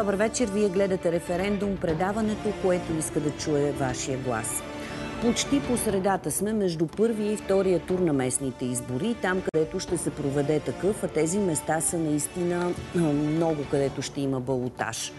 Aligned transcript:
Добър 0.00 0.14
вечер, 0.14 0.50
вие 0.50 0.68
гледате 0.68 1.12
референдум, 1.12 1.76
предаването, 1.76 2.52
което 2.62 2.92
иска 2.98 3.20
да 3.20 3.30
чуе 3.30 3.72
вашия 3.72 4.18
глас. 4.18 4.62
Почти 5.22 5.60
по 5.60 5.76
средата 5.76 6.30
сме 6.30 6.52
между 6.52 6.86
първия 6.86 7.32
и 7.32 7.36
втория 7.36 7.78
тур 7.78 7.98
на 7.98 8.12
местните 8.12 8.64
избори, 8.64 9.16
там 9.22 9.42
където 9.52 9.80
ще 9.80 9.98
се 9.98 10.10
проведе 10.10 10.60
такъв, 10.60 11.04
а 11.04 11.08
тези 11.08 11.38
места 11.38 11.80
са 11.80 11.98
наистина 11.98 12.72
много, 12.94 13.64
където 13.70 14.02
ще 14.02 14.20
има 14.20 14.40
балотаж. 14.40 15.12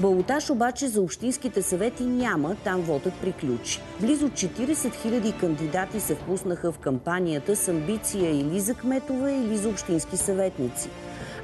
Балотаж 0.00 0.50
обаче 0.50 0.88
за 0.88 1.00
общинските 1.00 1.62
съвети 1.62 2.04
няма, 2.04 2.56
там 2.64 2.80
вотът 2.80 3.14
приключи. 3.14 3.80
Близо 4.00 4.28
40 4.28 4.74
000 4.74 5.40
кандидати 5.40 6.00
се 6.00 6.14
впуснаха 6.14 6.72
в 6.72 6.78
кампанията 6.78 7.56
с 7.56 7.68
амбиция 7.68 8.40
или 8.40 8.60
за 8.60 8.74
кметове, 8.74 9.32
или 9.32 9.56
за 9.56 9.68
общински 9.68 10.16
съветници. 10.16 10.88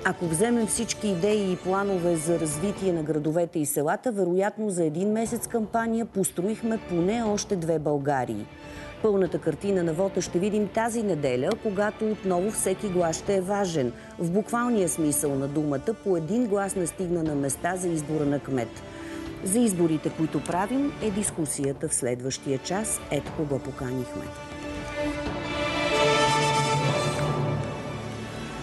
Ако 0.05 0.27
вземем 0.27 0.67
всички 0.67 1.09
идеи 1.09 1.53
и 1.53 1.57
планове 1.57 2.17
за 2.17 2.41
развитие 2.41 2.93
на 2.93 3.03
градовете 3.03 3.59
и 3.59 3.67
селата, 3.67 4.13
вероятно 4.13 4.71
за 4.71 4.85
един 4.85 5.13
месец 5.13 5.47
кампания 5.47 6.07
построихме 6.07 6.79
поне 6.89 7.23
още 7.23 7.57
две 7.57 7.79
Българии. 7.79 8.47
Пълната 9.03 9.39
картина 9.39 9.83
на 9.83 9.93
вота 9.93 10.21
ще 10.23 10.39
видим 10.39 10.69
тази 10.69 11.03
неделя, 11.03 11.51
когато 11.63 12.11
отново 12.11 12.51
всеки 12.51 12.89
глас 12.89 13.17
ще 13.17 13.37
е 13.37 13.41
важен. 13.41 13.93
В 14.19 14.31
буквалния 14.31 14.89
смисъл 14.89 15.35
на 15.35 15.49
думата, 15.49 15.95
по 16.05 16.17
един 16.17 16.47
глас 16.47 16.77
не 16.77 16.87
стигна 16.87 17.23
на 17.23 17.35
места 17.35 17.77
за 17.77 17.89
избора 17.89 18.25
на 18.25 18.41
кмет. 18.41 18.83
За 19.45 19.59
изборите, 19.59 20.11
които 20.17 20.45
правим, 20.45 20.93
е 21.03 21.11
дискусията 21.11 21.89
в 21.89 21.95
следващия 21.95 22.59
час. 22.59 23.01
Ето 23.11 23.33
кого 23.37 23.59
поканихме. 23.59 24.25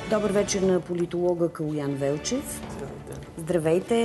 Добър 0.10 0.32
вечер 0.32 0.62
на 0.62 0.80
политолога 0.80 1.50
Калуян 1.50 1.96
Велчев. 1.96 2.62
Здравейте. 2.76 3.05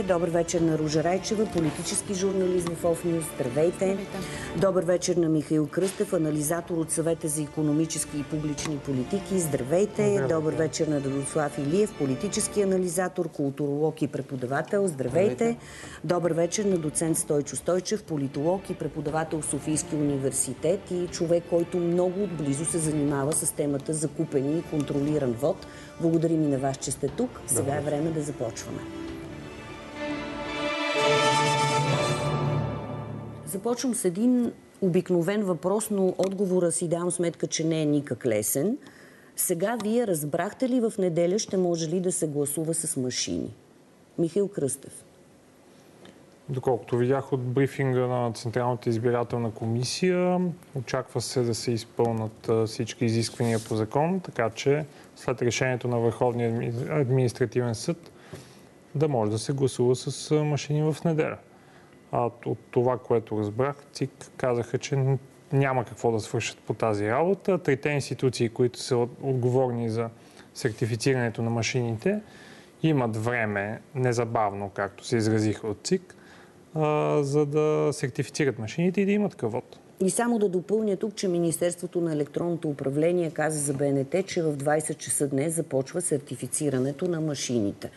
Добър 0.08 0.28
вечер 0.28 0.60
на 0.60 0.78
Ружа 0.78 1.04
Райчева, 1.04 1.46
политически 1.46 2.14
журналист 2.14 2.68
в 2.68 2.84
Офнюс. 2.84 3.24
Здравейте. 3.34 3.76
Здравейте. 3.76 4.18
Добър 4.56 4.84
вечер 4.84 5.16
на 5.16 5.28
Михаил 5.28 5.66
Кръстев, 5.66 6.12
анализатор 6.12 6.76
от 6.76 6.90
съвета 6.90 7.28
за 7.28 7.42
економически 7.42 8.18
и 8.18 8.22
публични 8.22 8.78
политики. 8.78 9.38
Здравейте. 9.38 9.92
Здравейте. 9.92 10.34
Добър 10.34 10.54
вечер 10.54 10.86
на 10.86 11.00
Дадослав 11.00 11.58
Илиев, 11.58 11.98
политически 11.98 12.62
анализатор, 12.62 13.28
културолог 13.28 14.02
и 14.02 14.06
преподавател. 14.06 14.86
Здравейте. 14.86 15.34
Здравейте. 15.34 15.60
Добър 16.04 16.32
вечер 16.32 16.64
на 16.64 16.78
доцент 16.78 17.18
Стойчо 17.18 17.56
Стойчев, 17.56 18.02
политолог 18.02 18.70
и 18.70 18.74
преподавател 18.74 19.40
в 19.40 19.46
Софийски 19.46 19.94
университет 19.94 20.90
и 20.90 21.06
човек, 21.06 21.44
който 21.50 21.78
много 21.78 22.22
отблизо 22.22 22.64
се 22.64 22.78
занимава 22.78 23.32
с 23.32 23.52
темата 23.52 23.94
за 23.94 24.08
купен 24.08 24.58
и 24.58 24.62
контролиран 24.62 25.32
вод. 25.32 25.66
Благодарим 26.00 26.42
и 26.42 26.46
на 26.46 26.58
вас, 26.58 26.76
че 26.76 26.90
сте 26.90 27.08
тук. 27.08 27.40
Сега 27.46 27.76
е 27.76 27.80
време 27.80 28.10
да 28.10 28.22
започваме. 28.22 28.99
Започвам 33.50 33.94
с 33.94 34.04
един 34.04 34.52
обикновен 34.80 35.42
въпрос, 35.42 35.90
но 35.90 36.14
отговора 36.18 36.72
си 36.72 36.88
давам 36.88 37.10
сметка, 37.10 37.46
че 37.46 37.64
не 37.64 37.82
е 37.82 37.86
никак 37.86 38.26
лесен. 38.26 38.78
Сега 39.36 39.76
вие 39.82 40.06
разбрахте 40.06 40.68
ли 40.68 40.80
в 40.80 40.92
неделя 40.98 41.38
ще 41.38 41.56
може 41.56 41.88
ли 41.88 42.00
да 42.00 42.12
се 42.12 42.28
гласува 42.28 42.74
с 42.74 42.96
машини? 42.96 43.54
Михаил 44.18 44.48
Кръстев. 44.48 45.04
Доколкото 46.48 46.96
видях 46.96 47.32
от 47.32 47.40
брифинга 47.40 48.06
на 48.06 48.32
Централната 48.32 48.88
избирателна 48.88 49.50
комисия, 49.50 50.40
очаква 50.74 51.20
се 51.20 51.42
да 51.42 51.54
се 51.54 51.72
изпълнат 51.72 52.50
всички 52.66 53.04
изисквания 53.04 53.58
по 53.68 53.76
закон, 53.76 54.20
така 54.20 54.50
че 54.50 54.84
след 55.16 55.42
решението 55.42 55.88
на 55.88 55.98
Върховния 55.98 56.72
административен 56.90 57.74
съд 57.74 58.10
да 58.94 59.08
може 59.08 59.30
да 59.30 59.38
се 59.38 59.52
гласува 59.52 59.96
с 59.96 60.34
машини 60.34 60.82
в 60.92 60.96
неделя. 61.04 61.36
А 62.12 62.30
от 62.46 62.58
това, 62.70 62.98
което 62.98 63.38
разбрах, 63.38 63.76
ЦИК 63.92 64.10
казаха, 64.36 64.78
че 64.78 65.16
няма 65.52 65.84
какво 65.84 66.12
да 66.12 66.20
свършат 66.20 66.58
по 66.58 66.74
тази 66.74 67.08
работа. 67.08 67.58
Трите 67.58 67.88
институции, 67.88 68.48
които 68.48 68.78
са 68.78 68.96
отговорни 69.22 69.90
за 69.90 70.08
сертифицирането 70.54 71.42
на 71.42 71.50
машините, 71.50 72.20
имат 72.82 73.16
време, 73.16 73.80
незабавно, 73.94 74.70
както 74.70 75.04
се 75.04 75.16
изразиха 75.16 75.66
от 75.66 75.78
ЦИК, 75.84 76.16
за 77.20 77.46
да 77.46 77.88
сертифицират 77.92 78.58
машините 78.58 79.00
и 79.00 79.04
да 79.04 79.12
имат 79.12 79.34
кавод. 79.34 79.78
И 80.00 80.10
само 80.10 80.38
да 80.38 80.48
допълня 80.48 80.96
тук, 80.96 81.14
че 81.14 81.28
Министерството 81.28 82.00
на 82.00 82.12
електронното 82.12 82.68
управление 82.68 83.30
каза 83.30 83.58
за 83.58 83.74
БНТ, 83.74 84.26
че 84.26 84.42
в 84.42 84.56
20 84.56 84.96
часа 84.96 85.28
днес 85.28 85.54
започва 85.54 86.00
сертифицирането 86.00 87.08
на 87.08 87.20
машините. 87.20 87.90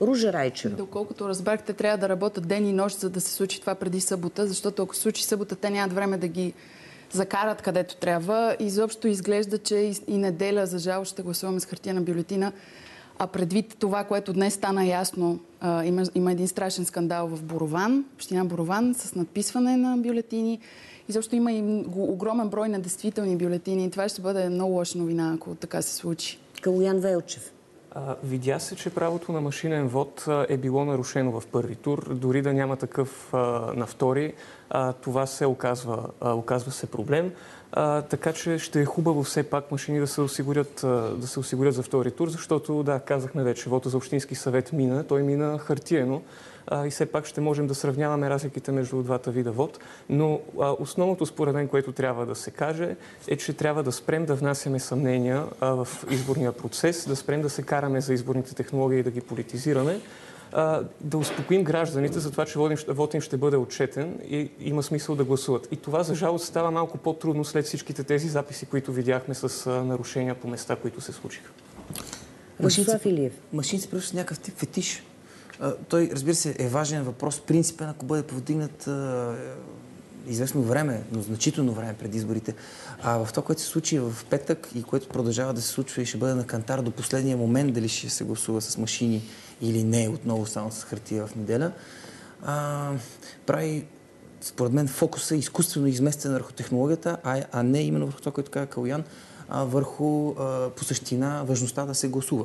Ружа 0.00 0.32
Райчева. 0.32 0.76
Доколкото 0.76 1.28
разбрахте, 1.28 1.72
трябва 1.72 1.98
да 1.98 2.08
работят 2.08 2.48
ден 2.48 2.66
и 2.66 2.72
нощ, 2.72 2.98
за 2.98 3.10
да 3.10 3.20
се 3.20 3.32
случи 3.32 3.60
това 3.60 3.74
преди 3.74 4.00
събота, 4.00 4.46
защото 4.46 4.82
ако 4.82 4.94
се 4.94 5.00
случи 5.00 5.24
събота, 5.24 5.56
те 5.56 5.70
нямат 5.70 5.92
време 5.92 6.18
да 6.18 6.28
ги 6.28 6.52
закарат 7.12 7.62
където 7.62 7.96
трябва. 7.96 8.56
Изобщо 8.60 9.08
изглежда, 9.08 9.58
че 9.58 9.92
и 10.06 10.18
неделя, 10.18 10.66
за 10.66 10.78
жал, 10.78 11.04
ще 11.04 11.22
гласуваме 11.22 11.60
с 11.60 11.66
хартия 11.66 11.94
бюлетина. 11.94 12.52
А 13.18 13.26
предвид 13.26 13.76
това, 13.78 14.04
което 14.04 14.32
днес 14.32 14.54
стана 14.54 14.86
ясно, 14.86 15.40
има, 15.84 16.02
има 16.14 16.32
един 16.32 16.48
страшен 16.48 16.84
скандал 16.84 17.26
в 17.26 17.42
Борован, 17.42 18.04
община 18.14 18.44
Борован, 18.44 18.94
с 18.94 19.14
надписване 19.14 19.76
на 19.76 19.96
бюлетини. 19.96 20.60
Изобщо 21.08 21.36
има 21.36 21.52
и 21.52 21.84
огромен 21.96 22.48
брой 22.48 22.68
на 22.68 22.80
действителни 22.80 23.36
бюлетини. 23.36 23.90
Това 23.90 24.08
ще 24.08 24.20
бъде 24.20 24.48
много 24.48 24.72
лоша 24.72 24.98
новина, 24.98 25.32
ако 25.34 25.54
така 25.54 25.82
се 25.82 25.94
случи. 25.94 26.38
Калуян 26.62 26.98
Велчев. 26.98 27.52
Видя 28.24 28.58
се, 28.58 28.76
че 28.76 28.90
правото 28.90 29.32
на 29.32 29.40
машинен 29.40 29.88
вод 29.88 30.26
е 30.48 30.56
било 30.56 30.84
нарушено 30.84 31.40
в 31.40 31.46
първи 31.46 31.74
тур. 31.74 32.14
Дори 32.14 32.42
да 32.42 32.52
няма 32.52 32.76
такъв 32.76 33.32
на 33.74 33.86
втори, 33.86 34.34
това 35.00 35.26
се 35.26 35.46
оказва, 35.46 36.08
оказва 36.22 36.72
се 36.72 36.86
проблем. 36.86 37.32
А, 37.72 38.02
така 38.02 38.32
че 38.32 38.58
ще 38.58 38.80
е 38.80 38.84
хубаво 38.84 39.22
все 39.22 39.42
пак 39.42 39.70
машини 39.70 40.00
да 40.00 40.06
се, 40.06 40.20
осигурят, 40.20 40.80
да 41.16 41.26
се 41.26 41.40
осигурят 41.40 41.74
за 41.74 41.82
втори 41.82 42.10
тур, 42.10 42.28
защото, 42.28 42.82
да, 42.82 43.00
казахме 43.00 43.42
вече, 43.42 43.70
вода 43.70 43.90
за 43.90 43.96
Общински 43.96 44.34
съвет 44.34 44.72
мина, 44.72 45.04
той 45.06 45.22
мина 45.22 45.58
хартиено 45.58 46.22
а, 46.70 46.86
и 46.86 46.90
все 46.90 47.06
пак 47.06 47.26
ще 47.26 47.40
можем 47.40 47.66
да 47.66 47.74
сравняваме 47.74 48.30
разликите 48.30 48.72
между 48.72 49.02
двата 49.02 49.30
вида 49.30 49.52
вод. 49.52 49.78
Но 50.08 50.40
а, 50.60 50.74
основното 50.78 51.26
според 51.26 51.54
мен, 51.54 51.68
което 51.68 51.92
трябва 51.92 52.26
да 52.26 52.34
се 52.34 52.50
каже, 52.50 52.96
е, 53.28 53.36
че 53.36 53.52
трябва 53.52 53.82
да 53.82 53.92
спрем 53.92 54.26
да 54.26 54.34
внасяме 54.34 54.80
съмнения 54.80 55.44
а, 55.60 55.84
в 55.84 55.88
изборния 56.10 56.52
процес, 56.52 57.08
да 57.08 57.16
спрем 57.16 57.42
да 57.42 57.50
се 57.50 57.62
караме 57.62 58.00
за 58.00 58.14
изборните 58.14 58.54
технологии 58.54 58.98
и 58.98 59.02
да 59.02 59.10
ги 59.10 59.20
политизираме 59.20 60.00
да 61.00 61.18
успокоим 61.18 61.64
гражданите 61.64 62.18
за 62.18 62.30
това, 62.30 62.44
че 62.44 62.58
вод 62.88 63.14
им 63.14 63.20
ще 63.20 63.36
бъде 63.36 63.56
отчетен 63.56 64.18
и 64.28 64.50
има 64.60 64.82
смисъл 64.82 65.16
да 65.16 65.24
гласуват. 65.24 65.68
И 65.70 65.76
това, 65.76 66.02
за 66.02 66.14
жалост, 66.14 66.44
става 66.44 66.70
малко 66.70 66.98
по-трудно 66.98 67.44
след 67.44 67.66
всичките 67.66 68.04
тези 68.04 68.28
записи, 68.28 68.66
които 68.66 68.92
видяхме 68.92 69.34
с 69.34 69.70
нарушения 69.84 70.34
по 70.34 70.48
места, 70.48 70.76
които 70.76 71.00
се 71.00 71.12
случиха. 71.12 71.50
Владислав 72.60 73.06
Илиев. 73.06 73.32
Машин 73.52 73.80
се 73.80 73.90
превръща 73.90 74.16
някакъв 74.16 74.38
тип 74.38 74.58
фетиш. 74.58 75.02
Той, 75.88 76.10
разбира 76.12 76.34
се, 76.34 76.56
е 76.58 76.68
важен 76.68 77.02
въпрос, 77.02 77.40
принципен, 77.40 77.88
ако 77.88 78.06
бъде 78.06 78.22
повдигнат 78.22 78.88
известно 80.28 80.62
време, 80.62 81.02
но 81.12 81.22
значително 81.22 81.72
време 81.72 81.94
преди 81.98 82.18
изборите. 82.18 82.54
А 83.02 83.24
в 83.24 83.30
това, 83.30 83.42
което 83.42 83.62
се 83.62 83.66
случи 83.66 83.98
в 83.98 84.12
петък 84.30 84.68
и 84.74 84.82
което 84.82 85.08
продължава 85.08 85.52
да 85.52 85.62
се 85.62 85.68
случва 85.68 86.02
и 86.02 86.06
ще 86.06 86.18
бъде 86.18 86.34
на 86.34 86.46
кантар 86.46 86.82
до 86.82 86.90
последния 86.90 87.36
момент, 87.36 87.74
дали 87.74 87.88
ще 87.88 88.10
се 88.10 88.24
гласува 88.24 88.60
с 88.60 88.78
машини 88.78 89.22
или 89.60 89.84
не, 89.84 90.08
отново 90.08 90.46
само 90.46 90.72
с 90.72 90.84
хартия 90.84 91.26
в 91.26 91.36
неделя, 91.36 91.72
а, 92.42 92.92
прави 93.46 93.84
според 94.40 94.72
мен 94.72 94.88
фокуса 94.88 95.34
е 95.34 95.38
изкуствено 95.38 95.86
изместен 95.86 96.32
върху 96.32 96.52
технологията, 96.52 97.16
а, 97.24 97.42
а 97.52 97.62
не 97.62 97.82
именно 97.82 98.06
върху 98.06 98.20
това, 98.20 98.32
което 98.32 98.50
каза 98.50 98.66
Калуян, 98.66 99.04
а 99.48 99.64
върху 99.64 100.30
а, 100.30 100.70
по 100.70 100.84
същина 100.84 101.42
важността 101.42 101.86
да 101.86 101.94
се 101.94 102.08
гласува. 102.08 102.44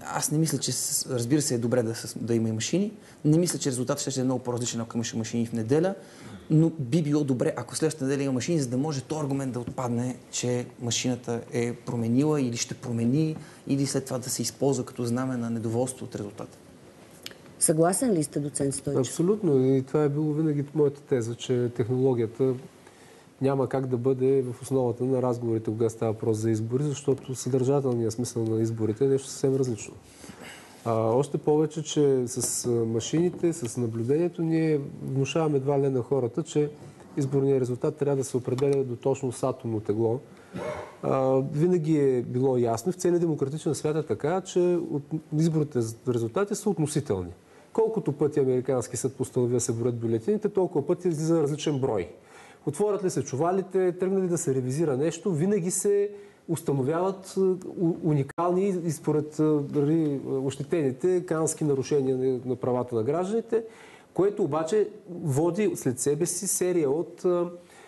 Аз 0.00 0.30
не 0.30 0.38
мисля, 0.38 0.58
че 0.58 0.72
разбира 1.10 1.42
се 1.42 1.54
е 1.54 1.58
добре 1.58 1.82
да, 1.82 1.94
да 2.16 2.34
има 2.34 2.48
и 2.48 2.52
машини. 2.52 2.92
Не 3.24 3.38
мисля, 3.38 3.58
че 3.58 3.70
резултатът 3.70 4.10
ще 4.10 4.20
е 4.20 4.24
много 4.24 4.42
по-различен, 4.42 4.80
ако 4.80 4.96
имаше 4.96 5.16
машини 5.16 5.46
в 5.46 5.52
неделя. 5.52 5.94
Но 6.50 6.70
би 6.78 7.02
било 7.02 7.24
добре, 7.24 7.52
ако 7.56 7.76
следващата 7.76 8.04
неделя 8.04 8.22
има 8.22 8.32
машини, 8.32 8.60
за 8.60 8.68
да 8.68 8.76
може 8.76 9.02
този 9.02 9.20
аргумент 9.20 9.52
да 9.52 9.60
отпадне, 9.60 10.16
че 10.30 10.66
машината 10.80 11.40
е 11.52 11.72
променила 11.72 12.40
или 12.40 12.56
ще 12.56 12.74
промени, 12.74 13.36
или 13.66 13.86
след 13.86 14.04
това 14.04 14.18
да 14.18 14.30
се 14.30 14.42
използва 14.42 14.84
като 14.84 15.04
знаме 15.04 15.36
на 15.36 15.50
недоволство 15.50 16.04
от 16.04 16.16
резултата. 16.16 16.58
Съгласен 17.58 18.12
ли 18.12 18.24
сте, 18.24 18.40
доцент 18.40 18.74
Стойчев? 18.74 19.00
Абсолютно. 19.00 19.76
И 19.76 19.82
това 19.82 20.04
е 20.04 20.08
било 20.08 20.32
винаги 20.32 20.64
моята 20.74 21.00
теза, 21.00 21.34
че 21.34 21.70
технологията 21.76 22.54
няма 23.42 23.68
как 23.68 23.86
да 23.86 23.96
бъде 23.96 24.42
в 24.42 24.62
основата 24.62 25.04
на 25.04 25.22
разговорите, 25.22 25.70
когато 25.70 25.94
става 25.94 26.12
въпрос 26.12 26.38
за 26.38 26.50
избори, 26.50 26.82
защото 26.82 27.34
съдържателният 27.34 28.12
смисъл 28.12 28.44
на 28.44 28.62
изборите 28.62 29.04
е 29.04 29.08
нещо 29.08 29.28
съвсем 29.28 29.56
различно. 29.56 29.94
А, 30.84 30.94
още 30.94 31.38
повече, 31.38 31.82
че 31.82 32.22
с 32.26 32.70
машините, 32.70 33.52
с 33.52 33.76
наблюдението, 33.76 34.42
ние 34.42 34.80
внушаваме 35.02 35.56
едва 35.56 35.80
ли 35.80 35.88
на 35.88 36.02
хората, 36.02 36.42
че 36.42 36.70
изборният 37.16 37.60
резултат 37.60 37.96
трябва 37.96 38.16
да 38.16 38.24
се 38.24 38.36
определя 38.36 38.84
до 38.84 38.96
точно 38.96 39.32
с 39.32 39.42
атомно 39.42 39.80
тегло. 39.80 40.20
А, 41.02 41.42
винаги 41.52 41.98
е 41.98 42.22
било 42.22 42.56
ясно 42.56 42.92
в 42.92 42.96
целия 42.96 43.20
демократичен 43.20 43.74
свят 43.74 43.96
е 43.96 44.06
така, 44.06 44.40
че 44.40 44.78
от 44.90 45.02
изборите 45.38 45.78
резултати 46.08 46.54
са 46.54 46.70
относителни. 46.70 47.30
колкото 47.72 48.12
пъти 48.12 48.40
Американски 48.40 48.96
съд 48.96 49.16
постанови 49.16 49.52
да 49.52 49.60
се 49.60 49.72
броят 49.72 49.98
бюлетините, 49.98 50.48
толкова 50.48 50.86
пъти 50.86 51.08
излиза 51.08 51.42
различен 51.42 51.78
брой. 51.78 52.08
Отворят 52.66 53.04
ли 53.04 53.10
се 53.10 53.24
чувалите, 53.24 53.92
тръгнали 53.92 54.28
да 54.28 54.38
се 54.38 54.54
ревизира 54.54 54.96
нещо, 54.96 55.32
винаги 55.32 55.70
се 55.70 56.10
установяват 56.48 57.34
уникални 58.04 58.68
и 58.84 58.90
според 58.90 59.36
дали, 59.72 60.20
ощетените 60.26 61.26
кански 61.26 61.64
нарушения 61.64 62.40
на 62.44 62.56
правата 62.56 62.94
на 62.94 63.02
гражданите, 63.02 63.64
което 64.14 64.44
обаче 64.44 64.88
води 65.10 65.72
след 65.74 66.00
себе 66.00 66.26
си 66.26 66.46
серия 66.46 66.90
от 66.90 67.24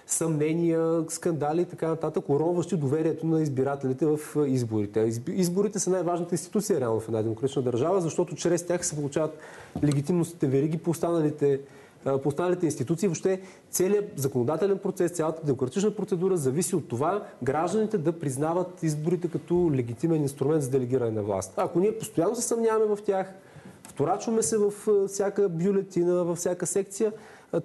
съмнения, 0.06 1.05
скандали 1.09 1.61
и 1.61 1.65
така 1.65 1.89
нататък, 1.89 2.29
уронващи 2.29 2.77
доверието 2.77 3.27
на 3.27 3.43
избирателите 3.43 4.06
в 4.06 4.19
изборите. 4.47 5.12
Изборите 5.29 5.79
са 5.79 5.91
най-важната 5.91 6.35
институция 6.35 6.81
реално 6.81 7.01
в 7.01 7.09
една 7.09 7.23
демократична 7.23 7.62
държава, 7.62 8.01
защото 8.01 8.35
чрез 8.35 8.67
тях 8.67 8.87
се 8.87 8.97
получават 8.97 9.39
легитимностите 9.85 10.47
вериги 10.47 10.79
по 10.79 10.91
останалите 10.91 11.61
по 12.05 12.29
останалите 12.29 12.67
институции. 12.67 13.09
Въобще 13.09 13.41
целият 13.71 14.12
законодателен 14.17 14.79
процес, 14.79 15.12
цялата 15.12 15.43
демократична 15.45 15.91
процедура 15.91 16.37
зависи 16.37 16.77
от 16.77 16.89
това 16.89 17.25
гражданите 17.43 17.99
да 17.99 18.19
признават 18.19 18.83
изборите 18.83 19.29
като 19.29 19.71
легитимен 19.75 20.23
инструмент 20.23 20.62
за 20.62 20.71
делегиране 20.71 21.11
на 21.11 21.23
власт. 21.23 21.53
Ако 21.56 21.81
ние 21.81 21.99
постоянно 21.99 22.37
се 22.37 22.43
съмняваме 22.43 22.97
в 22.97 23.03
тях, 23.03 23.33
вторачваме 23.89 24.43
се 24.43 24.59
в 24.59 24.73
всяка 25.09 25.49
бюлетина, 25.49 26.25
във 26.25 26.39
всяка 26.39 26.67
секция, 26.67 27.12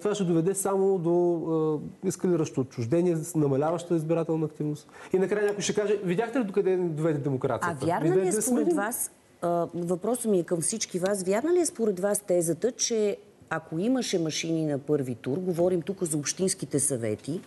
това 0.00 0.14
ще 0.14 0.24
доведе 0.24 0.54
само 0.54 0.98
до 0.98 1.80
ескалиращо 2.06 2.60
отчуждение, 2.60 3.16
намаляваща 3.34 3.96
избирателна 3.96 4.46
активност. 4.46 4.88
И 5.12 5.18
накрая 5.18 5.46
някой 5.46 5.62
ще 5.62 5.74
каже, 5.74 6.00
видяхте 6.04 6.40
ли 6.40 6.44
докъде 6.44 6.76
доведе 6.76 7.18
демокрацията? 7.18 7.78
А 7.82 7.86
вярна 7.86 8.16
ли 8.16 8.28
е 8.28 8.32
според 8.32 8.72
вас, 8.72 9.10
въпросът 9.74 10.30
ми 10.30 10.38
е 10.38 10.44
към 10.44 10.60
всички 10.60 10.98
вас, 10.98 11.22
вярна 11.22 11.52
ли 11.52 11.60
е 11.60 11.66
според 11.66 12.00
вас 12.00 12.20
тезата, 12.20 12.72
че 12.72 13.16
ако 13.50 13.78
имаше 13.78 14.18
машини 14.18 14.66
на 14.66 14.78
първи 14.78 15.14
тур, 15.14 15.38
говорим 15.38 15.82
тук 15.82 16.04
за 16.04 16.18
общинските 16.18 16.80
съвети, 16.80 17.40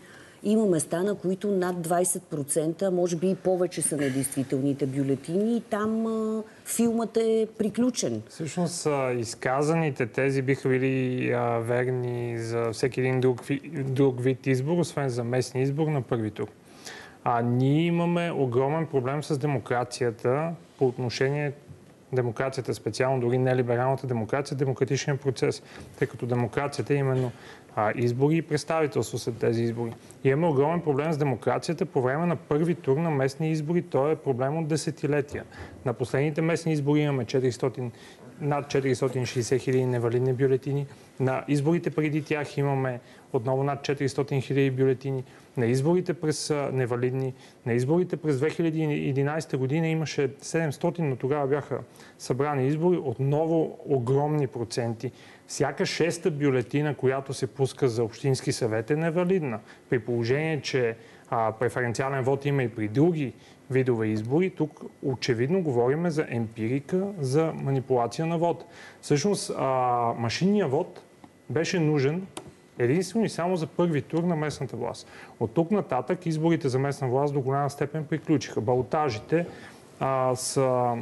има 0.44 0.66
места, 0.66 1.04
на 1.04 1.16
които 1.16 1.52
над 1.52 1.76
20%, 1.88 2.90
може 2.90 3.16
би 3.16 3.30
и 3.30 3.36
повече 3.36 3.82
са 3.82 3.98
недействителните 3.98 4.86
бюлетини 4.86 5.58
и 5.58 5.62
там 5.62 6.08
а, 6.08 6.44
филмът 6.66 7.18
е 7.18 7.48
приключен. 7.58 8.22
Всъщност 8.30 8.88
изказаните 9.18 10.06
тези 10.06 10.42
биха 10.42 10.70
били 10.70 11.32
а, 11.32 11.60
верни 11.60 12.40
за 12.40 12.72
всеки 12.72 13.00
един 13.00 13.20
друг, 13.20 13.42
друг 13.74 14.22
вид 14.22 14.48
избор, 14.48 14.78
освен 14.78 15.10
за 15.10 15.24
местни 15.24 15.62
избор 15.62 15.88
на 15.88 16.02
първи 16.02 16.32
тур. 16.32 16.48
А 17.24 17.42
ние 17.42 17.86
имаме 17.86 18.32
огромен 18.32 18.88
проблем 18.88 19.24
с 19.24 19.38
демокрацията 19.38 20.52
по 20.78 20.88
отношение 20.88 21.52
демокрацията, 22.16 22.74
специално 22.74 23.20
дори 23.20 23.38
не 23.38 23.56
либералната 23.56 24.08
демокрация, 24.08 24.58
демократичния 24.58 25.18
процес, 25.18 25.64
тъй 26.00 26.08
като 26.08 26.26
демокрацията 26.26 26.94
е 26.94 26.98
именно 26.98 27.32
а, 27.76 27.92
избори 27.96 28.36
и 28.36 28.42
представителство 28.42 29.18
след 29.18 29.38
тези 29.38 29.64
избори. 29.64 29.94
И 30.24 30.30
имаме 30.30 30.48
огромен 30.48 30.82
проблем 30.82 31.14
с 31.14 31.18
демокрацията 31.18 31.86
по 31.86 32.02
време 32.02 32.26
на 32.26 32.36
първи 32.36 32.76
тур 32.76 32.98
на 32.98 33.10
местни 33.10 33.52
избори. 33.52 33.82
То 33.82 34.12
е 34.12 34.16
проблем 34.16 34.58
от 34.58 34.68
десетилетия. 34.68 35.44
На 35.86 35.94
последните 35.94 36.42
местни 36.42 36.74
избори 36.74 37.00
имаме 37.00 37.26
400, 37.26 37.92
над 38.42 38.66
460 38.68 39.60
хиляди 39.60 39.86
невалидни 39.86 40.34
бюлетини. 40.34 40.88
На 41.20 41.44
изборите 41.48 41.90
преди 41.90 42.24
тях 42.24 42.58
имаме 42.58 43.00
отново 43.34 43.64
над 43.64 43.80
400 43.80 44.42
хиляди 44.42 44.72
бюлетини. 44.72 45.24
На 45.58 45.66
изборите 45.66 46.14
през 46.14 46.54
невалидни, 46.72 47.34
на 47.66 47.74
изборите 47.74 48.18
през 48.18 48.36
2011 48.36 49.58
година 49.58 49.88
имаше 49.88 50.28
700, 50.28 51.00
но 51.00 51.16
тогава 51.16 51.48
бяха 51.48 51.80
събрани 52.20 52.68
избори, 52.68 52.98
отново 52.98 53.80
огромни 53.86 54.48
проценти. 54.48 55.12
Всяка 55.48 55.86
шеста 55.86 56.32
бюлетина, 56.32 56.96
която 56.96 57.34
се 57.34 57.48
пуска 57.48 57.88
за 57.88 58.04
Общински 58.04 58.52
съвет 58.52 58.92
е 58.92 58.96
невалидна. 58.96 59.60
При 59.90 60.00
положение, 60.00 60.62
че 60.62 60.96
преференциален 61.60 62.24
вод 62.24 62.46
има 62.46 62.64
и 62.64 62.70
при 62.70 62.88
други 62.88 63.34
видове 63.74 64.08
избори, 64.08 64.50
тук 64.50 64.82
очевидно 65.04 65.62
говорим 65.62 66.10
за 66.10 66.26
емпирика, 66.30 67.08
за 67.20 67.54
манипулация 67.56 68.26
на 68.26 68.38
вод. 68.38 68.66
Всъщност, 69.02 69.52
а, 69.58 69.66
машинният 70.18 70.72
вод 70.72 71.02
беше 71.50 71.80
нужен 71.80 72.28
единствено 72.80 73.26
и 73.26 73.30
само 73.30 73.56
за 73.56 73.68
първи 73.68 74.02
тур 74.02 74.24
на 74.24 74.36
местната 74.36 74.78
власт. 74.78 75.08
От 75.40 75.54
тук 75.54 75.72
нататък 75.72 76.26
изборите 76.26 76.70
за 76.70 76.80
местна 76.80 77.08
власт 77.08 77.34
до 77.34 77.42
голяма 77.42 77.70
степен 77.70 78.06
приключиха. 78.06 78.62
Балтажите 78.62 79.46
а, 80.00 80.36
са 80.36 80.96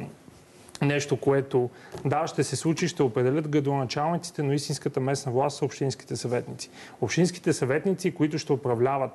нещо, 0.82 1.18
което 1.18 1.70
да, 2.06 2.28
ще 2.28 2.44
се 2.44 2.56
случи, 2.56 2.88
ще 2.88 3.04
определят 3.04 3.48
градоначалниците, 3.48 4.44
но 4.44 4.54
истинската 4.54 5.00
местна 5.00 5.32
власт 5.32 5.58
са 5.58 5.66
общинските 5.66 6.16
съветници. 6.16 6.70
Общинските 7.02 7.54
съветници, 7.54 8.14
които 8.14 8.38
ще 8.38 8.54
управляват 8.54 9.12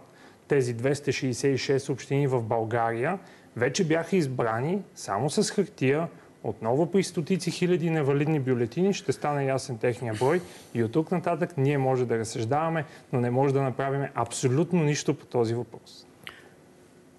тези 0.48 0.76
266 0.76 1.92
общини 1.92 2.26
в 2.26 2.42
България, 2.42 3.18
вече 3.56 3.84
бяха 3.84 4.16
избрани 4.16 4.82
само 4.94 5.30
с 5.30 5.50
хартия, 5.50 6.08
отново 6.44 6.90
при 6.90 7.02
стотици 7.02 7.50
хиляди 7.50 7.90
невалидни 7.90 8.40
бюлетини 8.40 8.94
ще 8.94 9.12
стане 9.12 9.44
ясен 9.44 9.78
техния 9.78 10.14
брой 10.14 10.40
и 10.74 10.84
от 10.84 10.92
тук 10.92 11.10
нататък 11.10 11.56
ние 11.56 11.78
може 11.78 12.06
да 12.06 12.18
разсъждаваме, 12.18 12.84
но 13.12 13.20
не 13.20 13.30
може 13.30 13.54
да 13.54 13.62
направим 13.62 14.08
абсолютно 14.14 14.82
нищо 14.82 15.14
по 15.14 15.26
този 15.26 15.54
въпрос. 15.54 16.06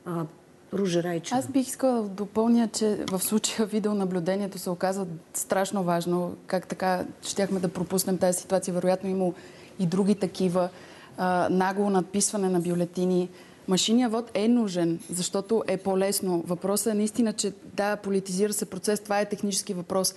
А, 0.05 0.25
Ружа 0.73 1.03
Райчева. 1.03 1.39
Аз 1.39 1.47
бих 1.47 1.67
искала 1.67 2.01
да 2.01 2.09
допълня, 2.09 2.69
че 2.73 3.05
в 3.11 3.19
случая 3.19 3.65
видеонаблюдението 3.65 4.57
се 4.57 4.69
оказва 4.69 5.07
страшно 5.33 5.83
важно. 5.83 6.35
Как 6.47 6.67
така 6.67 7.05
щяхме 7.21 7.59
да 7.59 7.67
пропуснем 7.67 8.17
тази 8.17 8.41
ситуация? 8.41 8.73
Вероятно 8.73 9.09
има 9.09 9.31
и 9.79 9.85
други 9.85 10.15
такива. 10.15 10.69
А, 11.17 11.47
нагло 11.51 11.89
надписване 11.89 12.49
на 12.49 12.59
бюлетини. 12.59 13.29
Машиният 13.67 14.11
вод 14.11 14.31
е 14.33 14.47
нужен, 14.47 14.99
защото 15.09 15.63
е 15.67 15.77
по-лесно. 15.77 16.43
Въпросът 16.47 16.93
е 16.93 16.97
наистина, 16.97 17.33
че 17.33 17.53
да, 17.73 17.95
политизира 17.95 18.53
се 18.53 18.65
процес, 18.65 18.99
това 18.99 19.19
е 19.19 19.29
технически 19.29 19.73
въпрос. 19.73 20.15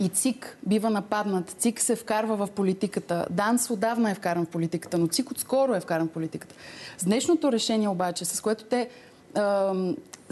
И 0.00 0.08
ЦИК 0.08 0.58
бива 0.66 0.90
нападнат. 0.90 1.54
ЦИК 1.58 1.80
се 1.80 1.96
вкарва 1.96 2.36
в 2.36 2.50
политиката. 2.50 3.26
ДАНС 3.30 3.70
отдавна 3.70 4.10
е 4.10 4.14
вкаран 4.14 4.46
в 4.46 4.48
политиката, 4.48 4.98
но 4.98 5.08
ЦИК 5.08 5.30
отскоро 5.30 5.74
е 5.74 5.80
вкаран 5.80 6.08
в 6.08 6.12
политиката. 6.12 6.54
С 6.98 7.04
днешното 7.04 7.52
решение 7.52 7.88
обаче, 7.88 8.24
с 8.24 8.40
което 8.40 8.64
те 8.64 8.88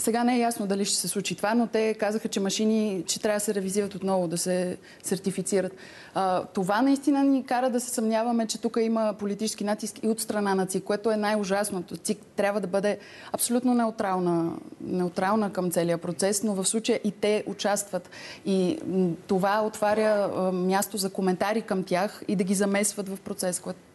сега 0.00 0.24
не 0.24 0.36
е 0.36 0.38
ясно 0.38 0.66
дали 0.66 0.84
ще 0.84 0.96
се 0.96 1.08
случи 1.08 1.34
това, 1.34 1.54
но 1.54 1.66
те 1.66 1.94
казаха, 1.94 2.28
че 2.28 2.40
машини, 2.40 3.02
че 3.06 3.20
трябва 3.20 3.36
да 3.36 3.44
се 3.44 3.54
ревизират 3.54 3.94
отново, 3.94 4.28
да 4.28 4.38
се 4.38 4.76
сертифицират. 5.02 5.72
А, 6.14 6.44
това 6.44 6.82
наистина 6.82 7.24
ни 7.24 7.44
кара 7.44 7.70
да 7.70 7.80
се 7.80 7.90
съмняваме, 7.90 8.46
че 8.46 8.60
тук 8.60 8.76
има 8.80 9.14
политически 9.18 9.64
натиск 9.64 10.02
и 10.02 10.08
от 10.08 10.20
страна 10.20 10.54
на 10.54 10.66
ЦИК, 10.66 10.84
което 10.84 11.10
е 11.10 11.16
най-ужасното. 11.16 11.96
ЦИК 11.96 12.18
трябва 12.36 12.60
да 12.60 12.66
бъде 12.66 12.98
абсолютно 13.32 13.74
неутрална, 13.74 14.52
неутрална 14.80 15.52
към 15.52 15.70
целия 15.70 15.98
процес, 15.98 16.42
но 16.42 16.54
в 16.54 16.64
случая 16.64 17.00
и 17.04 17.10
те 17.10 17.44
участват. 17.46 18.10
И 18.46 18.78
това 19.26 19.62
отваря 19.66 20.30
а, 20.36 20.52
място 20.52 20.96
за 20.96 21.10
коментари 21.10 21.62
към 21.62 21.84
тях 21.84 22.22
и 22.28 22.36
да 22.36 22.44
ги 22.44 22.54
замесват 22.54 23.08
в 23.08 23.20
процес, 23.20 23.60
което 23.60 23.89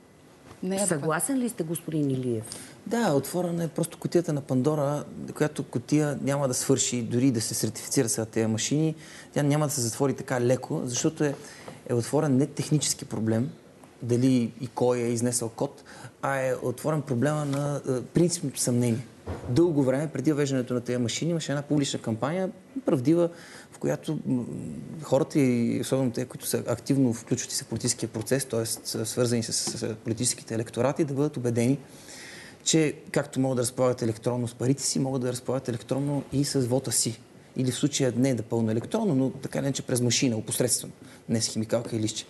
не 0.64 0.76
е 0.76 0.80
Съгласен 0.80 1.38
ли 1.38 1.50
сте, 1.50 1.64
господин 1.64 2.12
Илиев? 2.12 2.44
Да, 2.88 3.14
отворена 3.14 3.64
е 3.64 3.68
просто 3.68 3.98
котията 3.98 4.34
на 4.34 4.42
Пандора, 4.42 5.04
която 5.38 5.64
котия 5.64 6.20
няма 6.22 6.48
да 6.48 6.54
свърши, 6.54 7.02
дори 7.02 7.32
да 7.32 7.42
се 7.42 7.54
сертифицира 7.54 8.10
сега 8.10 8.26
тези 8.26 8.48
машини. 8.48 8.96
Тя 9.34 9.44
няма 9.44 9.66
да 9.66 9.72
се 9.72 9.82
затвори 9.82 10.14
така 10.14 10.42
леко, 10.42 10.82
защото 10.86 11.24
е, 11.24 11.36
е 11.90 11.94
отворен 11.94 12.38
не 12.38 12.46
технически 12.46 13.06
проблем, 13.06 13.50
дали 14.02 14.54
и 14.62 14.68
кой 14.68 14.98
е 14.98 15.08
изнесъл 15.08 15.50
код, 15.50 15.84
а 16.22 16.38
е 16.38 16.54
отворен 16.64 17.02
проблема 17.02 17.46
на 17.46 17.82
е, 17.90 18.02
принципното 18.02 18.60
съмнение. 18.60 19.06
Дълго 19.50 19.84
време, 19.84 20.08
преди 20.08 20.32
въвеждането 20.32 20.74
на 20.74 20.82
тези 20.82 20.98
машини, 20.98 21.32
имаше 21.32 21.52
една 21.52 21.62
публична 21.62 22.00
кампания, 22.00 22.50
правдива, 22.86 23.30
в 23.76 23.78
която 23.78 24.20
хората 25.04 25.40
и 25.40 25.80
особено 25.82 26.12
те, 26.12 26.26
които 26.26 26.46
са 26.46 26.64
активно 26.68 27.14
включват 27.14 27.52
се 27.52 27.64
в 27.64 27.68
политическия 27.68 28.10
процес, 28.10 28.46
т.е. 28.46 28.66
свързани 29.06 29.44
с, 29.44 29.96
политическите 29.96 30.56
електорати, 30.56 31.04
да 31.04 31.14
бъдат 31.14 31.38
убедени, 31.38 31.80
че 32.64 32.94
както 33.12 33.40
могат 33.40 33.56
да 33.56 33.62
разполагат 33.62 34.02
електронно 34.02 34.48
с 34.48 34.56
парите 34.56 34.84
си, 34.84 35.00
могат 35.00 35.22
да 35.22 35.32
разполагат 35.32 35.70
електронно 35.70 36.24
и 36.34 36.46
с 36.46 36.60
вота 36.60 36.92
си. 36.92 37.20
Или 37.58 37.72
в 37.72 37.76
случая 37.76 38.14
не 38.16 38.36
да 38.36 38.44
пълно 38.44 38.72
електронно, 38.72 39.16
но 39.16 39.30
така 39.30 39.62
не 39.62 39.72
че 39.72 39.82
през 39.82 40.02
машина, 40.02 40.38
опосредствено, 40.38 40.94
не 41.30 41.42
с 41.42 41.48
химикалка 41.48 41.96
и 41.96 42.00
лище. 42.00 42.26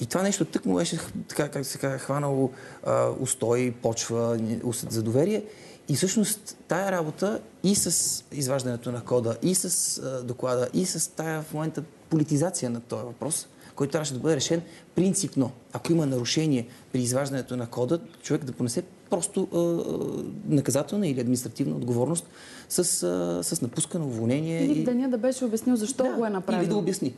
И 0.00 0.06
това 0.06 0.22
нещо 0.22 0.44
тък 0.44 0.66
му 0.66 0.74
беше, 0.74 0.98
така 1.28 1.48
как 1.48 1.66
се 1.66 1.78
казва, 1.78 1.98
хванало 1.98 2.50
а, 2.86 3.10
устой, 3.20 3.74
почва, 3.82 4.38
усет 4.64 4.92
за 4.92 5.02
доверие. 5.02 5.42
И 5.88 5.94
всъщност 5.94 6.56
тая 6.68 6.92
работа 6.92 7.40
и 7.64 7.74
с 7.74 8.24
изваждането 8.32 8.92
на 8.92 9.00
кода, 9.00 9.36
и 9.42 9.54
с 9.54 9.98
а, 9.98 10.22
доклада, 10.22 10.68
и 10.74 10.86
с 10.86 11.14
тая 11.14 11.42
в 11.42 11.54
момента 11.54 11.82
политизация 12.10 12.70
на 12.70 12.80
този 12.80 13.04
въпрос, 13.04 13.48
който 13.74 13.90
трябваше 13.90 14.14
да 14.14 14.20
бъде 14.20 14.36
решен 14.36 14.62
принципно. 14.94 15.50
Ако 15.72 15.92
има 15.92 16.06
нарушение 16.06 16.66
при 16.92 17.00
изваждането 17.02 17.56
на 17.56 17.66
кода, 17.66 18.00
човек 18.22 18.44
да 18.44 18.52
понесе 18.52 18.82
просто 19.10 19.48
а, 19.52 20.54
наказателна 20.54 21.08
или 21.08 21.20
административна 21.20 21.76
отговорност 21.76 22.26
с, 22.68 22.78
а, 23.02 23.40
с 23.42 23.62
напускане, 23.62 24.04
уволнение. 24.04 24.64
Или 24.64 24.80
и... 24.80 24.84
деня 24.84 25.08
да 25.08 25.18
беше 25.18 25.44
обяснил 25.44 25.76
защо 25.76 26.04
да, 26.04 26.12
го 26.12 26.26
е 26.26 26.30
направил. 26.30 26.62
Или 26.62 26.68
да 26.68 26.76
обясни. 26.76 27.14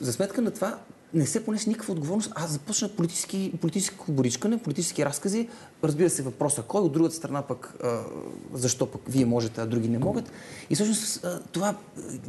За 0.00 0.12
сметка 0.12 0.42
на 0.42 0.50
това, 0.50 0.78
не 1.14 1.26
се 1.26 1.44
понесе 1.44 1.68
никаква 1.68 1.92
отговорност. 1.92 2.32
Аз 2.34 2.50
започна 2.50 2.88
политически, 2.88 3.52
политическо 3.60 4.12
боричкане, 4.12 4.58
политически 4.58 5.04
разкази. 5.04 5.48
Разбира 5.84 6.10
се, 6.10 6.22
въпроса 6.22 6.62
кой, 6.62 6.80
от 6.80 6.92
другата 6.92 7.14
страна 7.14 7.42
пък 7.42 7.74
защо 8.54 8.86
пък 8.86 9.02
вие 9.08 9.24
можете, 9.24 9.60
а 9.60 9.66
други 9.66 9.88
не 9.88 9.98
могат. 9.98 10.32
И 10.70 10.74
всъщност 10.74 11.26
това 11.52 11.76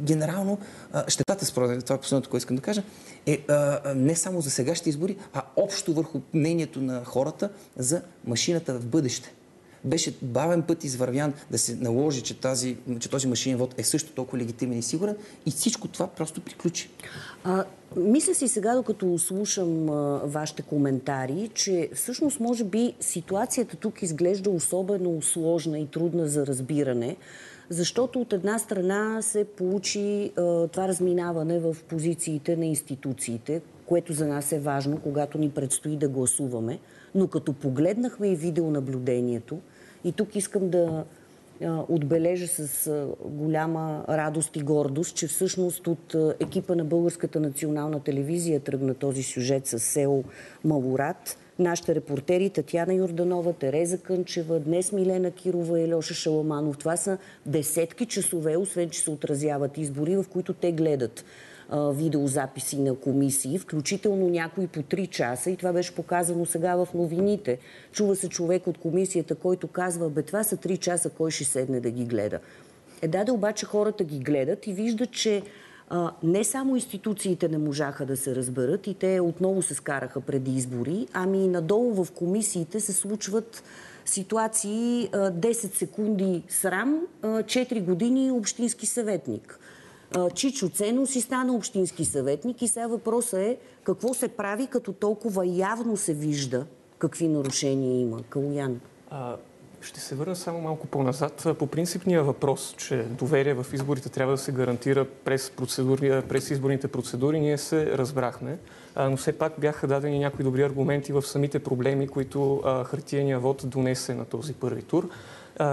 генерално, 0.00 0.58
а, 0.92 1.10
щетата 1.10 1.44
според 1.46 1.84
това 1.84 1.96
е 1.96 2.00
последното, 2.00 2.30
което 2.30 2.42
искам 2.42 2.56
да 2.56 2.62
кажа, 2.62 2.82
е 3.26 3.44
не 3.94 4.16
само 4.16 4.40
за 4.40 4.50
сегашните 4.50 4.90
избори, 4.90 5.16
а 5.32 5.42
общо 5.56 5.94
върху 5.94 6.20
мнението 6.34 6.80
на 6.80 7.04
хората 7.04 7.50
за 7.76 8.02
машината 8.24 8.78
в 8.78 8.86
бъдеще 8.86 9.34
беше 9.84 10.14
бавен 10.22 10.62
път 10.62 10.84
извървян 10.84 11.32
да 11.50 11.58
се 11.58 11.76
наложи, 11.76 12.22
че, 12.22 12.40
тази, 12.40 12.76
че 13.00 13.10
този 13.10 13.28
машинен 13.28 13.58
вод 13.58 13.74
е 13.78 13.84
също 13.84 14.12
толкова 14.12 14.38
легитимен 14.38 14.78
и 14.78 14.82
сигурен 14.82 15.16
и 15.46 15.50
всичко 15.50 15.88
това 15.88 16.06
просто 16.06 16.40
приключи. 16.40 16.90
А, 17.44 17.64
мисля 17.96 18.34
си 18.34 18.48
сега, 18.48 18.74
докато 18.74 19.18
слушам 19.18 19.90
а, 19.90 20.20
вашите 20.24 20.62
коментари, 20.62 21.50
че 21.54 21.88
всъщност 21.94 22.40
може 22.40 22.64
би 22.64 22.94
ситуацията 23.00 23.76
тук 23.76 24.02
изглежда 24.02 24.50
особено 24.50 25.22
сложна 25.22 25.78
и 25.78 25.86
трудна 25.86 26.28
за 26.28 26.46
разбиране, 26.46 27.16
защото 27.68 28.20
от 28.20 28.32
една 28.32 28.58
страна 28.58 29.22
се 29.22 29.44
получи 29.44 30.32
а, 30.36 30.68
това 30.68 30.88
разминаване 30.88 31.58
в 31.58 31.76
позициите 31.88 32.56
на 32.56 32.66
институциите, 32.66 33.60
което 33.86 34.12
за 34.12 34.26
нас 34.26 34.52
е 34.52 34.60
важно, 34.60 35.00
когато 35.00 35.38
ни 35.38 35.50
предстои 35.50 35.96
да 35.96 36.08
гласуваме. 36.08 36.78
Но 37.14 37.26
като 37.28 37.52
погледнахме 37.52 38.28
и 38.28 38.36
видеонаблюдението, 38.36 39.58
и 40.04 40.12
тук 40.12 40.36
искам 40.36 40.70
да 40.70 41.04
отбележа 41.88 42.48
с 42.48 42.90
голяма 43.24 44.04
радост 44.08 44.56
и 44.56 44.60
гордост, 44.60 45.16
че 45.16 45.26
всъщност 45.26 45.86
от 45.86 46.14
екипа 46.40 46.74
на 46.74 46.84
Българската 46.84 47.40
национална 47.40 48.00
телевизия 48.00 48.60
тръгна 48.60 48.94
този 48.94 49.22
сюжет 49.22 49.66
с 49.66 49.78
село 49.78 50.24
Малорад. 50.64 51.36
Нашите 51.58 51.94
репортери 51.94 52.50
Татьяна 52.50 52.94
Йорданова, 52.94 53.52
Тереза 53.52 53.98
Кънчева, 53.98 54.60
днес 54.60 54.92
Милена 54.92 55.30
Кирова 55.30 55.80
и 55.80 55.88
Леша 55.88 56.14
Шаламанов. 56.14 56.78
Това 56.78 56.96
са 56.96 57.18
десетки 57.46 58.06
часове, 58.06 58.56
освен 58.56 58.90
че 58.90 59.00
се 59.00 59.10
отразяват 59.10 59.78
избори, 59.78 60.16
в 60.16 60.24
които 60.32 60.52
те 60.52 60.72
гледат 60.72 61.24
видеозаписи 61.72 62.78
на 62.78 62.94
комисии, 62.94 63.58
включително 63.58 64.28
някои 64.28 64.66
по 64.66 64.80
3 64.80 65.08
часа 65.08 65.50
и 65.50 65.56
това 65.56 65.72
беше 65.72 65.94
показано 65.94 66.46
сега 66.46 66.76
в 66.76 66.88
новините. 66.94 67.58
Чува 67.92 68.16
се 68.16 68.28
човек 68.28 68.66
от 68.66 68.78
комисията, 68.78 69.34
който 69.34 69.68
казва, 69.68 70.10
бе 70.10 70.22
това 70.22 70.44
са 70.44 70.56
3 70.56 70.78
часа, 70.78 71.10
кой 71.10 71.30
ще 71.30 71.44
седне 71.44 71.80
да 71.80 71.90
ги 71.90 72.04
гледа. 72.04 72.38
Е, 73.02 73.08
даде 73.08 73.32
обаче 73.32 73.66
хората 73.66 74.04
ги 74.04 74.18
гледат 74.18 74.66
и 74.66 74.72
виждат, 74.72 75.10
че 75.10 75.42
а, 75.88 76.12
не 76.22 76.44
само 76.44 76.76
институциите 76.76 77.48
не 77.48 77.58
можаха 77.58 78.06
да 78.06 78.16
се 78.16 78.34
разберат 78.36 78.86
и 78.86 78.94
те 78.94 79.20
отново 79.20 79.62
се 79.62 79.74
скараха 79.74 80.20
преди 80.20 80.56
избори, 80.56 81.06
ами 81.12 81.44
и 81.44 81.48
надолу 81.48 82.04
в 82.04 82.12
комисиите 82.12 82.80
се 82.80 82.92
случват 82.92 83.62
ситуации 84.04 85.08
10 85.12 85.52
секунди 85.52 86.42
срам, 86.48 87.00
4 87.22 87.82
години 87.82 88.30
общински 88.30 88.86
съветник. 88.86 89.58
Чичо 90.34 90.68
Цено 90.68 91.06
си 91.06 91.20
стана 91.20 91.54
общински 91.54 92.04
съветник 92.04 92.62
и 92.62 92.68
сега 92.68 92.86
въпросът 92.86 93.40
е 93.40 93.56
какво 93.84 94.14
се 94.14 94.28
прави, 94.28 94.66
като 94.66 94.92
толкова 94.92 95.46
явно 95.46 95.96
се 95.96 96.14
вижда 96.14 96.66
какви 96.98 97.28
нарушения 97.28 98.00
има. 98.00 98.22
Калуян. 98.22 98.80
Ще 99.80 100.00
се 100.00 100.14
върна 100.14 100.36
само 100.36 100.60
малко 100.60 100.86
по-назад. 100.86 101.46
По 101.58 101.66
принципния 101.66 102.22
въпрос, 102.22 102.74
че 102.78 103.02
доверие 103.02 103.54
в 103.54 103.66
изборите 103.72 104.08
трябва 104.08 104.32
да 104.32 104.38
се 104.38 104.52
гарантира 104.52 105.04
през, 105.04 105.50
процедури, 105.50 106.22
през 106.28 106.50
изборните 106.50 106.88
процедури, 106.88 107.40
ние 107.40 107.58
се 107.58 107.98
разбрахме. 107.98 108.58
Но 108.96 109.16
все 109.16 109.32
пак 109.32 109.52
бяха 109.58 109.86
дадени 109.86 110.18
някои 110.18 110.44
добри 110.44 110.62
аргументи 110.62 111.12
в 111.12 111.22
самите 111.22 111.58
проблеми, 111.58 112.08
които 112.08 112.62
хартияния 112.86 113.38
вод 113.38 113.62
донесе 113.66 114.14
на 114.14 114.24
този 114.24 114.54
първи 114.54 114.82
тур. 114.82 115.08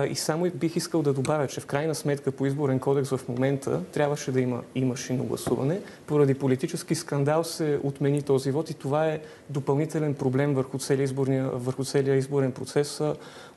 И 0.09 0.15
само 0.15 0.51
бих 0.55 0.75
искал 0.75 1.01
да 1.01 1.13
добавя, 1.13 1.47
че 1.47 1.59
в 1.59 1.65
крайна 1.65 1.95
сметка 1.95 2.31
по 2.31 2.45
изборен 2.45 2.79
кодекс 2.79 3.09
в 3.09 3.27
момента 3.29 3.81
трябваше 3.93 4.31
да 4.31 4.41
има 4.41 4.61
и 4.75 4.85
машинно 4.85 5.23
гласуване. 5.23 5.81
Поради 6.07 6.33
политически 6.33 6.95
скандал 6.95 7.43
се 7.43 7.79
отмени 7.83 8.21
този 8.21 8.51
вод 8.51 8.69
и 8.69 8.73
това 8.73 9.07
е 9.07 9.19
допълнителен 9.49 10.13
проблем 10.13 10.53
върху 10.53 10.77
целия, 10.77 11.03
изборния, 11.03 11.49
върху 11.49 11.83
целия 11.83 12.15
изборен 12.15 12.51
процес 12.51 13.01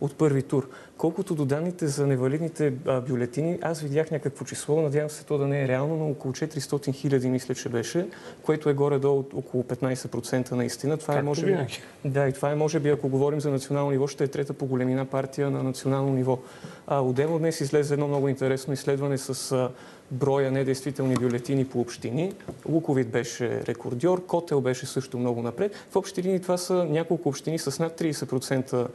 от 0.00 0.14
първи 0.14 0.42
тур. 0.42 0.68
Колкото 1.02 1.34
до 1.34 1.44
данните 1.44 1.86
за 1.86 2.06
невалидните 2.06 2.72
а, 2.86 3.00
бюлетини, 3.00 3.58
аз 3.62 3.80
видях 3.80 4.10
някакво 4.10 4.44
число, 4.44 4.82
надявам 4.82 5.10
се 5.10 5.24
то 5.24 5.38
да 5.38 5.46
не 5.46 5.62
е 5.62 5.68
реално, 5.68 5.96
но 5.96 6.10
около 6.10 6.34
400 6.34 6.94
хиляди 6.94 7.28
мисля, 7.28 7.54
че 7.54 7.68
беше, 7.68 8.08
което 8.42 8.68
е 8.68 8.74
горе-долу 8.74 9.24
около 9.34 9.62
15% 9.62 10.52
наистина. 10.52 10.96
Това 10.96 11.18
е 11.18 11.22
може 11.22 11.46
би... 11.46 11.56
Да, 12.04 12.28
и 12.28 12.32
това 12.32 12.50
е 12.50 12.54
може 12.54 12.80
би, 12.80 12.88
ако 12.88 13.08
говорим 13.08 13.40
за 13.40 13.50
национално 13.50 13.90
ниво, 13.90 14.06
ще 14.06 14.24
е 14.24 14.28
трета 14.28 14.52
по 14.52 14.66
големина 14.66 15.04
партия 15.04 15.50
на 15.50 15.62
национално 15.62 16.12
ниво. 16.12 16.38
А, 16.86 17.00
отделно 17.00 17.38
днес 17.38 17.60
излезе 17.60 17.94
едно 17.94 18.08
много 18.08 18.28
интересно 18.28 18.72
изследване 18.72 19.18
с 19.18 19.52
а, 19.52 19.70
броя 20.12 20.50
недействителни 20.50 21.14
бюлетини 21.14 21.64
по 21.64 21.80
общини. 21.80 22.32
Луковит 22.68 23.08
беше 23.08 23.62
рекордьор, 23.66 24.26
Котел 24.26 24.60
беше 24.60 24.86
също 24.86 25.18
много 25.18 25.42
напред. 25.42 25.74
В 25.90 25.96
общи 25.96 26.22
линии 26.22 26.40
това 26.40 26.56
са 26.56 26.74
няколко 26.74 27.28
общини 27.28 27.58
с 27.58 27.78
над 27.78 28.00
30% 28.00 28.86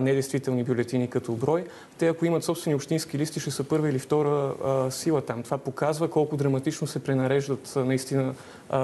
недействителни 0.00 0.64
бюлетини 0.64 1.10
като 1.10 1.32
брой. 1.32 1.64
Те, 1.98 2.08
ако 2.08 2.26
имат 2.26 2.44
собствени 2.44 2.74
общински 2.74 3.18
листи, 3.18 3.40
ще 3.40 3.50
са 3.50 3.64
първа 3.64 3.90
или 3.90 3.98
втора 3.98 4.54
сила 4.90 5.20
там. 5.20 5.42
Това 5.42 5.58
показва 5.58 6.10
колко 6.10 6.36
драматично 6.36 6.86
се 6.86 6.98
пренареждат 6.98 7.72
наистина 7.76 8.34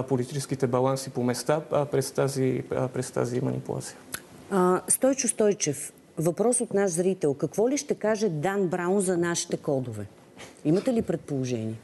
политическите 0.09 0.67
баланси 0.67 1.11
по 1.11 1.23
места 1.23 1.61
през 1.91 2.11
тази, 2.11 2.63
през 2.95 3.11
тази 3.11 3.41
манипулация. 3.41 3.97
Стойчо 4.89 5.29
Стойчев, 5.29 5.93
въпрос 6.19 6.61
от 6.61 6.75
наш 6.75 6.91
зрител. 6.91 7.35
Какво 7.35 7.69
ли 7.69 7.77
ще 7.77 7.95
каже 7.95 8.29
Дан 8.29 8.67
Браун 8.67 9.01
за 9.01 9.19
нашите 9.19 9.57
кодове? 9.57 10.07
Имате 10.65 10.93
ли 10.93 11.03
предположение? 11.03 11.75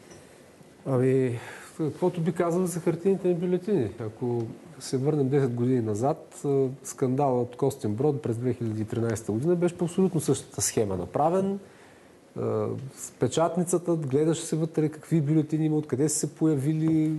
Ами, 0.87 1.38
каквото 1.79 2.21
би 2.21 2.33
казал 2.33 2.67
за 2.67 2.81
хартийните 2.81 3.35
бюлетини. 3.35 3.91
Ако 4.00 4.43
се 4.81 4.97
върнем 4.97 5.31
10 5.31 5.49
години 5.49 5.81
назад, 5.81 6.45
скандалът 6.85 7.49
от 7.49 7.57
Костин 7.57 7.95
Брод 7.95 8.23
през 8.23 8.37
2013 8.37 9.33
година 9.33 9.57
беше 9.57 9.79
по 9.79 9.85
абсолютно 9.85 10.21
същата 10.21 10.61
схема 10.62 10.97
направен. 10.97 11.59
С 12.97 13.11
печатницата, 13.19 13.97
гледаше 13.97 14.43
се 14.43 14.57
вътре 14.57 14.88
какви 14.88 15.21
бюлетини 15.21 15.67
има, 15.67 15.77
откъде 15.77 16.09
са 16.09 16.19
се 16.19 16.35
появили. 16.35 17.12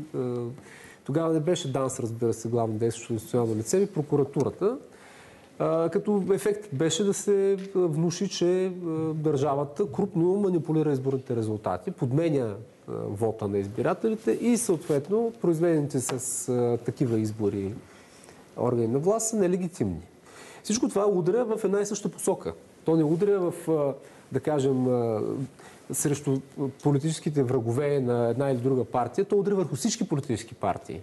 Тогава 1.04 1.34
не 1.34 1.40
беше 1.40 1.72
ДАНС, 1.72 2.00
разбира 2.00 2.34
се, 2.34 2.50
главно 2.50 2.78
действащо 2.78 3.14
институционално 3.14 3.56
лице, 3.56 3.78
и 3.78 3.88
прокуратурата. 3.88 4.78
Като 5.92 6.24
ефект 6.34 6.70
беше 6.74 7.04
да 7.04 7.14
се 7.14 7.58
внуши, 7.76 8.30
че 8.30 8.72
държавата 9.14 9.92
крупно 9.92 10.36
манипулира 10.36 10.92
изборните 10.92 11.36
резултати, 11.36 11.92
подменя 11.92 12.56
вота 12.88 13.48
на 13.48 13.58
избирателите 13.58 14.32
и 14.32 14.58
съответно 14.58 15.34
произведените 15.42 16.00
с 16.00 16.78
такива 16.86 17.20
избори 17.20 17.74
органи 18.58 18.88
на 18.88 19.00
власт 19.00 19.30
са 19.30 19.38
нелегитимни. 19.38 20.02
Всичко 20.64 20.90
това 20.90 21.08
удря 21.08 21.46
в 21.46 21.64
една 21.64 21.82
и 21.82 21.86
съща 21.86 22.10
посока. 22.10 22.54
То 22.86 22.96
не 22.96 23.04
удря 23.04 23.40
в, 23.40 23.54
да 24.32 24.40
кажем, 24.40 24.86
срещу 25.92 26.40
политическите 26.84 27.44
врагове 27.44 28.00
на 28.00 28.30
една 28.30 28.52
или 28.52 28.58
друга 28.58 28.86
партия, 28.86 29.26
то 29.26 29.36
удря 29.36 29.56
върху 29.56 29.76
всички 29.76 30.10
политически 30.10 30.54
партии. 30.56 31.02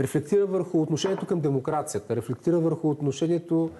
Рефлектира 0.00 0.46
върху 0.46 0.82
отношението 0.82 1.26
към 1.26 1.40
демокрацията, 1.40 2.16
рефлектира 2.16 2.60
върху 2.60 2.90
отношението 2.90 3.70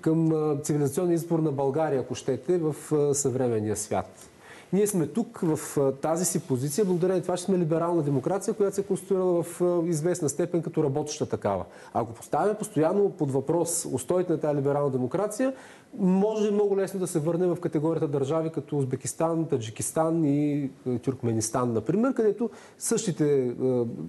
към 0.00 0.32
цивилизационния 0.62 1.14
избор 1.14 1.38
на 1.38 1.52
България, 1.52 2.00
ако 2.00 2.14
щете, 2.14 2.58
в 2.58 2.74
съвременния 3.14 3.76
свят. 3.76 4.29
Ние 4.72 4.86
сме 4.86 5.06
тук 5.06 5.40
в 5.42 5.78
тази 6.00 6.24
си 6.24 6.40
позиция, 6.40 6.84
благодарение 6.84 7.22
това, 7.22 7.36
че 7.36 7.42
сме 7.42 7.58
либерална 7.58 8.02
демокрация, 8.02 8.54
която 8.54 8.74
се 8.74 8.80
е 8.80 8.84
конструирала 8.84 9.42
в 9.42 9.82
известна 9.86 10.28
степен 10.28 10.62
като 10.62 10.84
работеща 10.84 11.26
такава. 11.26 11.64
Ако 11.94 12.12
поставяме 12.12 12.54
постоянно 12.54 13.10
под 13.10 13.30
въпрос 13.30 13.86
устоите 13.92 14.32
на 14.32 14.40
тази 14.40 14.56
либерална 14.56 14.90
демокрация, 14.90 15.52
може 15.98 16.50
много 16.50 16.76
лесно 16.76 17.00
да 17.00 17.06
се 17.06 17.18
върне 17.18 17.46
в 17.46 17.56
категорията 17.56 18.08
държави 18.08 18.50
като 18.50 18.78
Узбекистан, 18.78 19.46
Таджикистан 19.46 20.24
и 20.24 20.70
Тюркменистан, 21.02 21.72
например, 21.72 22.14
където 22.14 22.50
същите 22.78 23.52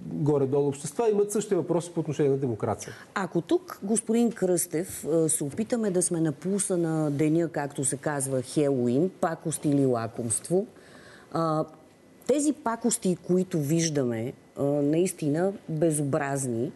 горе-долу 0.06 0.68
общества 0.68 1.10
имат 1.10 1.32
същите 1.32 1.56
въпроси 1.56 1.90
по 1.94 2.00
отношение 2.00 2.30
на 2.30 2.38
демокрация. 2.38 2.92
Ако 3.14 3.40
тук, 3.40 3.80
господин 3.82 4.32
Кръстев, 4.32 5.06
се 5.28 5.44
опитаме 5.44 5.90
да 5.90 6.02
сме 6.02 6.20
на 6.20 6.32
пулса 6.32 6.76
на 6.76 7.10
деня, 7.10 7.48
както 7.48 7.84
се 7.84 7.96
казва, 7.96 8.42
Хелуин, 8.42 9.10
пакост 9.20 9.64
или 9.64 9.86
лакомство, 9.86 10.51
тези 12.26 12.52
пакости, 12.52 13.16
които 13.26 13.58
виждаме, 13.58 14.32
наистина 14.82 15.52
безобразни, 15.68 16.72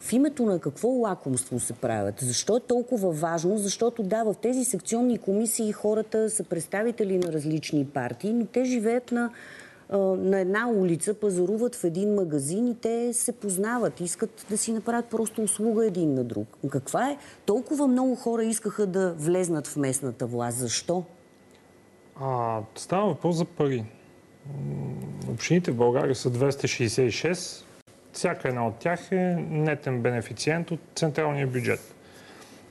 в 0.00 0.12
името 0.12 0.42
на 0.42 0.58
какво 0.58 0.88
лакомство 0.88 1.60
се 1.60 1.72
правят? 1.72 2.14
Защо 2.20 2.56
е 2.56 2.60
толкова 2.60 3.10
важно? 3.10 3.58
Защото 3.58 4.02
да, 4.02 4.24
в 4.24 4.34
тези 4.42 4.64
секционни 4.64 5.18
комисии 5.18 5.72
хората 5.72 6.30
са 6.30 6.44
представители 6.44 7.18
на 7.18 7.32
различни 7.32 7.86
партии, 7.86 8.32
но 8.32 8.46
те 8.46 8.64
живеят 8.64 9.12
на 9.12 9.30
на 10.18 10.40
една 10.40 10.68
улица 10.68 11.14
пазаруват 11.14 11.74
в 11.74 11.84
един 11.84 12.14
магазин 12.14 12.68
и 12.68 12.74
те 12.74 13.12
се 13.12 13.32
познават, 13.32 14.00
искат 14.00 14.46
да 14.50 14.58
си 14.58 14.72
направят 14.72 15.06
просто 15.06 15.42
услуга 15.42 15.86
един 15.86 16.14
на 16.14 16.24
друг. 16.24 16.46
Каква 16.70 17.10
е? 17.10 17.18
Толкова 17.46 17.86
много 17.86 18.14
хора 18.14 18.44
искаха 18.44 18.86
да 18.86 19.14
влезнат 19.18 19.66
в 19.66 19.76
местната 19.76 20.26
власт. 20.26 20.58
Защо? 20.58 21.04
А, 22.20 22.60
става 22.74 23.06
въпрос 23.06 23.36
за 23.36 23.44
пари. 23.44 23.84
Общините 25.30 25.70
в 25.70 25.76
България 25.76 26.14
са 26.14 26.30
266. 26.30 27.64
Всяка 28.12 28.48
една 28.48 28.66
от 28.66 28.76
тях 28.76 29.12
е 29.12 29.36
нетен 29.50 30.02
бенефициент 30.02 30.70
от 30.70 30.80
централния 30.94 31.46
бюджет. 31.46 31.94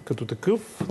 Като 0.05 0.25
такъв, 0.25 0.81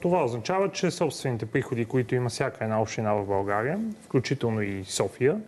това 0.00 0.24
означава, 0.24 0.72
че 0.72 0.90
собствените 0.90 1.46
приходи, 1.46 1.84
които 1.84 2.14
има 2.14 2.28
всяка 2.28 2.64
една 2.64 2.82
община 2.82 3.12
в 3.12 3.26
България, 3.26 3.80
включително 4.04 4.62
и 4.62 4.84
София, 4.84 5.40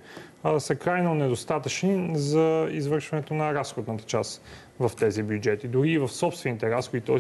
са 0.58 0.74
крайно 0.74 1.14
недостатъчни 1.14 2.18
за 2.18 2.68
извършването 2.70 3.34
на 3.34 3.54
разходната 3.54 4.04
част 4.04 4.42
в 4.80 4.90
тези 4.98 5.22
бюджети. 5.22 5.68
Дори 5.68 5.90
и 5.90 5.98
в 5.98 6.08
собствените 6.08 6.70
разходи, 6.70 7.00
т.е. 7.00 7.18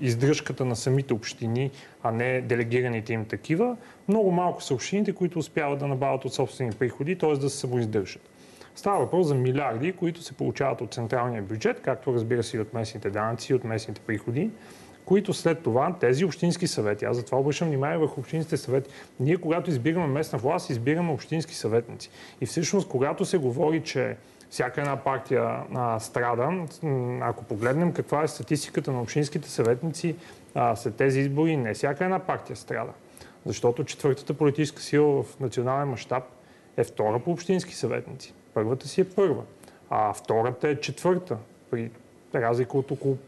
издръжката 0.00 0.64
на 0.64 0.76
самите 0.76 1.14
общини, 1.14 1.70
а 2.02 2.10
не 2.10 2.40
делегираните 2.40 3.12
им 3.12 3.24
такива, 3.24 3.76
много 4.08 4.30
малко 4.30 4.62
са 4.62 4.74
общините, 4.74 5.12
които 5.12 5.38
успяват 5.38 5.78
да 5.78 5.86
набавят 5.86 6.24
от 6.24 6.34
собствени 6.34 6.72
приходи, 6.72 7.18
т.е. 7.18 7.32
да 7.32 7.50
се 7.50 7.56
самоиздържат. 7.56 8.30
Става 8.74 8.98
въпрос 8.98 9.26
за 9.26 9.34
милиарди, 9.34 9.92
които 9.92 10.22
се 10.22 10.32
получават 10.32 10.80
от 10.80 10.94
централния 10.94 11.42
бюджет, 11.42 11.80
както 11.80 12.14
разбира 12.14 12.42
се 12.42 12.56
и 12.56 12.60
от 12.60 12.74
местните 12.74 13.10
данъци, 13.10 13.52
и 13.52 13.54
от 13.54 13.64
местните 13.64 14.00
приходи, 14.00 14.50
които 15.04 15.34
след 15.34 15.62
това 15.62 15.96
тези 16.00 16.24
общински 16.24 16.66
съвети, 16.66 17.04
аз 17.04 17.16
затова 17.16 17.38
обръщам 17.38 17.68
внимание 17.68 17.98
върху 17.98 18.20
общинските 18.20 18.56
съвети, 18.56 18.90
ние 19.20 19.36
когато 19.36 19.70
избираме 19.70 20.06
местна 20.06 20.38
власт, 20.38 20.70
избираме 20.70 21.12
общински 21.12 21.54
съветници. 21.54 22.10
И 22.40 22.46
всъщност, 22.46 22.88
когато 22.88 23.24
се 23.24 23.38
говори, 23.38 23.82
че 23.82 24.16
всяка 24.50 24.80
една 24.80 24.96
партия 24.96 25.64
а, 25.74 26.00
страда, 26.00 26.66
ако 27.20 27.44
погледнем 27.44 27.92
каква 27.92 28.22
е 28.22 28.28
статистиката 28.28 28.92
на 28.92 29.00
общинските 29.02 29.50
съветници 29.50 30.16
а, 30.54 30.76
след 30.76 30.96
тези 30.96 31.20
избори, 31.20 31.56
не 31.56 31.74
всяка 31.74 32.04
една 32.04 32.18
партия 32.18 32.56
страда. 32.56 32.92
Защото 33.46 33.84
четвъртата 33.84 34.34
политическа 34.34 34.82
сила 34.82 35.22
в 35.22 35.40
национален 35.40 35.88
мащаб 35.88 36.24
е 36.76 36.84
втора 36.84 37.18
по 37.18 37.30
общински 37.30 37.74
съветници. 37.74 38.34
Първата 38.54 38.88
си 38.88 39.00
е 39.00 39.10
първа, 39.10 39.42
а 39.90 40.12
втората 40.12 40.68
е 40.68 40.80
четвърта, 40.80 41.36
при 41.70 41.90
разлика 42.34 42.78
от 42.78 42.90
около 42.90 43.18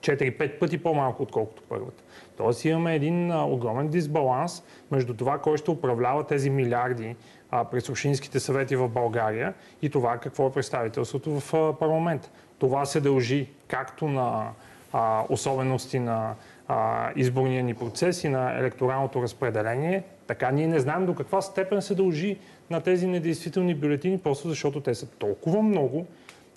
4-5 0.00 0.58
пъти 0.58 0.78
по-малко, 0.82 1.22
отколкото 1.22 1.62
първата. 1.68 2.02
Тоест 2.36 2.64
имаме 2.64 2.94
един 2.94 3.32
огромен 3.32 3.88
дисбаланс 3.88 4.62
между 4.90 5.14
това, 5.14 5.38
кой 5.38 5.56
ще 5.56 5.70
управлява 5.70 6.26
тези 6.26 6.50
милиарди 6.50 7.16
а, 7.54 7.64
през 7.64 7.88
общинските 7.88 8.40
съвети 8.40 8.76
в 8.76 8.88
България 8.88 9.54
и 9.82 9.90
това 9.90 10.18
какво 10.18 10.46
е 10.46 10.52
представителството 10.52 11.40
в 11.40 11.54
а, 11.54 11.72
парламент. 11.78 12.30
Това 12.58 12.84
се 12.84 13.00
дължи 13.00 13.48
както 13.68 14.08
на 14.08 14.50
а, 14.92 15.24
особености 15.28 15.98
на 15.98 16.34
а, 16.68 17.10
изборния 17.16 17.64
ни 17.64 17.74
процес 17.74 18.24
и 18.24 18.28
на 18.28 18.58
електоралното 18.58 19.22
разпределение, 19.22 20.02
така 20.26 20.50
ние 20.50 20.66
не 20.66 20.80
знаем 20.80 21.06
до 21.06 21.14
каква 21.14 21.42
степен 21.42 21.82
се 21.82 21.94
дължи 21.94 22.38
на 22.70 22.80
тези 22.80 23.06
недействителни 23.06 23.74
бюлетини, 23.74 24.18
просто 24.18 24.48
защото 24.48 24.80
те 24.80 24.94
са 24.94 25.06
толкова 25.06 25.62
много, 25.62 26.06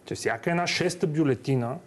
че 0.05 0.15
всяка 0.15 0.49
една 0.49 0.67
шеста 0.67 1.07
бюлетина 1.07 1.77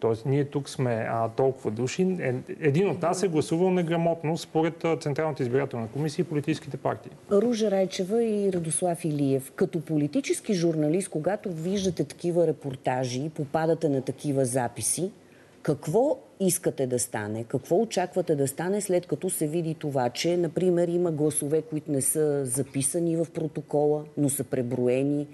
Тоест, 0.00 0.26
ние 0.26 0.44
тук 0.44 0.68
сме 0.68 1.06
а, 1.10 1.28
толкова 1.28 1.70
души. 1.70 2.02
Е, 2.02 2.34
един 2.60 2.90
от 2.90 3.02
нас 3.02 3.22
е 3.22 3.28
гласувал 3.28 3.70
неграмотно 3.70 4.38
според 4.38 4.84
Централната 5.00 5.42
избирателна 5.42 5.88
комисия 5.88 6.22
и 6.22 6.26
политическите 6.26 6.76
партии. 6.76 7.12
Ружа 7.32 7.70
Райчева 7.70 8.24
и 8.24 8.52
Радослав 8.52 9.04
Илиев. 9.04 9.52
Като 9.56 9.80
политически 9.80 10.54
журналист, 10.54 11.08
когато 11.08 11.52
виждате 11.52 12.04
такива 12.04 12.46
репортажи 12.46 13.30
попадате 13.34 13.88
на 13.88 14.02
такива 14.02 14.44
записи, 14.44 15.10
какво 15.62 16.18
искате 16.40 16.86
да 16.86 16.98
стане? 16.98 17.44
Какво 17.44 17.80
очаквате 17.80 18.36
да 18.36 18.48
стане 18.48 18.80
след 18.80 19.06
като 19.06 19.30
се 19.30 19.46
види 19.46 19.74
това, 19.74 20.10
че, 20.10 20.36
например, 20.36 20.88
има 20.88 21.10
гласове, 21.10 21.62
които 21.62 21.92
не 21.92 22.00
са 22.02 22.46
записани 22.46 23.16
в 23.16 23.26
протокола, 23.34 24.04
но 24.16 24.28
са 24.28 24.44
преброени? 24.44 25.26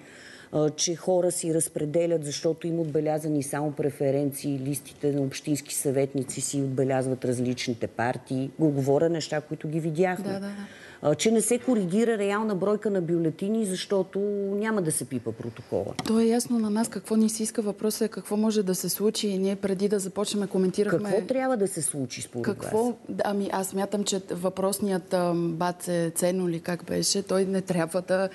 Че 0.76 0.96
хора 0.96 1.32
си 1.32 1.54
разпределят, 1.54 2.24
защото 2.24 2.66
им 2.66 2.80
отбелязани 2.80 3.42
само 3.42 3.72
преференции, 3.72 4.60
листите 4.64 5.12
на 5.12 5.22
общински 5.22 5.74
съветници 5.74 6.40
си 6.40 6.56
отбелязват 6.56 7.24
различните 7.24 7.86
партии. 7.86 8.50
Го 8.58 8.70
говоря 8.70 9.08
неща, 9.08 9.40
които 9.40 9.68
ги 9.68 9.80
видяхме. 9.80 10.32
Да, 10.32 10.40
да, 10.40 10.40
да. 10.40 11.14
Че 11.14 11.30
не 11.30 11.40
се 11.40 11.58
коригира 11.58 12.18
реална 12.18 12.54
бройка 12.54 12.90
на 12.90 13.00
бюлетини, 13.00 13.66
защото 13.66 14.18
няма 14.54 14.82
да 14.82 14.92
се 14.92 15.04
пипа 15.04 15.32
протокола. 15.32 15.94
То 16.06 16.20
е 16.20 16.24
ясно 16.24 16.58
на 16.58 16.70
нас 16.70 16.88
какво 16.88 17.16
ни 17.16 17.28
се 17.28 17.42
иска. 17.42 17.62
Въпросът 17.62 18.02
е 18.02 18.08
какво 18.08 18.36
може 18.36 18.62
да 18.62 18.74
се 18.74 18.88
случи 18.88 19.28
и 19.28 19.38
ние 19.38 19.56
преди 19.56 19.88
да 19.88 19.98
започнем 19.98 20.48
коментирахме... 20.48 21.10
Какво 21.10 21.26
трябва 21.26 21.56
да 21.56 21.68
се 21.68 21.82
случи 21.82 22.22
според 22.22 22.44
какво... 22.44 22.84
вас? 22.84 22.94
Ами 23.24 23.48
аз 23.52 23.72
мятам, 23.74 24.04
че 24.04 24.20
въпросният 24.30 25.14
Баце 25.34 26.10
Цено 26.14 26.48
ли 26.48 26.60
как 26.60 26.84
беше, 26.84 27.22
той 27.22 27.44
не 27.44 27.60
трябва 27.60 28.02
да 28.02 28.28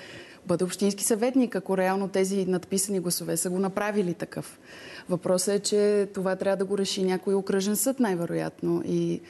бъде 0.46 0.64
общински 0.64 1.04
съветник, 1.04 1.56
ако 1.56 1.76
реално 1.76 2.08
тези 2.08 2.46
надписани 2.46 3.00
гласове 3.00 3.36
са 3.36 3.50
го 3.50 3.58
направили 3.58 4.14
такъв. 4.14 4.58
Въпросът 5.08 5.54
е, 5.54 5.58
че 5.58 6.08
това 6.14 6.36
трябва 6.36 6.56
да 6.56 6.64
го 6.64 6.78
реши 6.78 7.02
някой 7.02 7.34
окръжен 7.34 7.76
съд, 7.76 8.00
най-вероятно. 8.00 8.82
И 8.86 9.20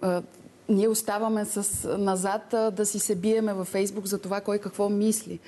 а, 0.00 0.22
ние 0.68 0.88
оставаме 0.88 1.44
с, 1.44 1.88
назад 1.98 2.54
а, 2.54 2.70
да 2.70 2.86
си 2.86 2.98
се 2.98 3.14
биеме 3.14 3.52
във 3.54 3.68
Фейсбук 3.68 4.06
за 4.06 4.18
това 4.18 4.40
кой 4.40 4.58
какво 4.58 4.88
мисли. 4.88 5.38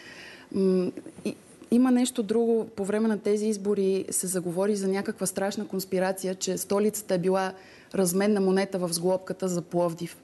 М- 0.55 0.91
и, 1.25 1.37
има 1.71 1.91
нещо 1.91 2.23
друго. 2.23 2.67
По 2.77 2.85
време 2.85 3.09
на 3.09 3.19
тези 3.19 3.47
избори 3.47 4.05
се 4.11 4.27
заговори 4.27 4.77
за 4.77 4.89
някаква 4.89 5.27
страшна 5.27 5.67
конспирация, 5.67 6.35
че 6.35 6.59
столицата 6.59 7.15
е 7.15 7.19
била 7.19 7.53
разменна 7.95 8.41
монета 8.41 8.79
в 8.79 8.93
сглобката 8.93 9.49
за 9.49 9.63
Пловдив 9.63 10.17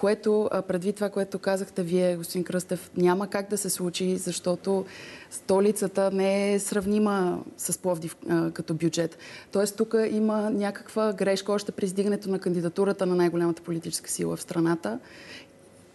което 0.00 0.50
предвид 0.68 0.94
това, 0.94 1.08
което 1.08 1.38
казахте 1.38 1.82
вие, 1.82 2.16
господин 2.16 2.44
Кръстев, 2.44 2.90
няма 2.96 3.26
как 3.26 3.50
да 3.50 3.58
се 3.58 3.70
случи, 3.70 4.16
защото 4.16 4.84
столицата 5.30 6.10
не 6.10 6.52
е 6.52 6.58
сравнима 6.58 7.38
с 7.56 7.78
Пловдив 7.78 8.16
като 8.52 8.74
бюджет. 8.74 9.18
Тоест 9.52 9.76
тук 9.76 9.94
има 10.10 10.50
някаква 10.50 11.12
грешка 11.12 11.52
още 11.52 11.72
при 11.72 11.84
издигането 11.84 12.30
на 12.30 12.38
кандидатурата 12.38 13.06
на 13.06 13.14
най-голямата 13.14 13.62
политическа 13.62 14.10
сила 14.10 14.36
в 14.36 14.42
страната 14.42 14.98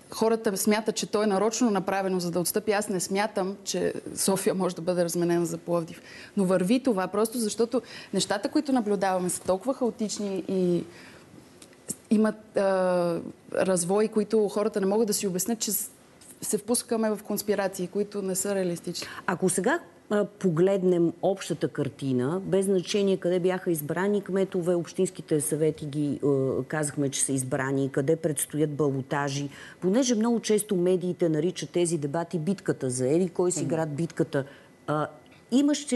хората 0.10 0.58
смятат, 0.58 0.96
че 0.96 1.06
то 1.06 1.24
е 1.24 1.28
нарочно 1.28 1.70
направено, 1.70 2.20
за 2.20 2.32
да 2.32 2.40
отстъпи. 2.40 2.72
Аз 2.72 2.90
не 2.90 3.00
смятам, 3.00 3.58
че 3.64 3.94
София 4.16 4.56
може 4.56 4.76
да 4.76 4.82
бъде 4.82 5.04
разменена 5.04 5.46
за 5.46 5.58
Пловдив. 5.58 6.02
Но 6.38 6.46
върви 6.46 6.84
това, 6.84 7.08
просто 7.08 7.38
защото 7.38 7.82
нещата, 8.14 8.50
които 8.50 8.72
наблюдаваме, 8.72 9.30
са 9.30 9.42
толкова 9.42 9.74
хаотични 9.74 10.44
и 10.48 10.84
имат 12.10 12.58
а, 12.58 13.20
развои, 13.54 14.08
които 14.08 14.50
хората 14.50 14.80
не 14.80 14.86
могат 14.86 15.08
да 15.08 15.14
си 15.14 15.28
обяснят, 15.28 15.60
че 15.60 15.72
се 16.42 16.58
впускаме 16.58 17.10
в 17.10 17.24
конспирации, 17.24 17.88
които 17.88 18.22
не 18.22 18.36
са 18.36 18.56
реалистични. 18.56 19.08
Ако 19.28 19.50
сега 19.50 19.80
погледнем 20.40 21.14
общата 21.22 21.68
картина, 21.68 22.42
без 22.46 22.66
значение 22.66 23.18
къде 23.18 23.40
бяха 23.40 23.72
избрани 23.72 24.22
кметове, 24.22 24.76
общинските 24.76 25.42
съвети 25.42 25.86
ги 25.86 26.20
а, 26.24 26.64
казахме, 26.64 27.10
че 27.10 27.22
са 27.22 27.32
избрани, 27.32 27.90
къде 27.92 28.16
предстоят 28.16 28.70
балотажи, 28.70 29.50
понеже 29.82 30.16
много 30.16 30.40
често 30.40 30.76
медиите 30.76 31.30
наричат 31.30 31.70
тези 31.70 31.98
дебати 31.98 32.40
битката 32.40 32.90
за 32.90 33.10
еди 33.10 33.30
кой 33.30 33.52
си 33.52 33.66
град 33.66 33.96
битката. 33.96 34.46
А, 34.88 35.08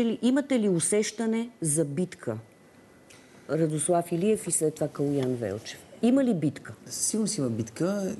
ли, 0.06 0.20
имате 0.22 0.60
ли 0.60 0.70
усещане 0.70 1.50
за 1.62 1.86
битка? 1.86 2.38
Радослав 3.50 4.12
Илиев 4.12 4.48
и 4.48 4.52
след 4.52 4.76
това 4.76 4.88
Калуян 4.88 5.36
Велчев. 5.36 5.89
Има 6.02 6.24
ли 6.24 6.34
битка? 6.34 6.74
Сигурно 6.90 7.28
си 7.28 7.42
има 7.42 7.50
битка. 7.50 8.16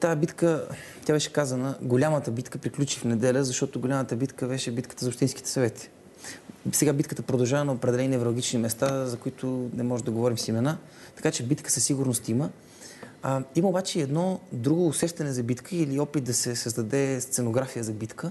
Тая 0.00 0.16
битка, 0.16 0.68
тя 1.04 1.12
беше 1.12 1.32
казана, 1.32 1.78
голямата 1.82 2.30
битка 2.30 2.58
приключи 2.58 2.98
в 2.98 3.04
неделя, 3.04 3.44
защото 3.44 3.80
голямата 3.80 4.16
битка 4.16 4.46
беше 4.46 4.70
битката 4.70 5.04
за 5.04 5.08
общинските 5.08 5.50
съвети. 5.50 5.90
Сега 6.72 6.92
битката 6.92 7.22
продължава 7.22 7.64
на 7.64 7.72
определени 7.72 8.08
неврологични 8.08 8.58
места, 8.58 9.06
за 9.06 9.16
които 9.16 9.70
не 9.74 9.82
може 9.82 10.04
да 10.04 10.10
говорим 10.10 10.38
с 10.38 10.48
имена. 10.48 10.78
Така 11.16 11.30
че 11.30 11.42
битка 11.42 11.70
със 11.70 11.84
сигурност 11.84 12.28
има. 12.28 12.50
А, 13.22 13.42
има 13.54 13.68
обаче 13.68 14.00
едно 14.00 14.40
друго 14.52 14.86
усещане 14.86 15.32
за 15.32 15.42
битка 15.42 15.76
или 15.76 16.00
опит 16.00 16.24
да 16.24 16.34
се 16.34 16.56
създаде 16.56 17.20
сценография 17.20 17.84
за 17.84 17.92
битка, 17.92 18.30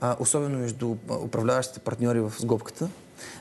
а, 0.00 0.16
особено 0.20 0.58
между 0.58 0.96
управляващите 1.22 1.80
партньори 1.80 2.20
в 2.20 2.32
сгобката, 2.38 2.88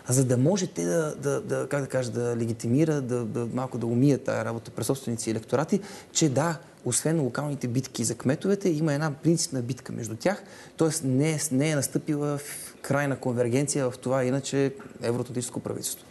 за 0.09 0.25
да 0.25 0.37
може 0.37 0.67
те 0.67 0.85
да, 0.85 1.15
да, 1.15 1.41
да 1.41 1.67
как 1.69 1.81
да 1.81 1.87
кажа, 1.87 2.11
да 2.11 2.35
легитимира, 2.37 3.01
да, 3.01 3.25
да 3.25 3.47
малко 3.53 3.77
да 3.77 3.85
умият 3.85 4.23
тази 4.23 4.45
работа 4.45 4.71
през 4.71 4.87
собственици 4.87 5.29
и 5.29 5.31
електорати, 5.31 5.79
че 6.11 6.29
да, 6.29 6.57
освен 6.85 7.21
локалните 7.21 7.67
битки 7.67 8.03
за 8.03 8.15
кметовете, 8.15 8.69
има 8.69 8.93
една 8.93 9.11
принципна 9.11 9.61
битка 9.61 9.93
между 9.93 10.15
тях, 10.15 10.43
т.е. 10.77 11.07
Не, 11.07 11.39
не 11.51 11.69
е 11.69 11.75
настъпила 11.75 12.37
в 12.37 12.75
крайна 12.81 13.15
конвергенция 13.15 13.91
в 13.91 13.97
това 13.97 14.23
иначе 14.23 14.73
евроатлантическо 15.01 15.59
правителство. 15.59 16.05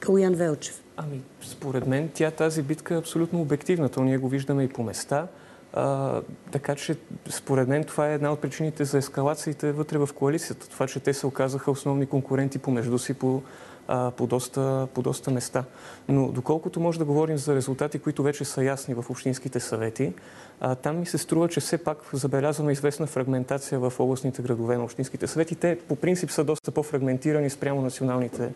Калуян 0.00 0.34
Велчев. 0.34 0.80
Ами, 0.96 1.22
според 1.42 1.86
мен 1.86 2.10
тя 2.14 2.30
тази 2.30 2.62
битка 2.62 2.94
е 2.94 2.98
абсолютно 2.98 3.40
обективна. 3.40 3.88
То 3.88 4.02
ние 4.02 4.18
го 4.18 4.28
виждаме 4.28 4.64
и 4.64 4.68
по 4.68 4.82
места. 4.82 5.26
А, 5.72 6.20
така 6.50 6.74
че, 6.74 6.96
според 7.28 7.68
мен, 7.68 7.84
това 7.84 8.10
е 8.10 8.14
една 8.14 8.32
от 8.32 8.40
причините 8.40 8.84
за 8.84 8.98
ескалациите 8.98 9.72
вътре 9.72 9.98
в 9.98 10.08
коалицията. 10.14 10.68
Това, 10.68 10.86
че 10.86 11.00
те 11.00 11.14
се 11.14 11.26
оказаха 11.26 11.70
основни 11.70 12.06
конкуренти 12.06 12.58
помежду 12.58 12.98
си 12.98 13.14
по, 13.14 13.42
а, 13.88 14.10
по, 14.10 14.26
доста, 14.26 14.88
по 14.94 15.02
доста 15.02 15.30
места. 15.30 15.64
Но 16.08 16.28
доколкото 16.28 16.80
може 16.80 16.98
да 16.98 17.04
говорим 17.04 17.38
за 17.38 17.54
резултати, 17.54 17.98
които 17.98 18.22
вече 18.22 18.44
са 18.44 18.64
ясни 18.64 18.94
в 18.94 19.04
общинските 19.10 19.60
съвети, 19.60 20.12
а, 20.60 20.74
там 20.74 20.98
ми 20.98 21.06
се 21.06 21.18
струва, 21.18 21.48
че 21.48 21.60
все 21.60 21.78
пак 21.78 21.98
забелязваме 22.12 22.72
известна 22.72 23.06
фрагментация 23.06 23.78
в 23.78 23.92
областните 23.98 24.42
градове 24.42 24.76
на 24.76 24.84
общинските 24.84 25.26
съвети. 25.26 25.54
Те 25.54 25.78
по 25.88 25.96
принцип 25.96 26.30
са 26.30 26.44
доста 26.44 26.70
по-фрагментирани 26.70 27.50
спрямо 27.50 27.82
националните 27.82 28.52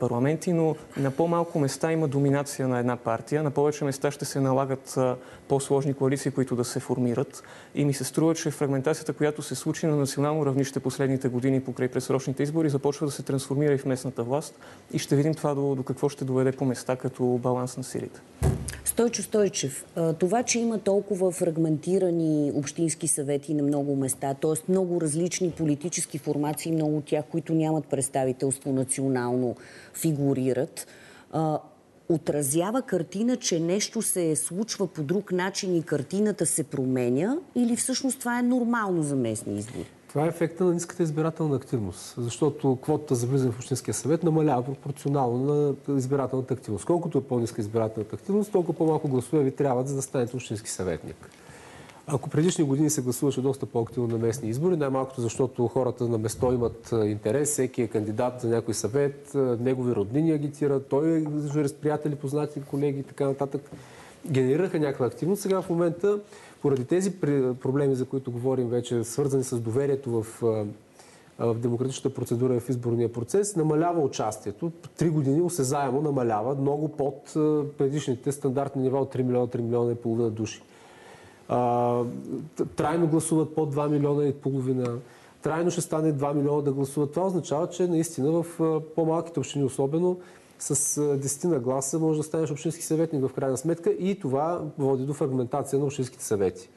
парламенти, 0.00 0.52
но 0.52 0.76
на 0.96 1.10
по-малко 1.10 1.58
места 1.58 1.92
има 1.92 2.08
доминация 2.08 2.68
на 2.68 2.78
една 2.78 2.96
партия, 2.96 3.42
на 3.42 3.50
повече 3.50 3.84
места 3.84 4.10
ще 4.10 4.24
се 4.24 4.40
налагат 4.40 4.98
по-сложни 5.48 5.94
коалиции, 5.94 6.30
които 6.30 6.56
да 6.56 6.64
се 6.64 6.80
формират. 6.80 7.42
И 7.74 7.84
ми 7.84 7.94
се 7.94 8.04
струва, 8.04 8.34
че 8.34 8.50
фрагментацията, 8.50 9.12
която 9.12 9.42
се 9.42 9.54
случи 9.54 9.86
на 9.86 9.96
национално 9.96 10.46
равнище 10.46 10.80
последните 10.80 11.28
години 11.28 11.60
покрай 11.60 11.88
пресрочните 11.88 12.42
избори, 12.42 12.68
започва 12.68 13.06
да 13.06 13.12
се 13.12 13.22
трансформира 13.22 13.74
и 13.74 13.78
в 13.78 13.86
местната 13.86 14.22
власт. 14.22 14.54
И 14.92 14.98
ще 14.98 15.16
видим 15.16 15.34
това 15.34 15.54
до, 15.54 15.74
до 15.74 15.82
какво 15.82 16.08
ще 16.08 16.24
доведе 16.24 16.52
по 16.52 16.64
места 16.64 16.96
като 16.96 17.24
баланс 17.24 17.76
на 17.76 17.84
силите. 17.84 18.20
Стойчо 18.84 19.22
Стойчев, 19.22 19.84
това, 20.18 20.42
че 20.42 20.58
има 20.58 20.78
толкова 20.78 21.30
фрагментирани 21.30 22.52
общински 22.54 23.08
съвети 23.08 23.54
на 23.54 23.62
много 23.62 23.96
места, 23.96 24.34
т.е. 24.34 24.72
много 24.72 25.00
различни 25.00 25.50
политически 25.50 26.18
формации, 26.18 26.72
много 26.72 26.96
от 26.96 27.04
тях, 27.04 27.24
които 27.30 27.54
нямат 27.54 27.84
представителство 27.86 28.72
национално, 28.72 29.56
фигурират, 29.94 30.86
отразява 32.08 32.82
картина, 32.82 33.36
че 33.36 33.60
нещо 33.60 34.02
се 34.02 34.36
случва 34.36 34.86
по 34.86 35.02
друг 35.02 35.32
начин 35.32 35.76
и 35.76 35.82
картината 35.82 36.46
се 36.46 36.64
променя 36.64 37.36
или 37.54 37.76
всъщност 37.76 38.18
това 38.18 38.38
е 38.38 38.42
нормално 38.42 39.02
за 39.02 39.16
местни 39.16 39.58
избори? 39.58 39.86
Това 40.08 40.24
е 40.24 40.28
ефекта 40.28 40.64
на 40.64 40.74
ниската 40.74 41.02
избирателна 41.02 41.56
активност, 41.56 42.14
защото 42.18 42.78
квотата 42.82 43.14
за 43.14 43.26
влизане 43.26 43.52
в 43.52 43.58
Общинския 43.58 43.94
съвет 43.94 44.22
намалява 44.22 44.62
пропорционално 44.62 45.38
на 45.88 45.96
избирателната 45.98 46.54
активност. 46.54 46.84
Колкото 46.84 47.18
е 47.18 47.24
по-ниска 47.24 47.60
избирателната 47.60 48.16
активност, 48.16 48.52
толкова 48.52 48.78
по-малко 48.78 49.08
гласове 49.08 49.44
ви 49.44 49.50
трябват, 49.50 49.88
за 49.88 49.96
да 49.96 50.02
станете 50.02 50.36
общински 50.36 50.70
съветник. 50.70 51.30
Ако 52.12 52.30
предишни 52.30 52.64
години 52.64 52.90
се 52.90 53.02
гласуваше 53.02 53.40
доста 53.40 53.66
по-активно 53.66 54.08
на 54.08 54.18
местни 54.18 54.48
избори, 54.48 54.76
най-малкото 54.76 55.20
защото 55.20 55.68
хората 55.68 56.08
на 56.08 56.18
место 56.18 56.52
имат 56.52 56.94
интерес, 57.04 57.50
всеки 57.50 57.82
е 57.82 57.88
кандидат 57.88 58.40
за 58.40 58.48
някой 58.48 58.74
съвет, 58.74 59.32
негови 59.60 59.94
роднини 59.94 60.32
агитират, 60.32 60.86
той 60.86 61.18
е 61.18 61.68
с 61.68 61.74
приятели, 61.74 62.14
познати, 62.14 62.60
колеги 62.60 62.98
и 62.98 63.02
така 63.02 63.24
нататък, 63.24 63.70
генерираха 64.26 64.78
някаква 64.78 65.06
активност. 65.06 65.42
Сега 65.42 65.62
в 65.62 65.70
момента 65.70 66.20
поради 66.62 66.84
тези 66.84 67.10
проблеми, 67.60 67.94
за 67.94 68.04
които 68.04 68.30
говорим 68.30 68.68
вече, 68.68 69.04
свързани 69.04 69.44
с 69.44 69.60
доверието 69.60 70.10
в, 70.10 70.26
в 71.38 71.54
демократичната 71.54 72.14
процедура 72.14 72.60
в 72.60 72.68
изборния 72.68 73.12
процес, 73.12 73.56
намалява 73.56 74.00
участието. 74.00 74.72
Три 74.96 75.10
години 75.10 75.40
осезаемо 75.40 76.02
намалява 76.02 76.54
много 76.54 76.88
под 76.88 77.30
предишните 77.78 78.32
стандартни 78.32 78.82
нива 78.82 78.98
от 78.98 79.14
3 79.14 79.22
милиона, 79.22 79.46
3 79.46 79.60
милиона 79.60 79.92
и 79.92 79.94
половина 79.94 80.30
души. 80.30 80.62
Трайно 82.76 83.06
гласуват 83.06 83.54
под 83.54 83.74
2 83.74 83.88
милиона 83.88 84.24
и 84.24 84.32
половина. 84.32 84.98
Трайно 85.42 85.70
ще 85.70 85.80
стане 85.80 86.14
2 86.14 86.34
милиона 86.34 86.62
да 86.62 86.72
гласуват. 86.72 87.12
Това 87.12 87.26
означава, 87.26 87.68
че 87.68 87.86
наистина 87.86 88.42
в 88.42 88.80
по-малките 88.94 89.40
общини 89.40 89.64
особено 89.64 90.20
с 90.58 91.16
десетина 91.16 91.58
гласа 91.58 91.98
може 91.98 92.18
да 92.18 92.24
станеш 92.24 92.50
общински 92.50 92.84
съветник 92.84 93.26
в 93.26 93.32
крайна 93.32 93.56
сметка 93.56 93.90
и 93.90 94.20
това 94.20 94.62
води 94.78 95.04
до 95.04 95.14
фрагментация 95.14 95.78
на 95.78 95.84
общинските 95.84 96.24
съвети. 96.24 96.70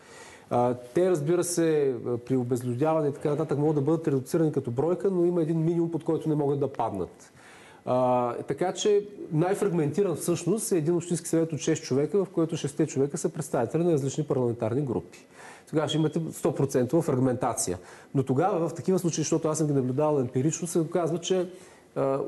Те, 0.93 1.09
разбира 1.09 1.43
се, 1.43 1.95
при 2.25 2.37
обезлюдяване 2.37 3.07
и 3.07 3.13
така 3.13 3.29
нататък 3.29 3.57
могат 3.57 3.75
да 3.75 3.81
бъдат 3.81 4.07
редуцирани 4.07 4.51
като 4.51 4.71
бройка, 4.71 5.11
но 5.11 5.25
има 5.25 5.41
един 5.41 5.63
минимум, 5.63 5.91
под 5.91 6.03
който 6.03 6.29
не 6.29 6.35
могат 6.35 6.59
да 6.59 6.73
паднат. 6.73 7.32
А, 7.85 8.33
така 8.33 8.73
че 8.73 9.05
най-фрагментиран 9.31 10.15
всъщност 10.15 10.71
е 10.71 10.77
един 10.77 10.95
общински 10.95 11.29
съвет 11.29 11.53
от 11.53 11.59
6 11.59 11.81
човека, 11.81 12.25
в 12.25 12.29
който 12.29 12.57
6 12.57 12.87
човека 12.87 13.17
са 13.17 13.29
представители 13.29 13.83
на 13.83 13.91
различни 13.91 14.23
парламентарни 14.23 14.81
групи. 14.81 15.27
Тогава 15.69 15.87
ще 15.87 15.97
имате 15.97 16.19
100% 16.19 17.01
фрагментация. 17.01 17.77
Но 18.15 18.23
тогава 18.23 18.69
в 18.69 18.73
такива 18.73 18.99
случаи, 18.99 19.23
защото 19.23 19.47
аз 19.47 19.57
съм 19.57 19.67
ги 19.67 19.73
наблюдавал 19.73 20.19
емпирично, 20.19 20.67
се 20.67 20.79
оказва, 20.79 21.17
че 21.17 21.47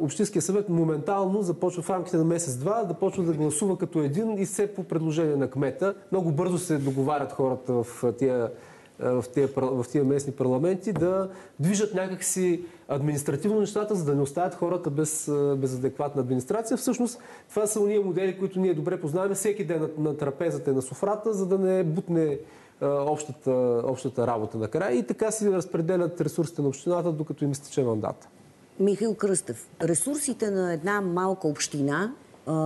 Общинския 0.01 0.41
съвет 0.41 0.69
моментално 0.69 1.41
започва 1.41 1.81
в 1.83 1.89
рамките 1.89 2.17
на 2.17 2.23
месец-два 2.23 2.83
да 2.83 2.93
почва 2.93 3.23
да 3.23 3.33
гласува 3.33 3.77
като 3.77 3.99
един 3.99 4.37
и 4.37 4.45
все 4.45 4.73
по 4.73 4.83
предложение 4.83 5.35
на 5.35 5.49
кмета. 5.49 5.95
Много 6.11 6.31
бързо 6.31 6.57
се 6.57 6.77
договарят 6.77 7.31
хората 7.31 7.73
в 7.73 8.13
тия, 8.17 8.51
в 8.99 9.85
тия, 9.91 10.03
местни 10.03 10.33
парламенти 10.33 10.93
да 10.93 11.29
движат 11.59 11.93
някакси 11.93 12.63
административно 12.87 13.59
нещата, 13.59 13.95
за 13.95 14.05
да 14.05 14.15
не 14.15 14.21
оставят 14.21 14.55
хората 14.55 14.89
без, 14.89 15.31
без 15.57 15.75
адекватна 15.75 16.21
администрация. 16.21 16.77
Всъщност 16.77 17.19
това 17.49 17.67
са 17.67 17.79
уния 17.79 18.01
модели, 18.01 18.39
които 18.39 18.59
ние 18.59 18.73
добре 18.73 19.01
познаваме 19.01 19.35
всеки 19.35 19.65
ден 19.65 19.81
на, 19.81 19.89
на 19.97 20.17
трапезата 20.17 20.71
и 20.71 20.73
на 20.73 20.81
софрата, 20.81 21.33
за 21.33 21.45
да 21.45 21.57
не 21.57 21.83
бутне 21.83 22.39
общата, 22.81 23.51
общата 23.85 24.27
работа 24.27 24.57
накрая. 24.57 24.97
И 24.97 25.03
така 25.07 25.31
си 25.31 25.51
разпределят 25.51 26.21
ресурсите 26.21 26.61
на 26.61 26.67
общината, 26.67 27.11
докато 27.11 27.43
им 27.43 27.51
изтече 27.51 27.83
мандата. 27.83 28.27
Михаил 28.79 29.15
Кръстев, 29.15 29.69
ресурсите 29.81 30.51
на 30.51 30.73
една 30.73 31.01
малка 31.01 31.47
община 31.47 32.13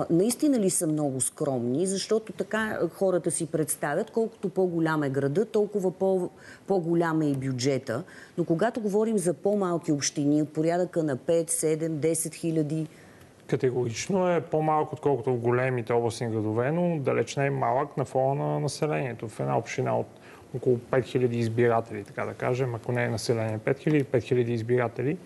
наистина 0.09 0.59
ли 0.59 0.69
са 0.69 0.87
много 0.87 1.21
скромни, 1.21 1.87
защото 1.87 2.33
така 2.33 2.79
хората 2.93 3.31
си 3.31 3.45
представят, 3.45 4.11
колкото 4.11 4.49
по-голям 4.49 5.03
е 5.03 5.09
града, 5.09 5.45
толкова 5.45 5.91
по- 5.91 6.29
по-голям 6.67 7.21
е 7.21 7.29
и 7.29 7.35
бюджета. 7.35 8.03
Но 8.37 8.43
когато 8.43 8.81
говорим 8.81 9.17
за 9.17 9.33
по-малки 9.33 9.91
общини, 9.91 10.41
от 10.41 10.53
порядъка 10.53 11.03
на 11.03 11.17
5, 11.17 11.49
7, 11.49 11.89
10 11.89 12.33
хиляди, 12.33 12.87
Категорично 13.47 14.29
е 14.29 14.41
по-малко, 14.41 14.95
отколкото 14.95 15.33
в 15.33 15.37
големите 15.37 15.93
областни 15.93 16.29
градове, 16.29 16.71
но 16.71 16.99
далеч 16.99 17.35
не 17.35 17.45
е 17.45 17.49
малък 17.49 17.97
на 17.97 18.05
фона 18.05 18.45
на 18.45 18.59
населението. 18.59 19.27
В 19.27 19.39
една 19.39 19.57
община 19.57 19.99
от 19.99 20.07
около 20.55 20.77
5000 20.91 21.31
избиратели, 21.31 22.03
така 22.03 22.25
да 22.25 22.33
кажем, 22.33 22.75
ако 22.75 22.91
не 22.91 23.03
е 23.03 23.09
население 23.09 23.59
5000, 23.65 24.03
5000 24.03 24.49
избиратели, 24.49 25.17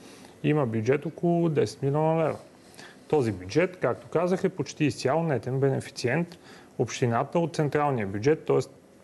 има 0.43 0.65
бюджет 0.65 1.05
около 1.05 1.49
10 1.49 1.83
милиона 1.83 2.27
лева. 2.27 2.37
Този 3.13 3.32
бюджет, 3.32 3.78
както 3.78 4.08
казах, 4.08 4.43
е 4.43 4.49
почти 4.49 4.86
изцяло 4.86 5.23
нетен 5.23 5.60
бенефициент 5.60 6.28
общината 6.78 7.39
от 7.39 7.56
централния 7.56 8.08
бюджет, 8.08 8.45
т.е. 8.45 8.58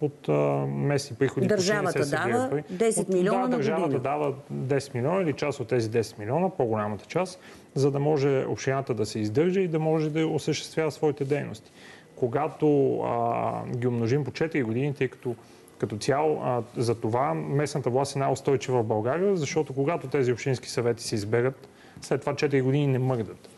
от 0.05 0.29
а, 0.29 0.33
местни 0.67 1.15
приходи. 1.15 1.47
Държавата 1.47 2.05
се 2.05 2.15
дава 2.15 2.49
10 2.73 3.01
от, 3.01 3.09
милиона 3.09 3.41
да, 3.41 3.47
на 3.47 3.57
държавата 3.57 3.85
година. 3.85 4.01
дава 4.03 4.33
10 4.53 4.95
милиона 4.95 5.21
или 5.21 5.33
част 5.33 5.59
от 5.59 5.67
тези 5.67 5.89
10 5.89 6.19
милиона, 6.19 6.49
по-голямата 6.49 7.05
част, 7.05 7.39
за 7.75 7.91
да 7.91 7.99
може 7.99 8.45
общината 8.45 8.93
да 8.93 9.05
се 9.05 9.19
издържа 9.19 9.59
и 9.59 9.67
да 9.67 9.79
може 9.79 10.09
да 10.09 10.27
осъществява 10.27 10.91
своите 10.91 11.25
дейности. 11.25 11.71
Когато 12.15 12.99
а, 12.99 13.51
ги 13.75 13.87
умножим 13.87 14.23
по 14.23 14.31
4 14.31 14.63
години, 14.63 14.93
тъй 14.93 15.07
като 15.07 15.35
като 15.77 15.97
цяло, 15.97 16.41
а, 16.43 16.63
за 16.77 16.95
това 16.95 17.33
местната 17.33 17.89
власт 17.89 18.15
е 18.15 18.19
най-устойчива 18.19 18.83
в 18.83 18.85
България, 18.85 19.37
защото 19.37 19.73
когато 19.73 20.07
тези 20.07 20.33
общински 20.33 20.69
съвети 20.69 21.03
се 21.03 21.15
изберат, 21.15 21.69
след 22.01 22.21
това 22.21 22.33
4 22.33 22.61
години 22.61 22.87
не 22.87 22.99
мърдат. 22.99 23.49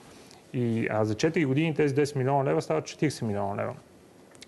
И 0.54 0.88
а 0.92 1.06
за 1.06 1.16
4 1.16 1.46
години 1.46 1.74
тези 1.74 1.96
10 1.96 2.16
милиона 2.16 2.46
лева 2.46 2.62
стават 2.62 2.86
40 2.86 3.26
милиона 3.26 3.64
лева. 3.64 3.74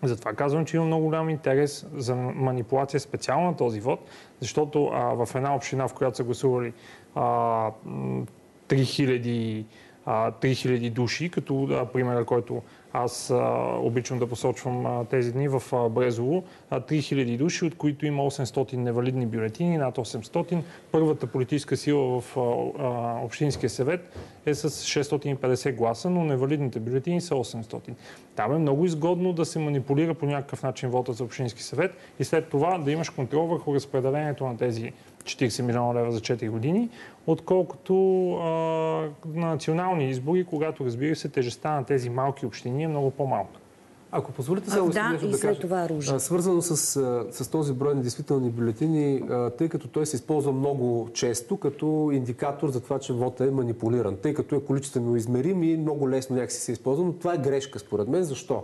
Затова 0.04 0.34
казвам, 0.34 0.66
че 0.66 0.78
има 0.78 0.86
много 0.86 1.06
голям 1.06 1.30
интерес 1.30 1.86
за 1.96 2.16
манипулация 2.16 3.00
специално 3.00 3.48
на 3.48 3.58
този 3.58 3.80
вод, 3.80 4.00
защото 4.40 4.86
а, 4.94 5.26
в 5.26 5.36
една 5.36 5.56
община, 5.56 5.88
в 5.88 5.94
която 5.94 6.18
са 6.18 6.24
гласували 6.24 6.74
а, 7.16 7.22
3000, 8.68 9.66
а, 10.06 10.32
3000 10.32 10.90
души, 10.92 11.30
като 11.30 11.68
а, 11.72 11.86
примера, 11.86 12.26
който 12.26 12.62
аз 12.94 13.32
а, 13.32 13.36
обичам 13.82 14.20
да 14.20 14.28
посочвам 14.28 14.86
а, 14.86 15.06
тези 15.06 15.34
дни 15.34 15.48
в 15.48 15.64
а, 15.72 15.90
Брезово. 15.90 16.44
А, 16.70 16.82
3000 16.82 17.38
души, 17.38 17.66
от 17.66 17.76
които 17.78 18.06
има 18.06 18.24
800 18.24 18.74
невалидни 18.74 19.26
бюлетини, 19.26 19.78
над 19.78 19.98
800. 19.98 20.62
Първата 20.92 21.28
политическа 21.28 21.78
сила 21.78 22.22
в 22.22 22.38
Общинския 23.24 23.70
съвет 23.70 24.18
е 24.46 24.54
с 24.54 24.70
650 24.70 25.76
гласа, 25.76 26.10
но 26.10 26.24
невалидните 26.24 26.80
бюлетини 26.80 27.22
са 27.22 27.36
800. 27.36 27.94
Там 28.36 28.56
е 28.56 28.58
много 28.58 28.86
изгодно 28.86 29.34
да 29.34 29.46
се 29.46 29.60
манипулира 29.60 30.14
по 30.14 30.26
някакъв 30.26 30.64
начин 30.64 30.90
вота 30.90 31.14
за 31.14 31.24
Общински 31.24 31.64
съвет 31.64 31.92
и 32.20 32.24
след 32.24 32.50
това 32.50 32.78
да 32.78 32.92
имаш 32.92 33.10
контрол 33.10 33.48
върху 33.48 33.76
разпределението 33.76 34.48
на 34.48 34.58
тези 34.58 34.92
40 35.24 35.62
милиона 35.62 35.94
лева 36.00 36.12
за 36.12 36.20
4 36.20 36.50
години, 36.50 36.90
отколкото 37.28 37.94
а, 38.32 38.48
на 39.36 39.48
национални 39.48 40.10
избори, 40.10 40.44
когато 40.44 40.86
разбира 40.86 41.16
се 41.16 41.30
тежестта 41.30 41.72
на 41.72 41.84
тези 41.84 42.10
малки 42.10 42.46
общини 42.46 42.84
е 42.84 42.88
много 42.88 43.12
по-малка. 43.12 43.60
Ако 44.16 44.32
позволите 44.32 44.70
само 44.70 44.90
да, 44.90 45.10
нещо 45.10 45.28
да 45.28 45.40
кажа, 45.40 45.60
това 45.60 45.88
а, 46.10 46.20
свързано 46.20 46.62
с, 46.62 46.78
с 47.32 47.48
този 47.52 47.74
брой 47.74 47.96
на 47.96 48.02
действителни 48.02 48.50
бюлетини, 48.50 49.24
тъй 49.58 49.70
като 49.70 49.88
той 49.88 50.06
се 50.06 50.16
използва 50.16 50.52
много 50.52 51.10
често 51.14 51.58
като 51.58 52.10
индикатор 52.14 52.70
за 52.70 52.82
това, 52.82 53.00
че 53.00 53.14
вота 53.14 53.46
е 53.46 53.52
манипулиран, 53.52 54.16
тъй 54.16 54.34
като 54.34 54.56
е 54.56 54.60
количествено 54.60 55.16
измерим 55.16 55.64
и 55.64 55.78
много 55.78 56.10
лесно 56.10 56.36
някакси 56.36 56.60
се 56.60 56.72
използва, 56.72 57.06
но 57.06 57.14
това 57.14 57.34
е 57.34 57.38
грешка 57.38 57.80
според 57.80 58.08
мен. 58.08 58.24
Защо? 58.24 58.64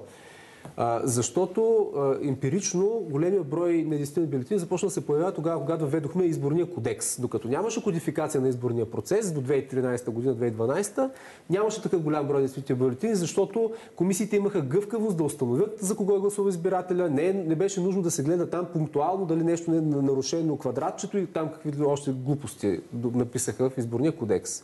Защото 1.03 1.91
емпирично 2.23 2.87
големия 3.09 3.43
брой 3.43 3.73
недействителни 3.73 4.29
бюлетини 4.29 4.59
започна 4.59 4.87
да 4.87 4.91
се 4.91 5.05
появява 5.05 5.31
тогава, 5.31 5.61
когато 5.61 5.87
введохме 5.87 6.25
изборния 6.25 6.69
кодекс. 6.69 7.21
Докато 7.21 7.47
нямаше 7.47 7.83
кодификация 7.83 8.41
на 8.41 8.49
изборния 8.49 8.91
процес 8.91 9.31
до 9.31 9.41
2013 9.41 10.09
година, 10.09 10.35
2012, 10.35 11.09
нямаше 11.49 11.81
такъв 11.81 12.01
голям 12.01 12.27
брой 12.27 12.37
недействителни 12.37 12.79
бюлетини, 12.79 13.15
защото 13.15 13.71
комисиите 13.95 14.35
имаха 14.35 14.61
гъвкавост 14.61 15.17
да 15.17 15.23
установят 15.23 15.79
за 15.79 15.95
кого 15.95 16.15
е 16.15 16.19
гласува 16.19 16.49
избирателя. 16.49 17.09
Не, 17.09 17.33
не 17.33 17.55
беше 17.55 17.81
нужно 17.81 18.01
да 18.01 18.11
се 18.11 18.23
гледа 18.23 18.49
там 18.49 18.65
пунктуално 18.73 19.25
дали 19.25 19.43
нещо 19.43 19.71
не 19.71 19.77
е 19.77 19.81
нарушено 19.81 20.57
квадратчето 20.57 21.17
и 21.17 21.25
там 21.25 21.49
какви 21.51 21.83
още 21.83 22.11
глупости 22.11 22.79
написаха 23.13 23.69
в 23.69 23.77
изборния 23.77 24.11
кодекс. 24.11 24.63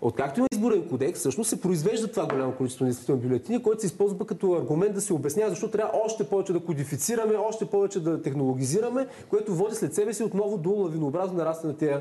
Откакто 0.00 0.40
има 0.40 0.46
изборен 0.52 0.88
кодекс, 0.88 1.20
всъщност 1.20 1.50
се 1.50 1.60
произвежда 1.60 2.08
това 2.08 2.26
голямо 2.26 2.52
количество 2.52 2.84
недействителни 2.84 3.22
бюлетини, 3.22 3.62
което 3.62 3.80
се 3.80 3.86
използва 3.86 4.26
като 4.26 4.52
аргумент 4.52 4.94
да 4.94 5.00
се 5.00 5.12
обяснява 5.12 5.50
защо 5.50 5.70
трябва 5.70 6.00
още 6.04 6.24
повече 6.24 6.52
да 6.52 6.60
кодифицираме, 6.60 7.36
още 7.36 7.66
повече 7.66 8.02
да 8.02 8.22
технологизираме, 8.22 9.06
което 9.30 9.54
води 9.54 9.74
след 9.74 9.94
себе 9.94 10.14
си 10.14 10.22
отново 10.22 10.58
до 10.58 10.70
лавинообразно 10.70 11.38
нарастване 11.38 11.72
на 11.72 11.78
тези 11.78 11.94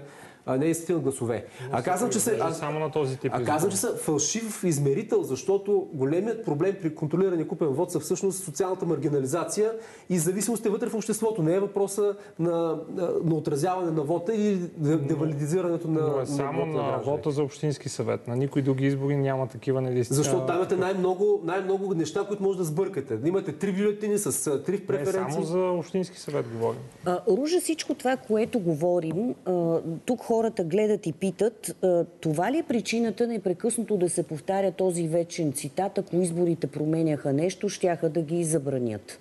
недействителни 0.54 1.04
гласове. 1.04 1.46
А 1.72 1.84
казвам, 1.84 2.10
че 2.10 2.20
се, 2.20 2.38
а, 2.42 2.54
само 2.54 2.80
на 2.80 2.92
този 2.92 3.18
тип 3.18 3.32
а 3.36 3.44
казвам, 3.44 3.72
че 3.72 3.78
са 3.78 3.96
фалшив 3.96 4.64
измерител, 4.64 5.24
защото 5.24 5.88
големият 5.94 6.46
проблем 6.46 6.76
при 6.82 6.96
контролирания 6.96 7.48
купен 7.48 7.68
вод 7.68 7.92
са 7.92 8.00
всъщност 8.00 8.44
социалната 8.44 8.86
маргинализация 8.86 9.72
и 10.10 10.20
зависимостта 10.20 10.70
вътре 10.70 10.90
в 10.90 10.96
обществото. 10.96 11.44
Не 11.44 11.54
е 11.54 11.60
въпроса 11.60 12.16
на, 12.40 12.80
на, 12.96 13.10
на 13.24 13.36
отразяване 13.36 13.92
на 13.92 14.02
вода 14.02 14.34
или 14.34 14.60
девалидизирането 14.98 15.88
на. 15.88 16.02
Но 16.02 16.22
е 16.22 16.26
само 16.26 16.66
на, 16.66 16.82
на 16.82 16.98
вота 16.98 17.32
за 17.32 17.44
общински 17.44 17.90
съвет. 17.90 18.28
На 18.28 18.36
никой 18.36 18.62
други 18.62 18.86
избори 18.86 19.18
няма 19.18 19.48
такива 19.48 19.82
недействителни. 19.82 20.24
Защото 20.24 20.46
там 20.46 20.56
имате 20.56 20.76
най-много, 20.76 21.42
най-много 21.44 21.94
неща, 21.94 22.24
които 22.28 22.44
може 22.44 22.58
да 22.58 22.64
сбъркате. 22.64 23.20
Имате 23.26 23.52
три 23.52 23.72
бюлетини 23.72 24.18
с 24.18 24.64
три 24.64 24.80
преференции. 24.80 25.22
Не, 25.22 25.32
само 25.32 25.46
за 25.46 25.60
общински 25.60 26.20
съвет 26.20 26.46
говорим. 26.54 26.80
А, 27.06 27.20
Ружа, 27.28 27.62
всичко 27.62 27.94
това, 27.94 28.18
което 28.18 28.60
говорим, 28.60 29.36
а, 29.46 29.80
тук 30.06 30.22
хората 30.38 30.64
гледат 30.64 31.08
и 31.08 31.14
питат, 31.14 31.76
това 32.22 32.52
ли 32.52 32.58
е 32.58 32.64
причината 32.64 33.28
непрекъснато 33.28 33.98
да 33.98 34.10
се 34.10 34.24
повтаря 34.24 34.72
този 34.72 35.08
вечен 35.08 35.54
цитат, 35.54 35.98
ако 35.98 36.16
изборите 36.16 36.68
променяха 36.68 37.34
нещо, 37.34 37.70
щяха 37.70 38.10
да 38.10 38.22
ги 38.22 38.44
забранят? 38.44 39.20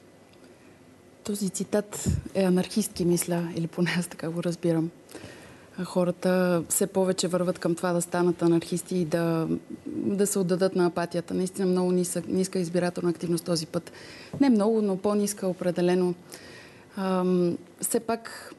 Този 1.25 1.51
цитат 1.51 2.09
е 2.35 2.43
анархистки, 2.43 3.05
мисля, 3.05 3.49
или 3.57 3.67
поне 3.67 3.91
аз 3.99 4.07
така 4.07 4.31
го 4.31 4.43
разбирам. 4.43 4.91
Хората 5.85 6.63
все 6.69 6.87
повече 6.87 7.29
върват 7.29 7.59
към 7.59 7.75
това 7.75 7.93
да 7.93 8.03
станат 8.03 8.43
анархисти 8.43 8.97
и 8.97 9.05
да, 9.05 9.49
да 9.87 10.27
се 10.27 10.39
отдадат 10.39 10.77
на 10.77 10.87
апатията. 10.87 11.35
Наистина 11.35 11.67
много 11.67 11.93
ниска, 11.93 12.23
ниска 12.29 12.59
избирателна 12.59 13.11
активност 13.11 13.45
този 13.45 13.67
път. 13.67 13.93
Не 14.41 14.51
много, 14.51 14.83
но 14.83 14.97
по-ниска 14.97 15.47
определено. 15.47 16.15
Ам, 16.97 17.59
все 17.81 18.01
пак 18.01 18.53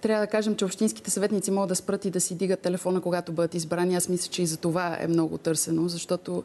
трябва 0.00 0.26
да 0.26 0.30
кажем, 0.30 0.56
че 0.56 0.64
общинските 0.64 1.10
съветници 1.10 1.50
могат 1.50 1.68
да 1.68 1.76
спрат 1.76 2.04
и 2.04 2.10
да 2.10 2.20
си 2.20 2.34
дигат 2.34 2.60
телефона, 2.60 3.00
когато 3.00 3.32
бъдат 3.32 3.54
избрани. 3.54 3.96
Аз 3.96 4.08
мисля, 4.08 4.30
че 4.30 4.42
и 4.42 4.46
за 4.46 4.56
това 4.56 4.96
е 5.00 5.06
много 5.06 5.38
търсено, 5.38 5.88
защото 5.88 6.42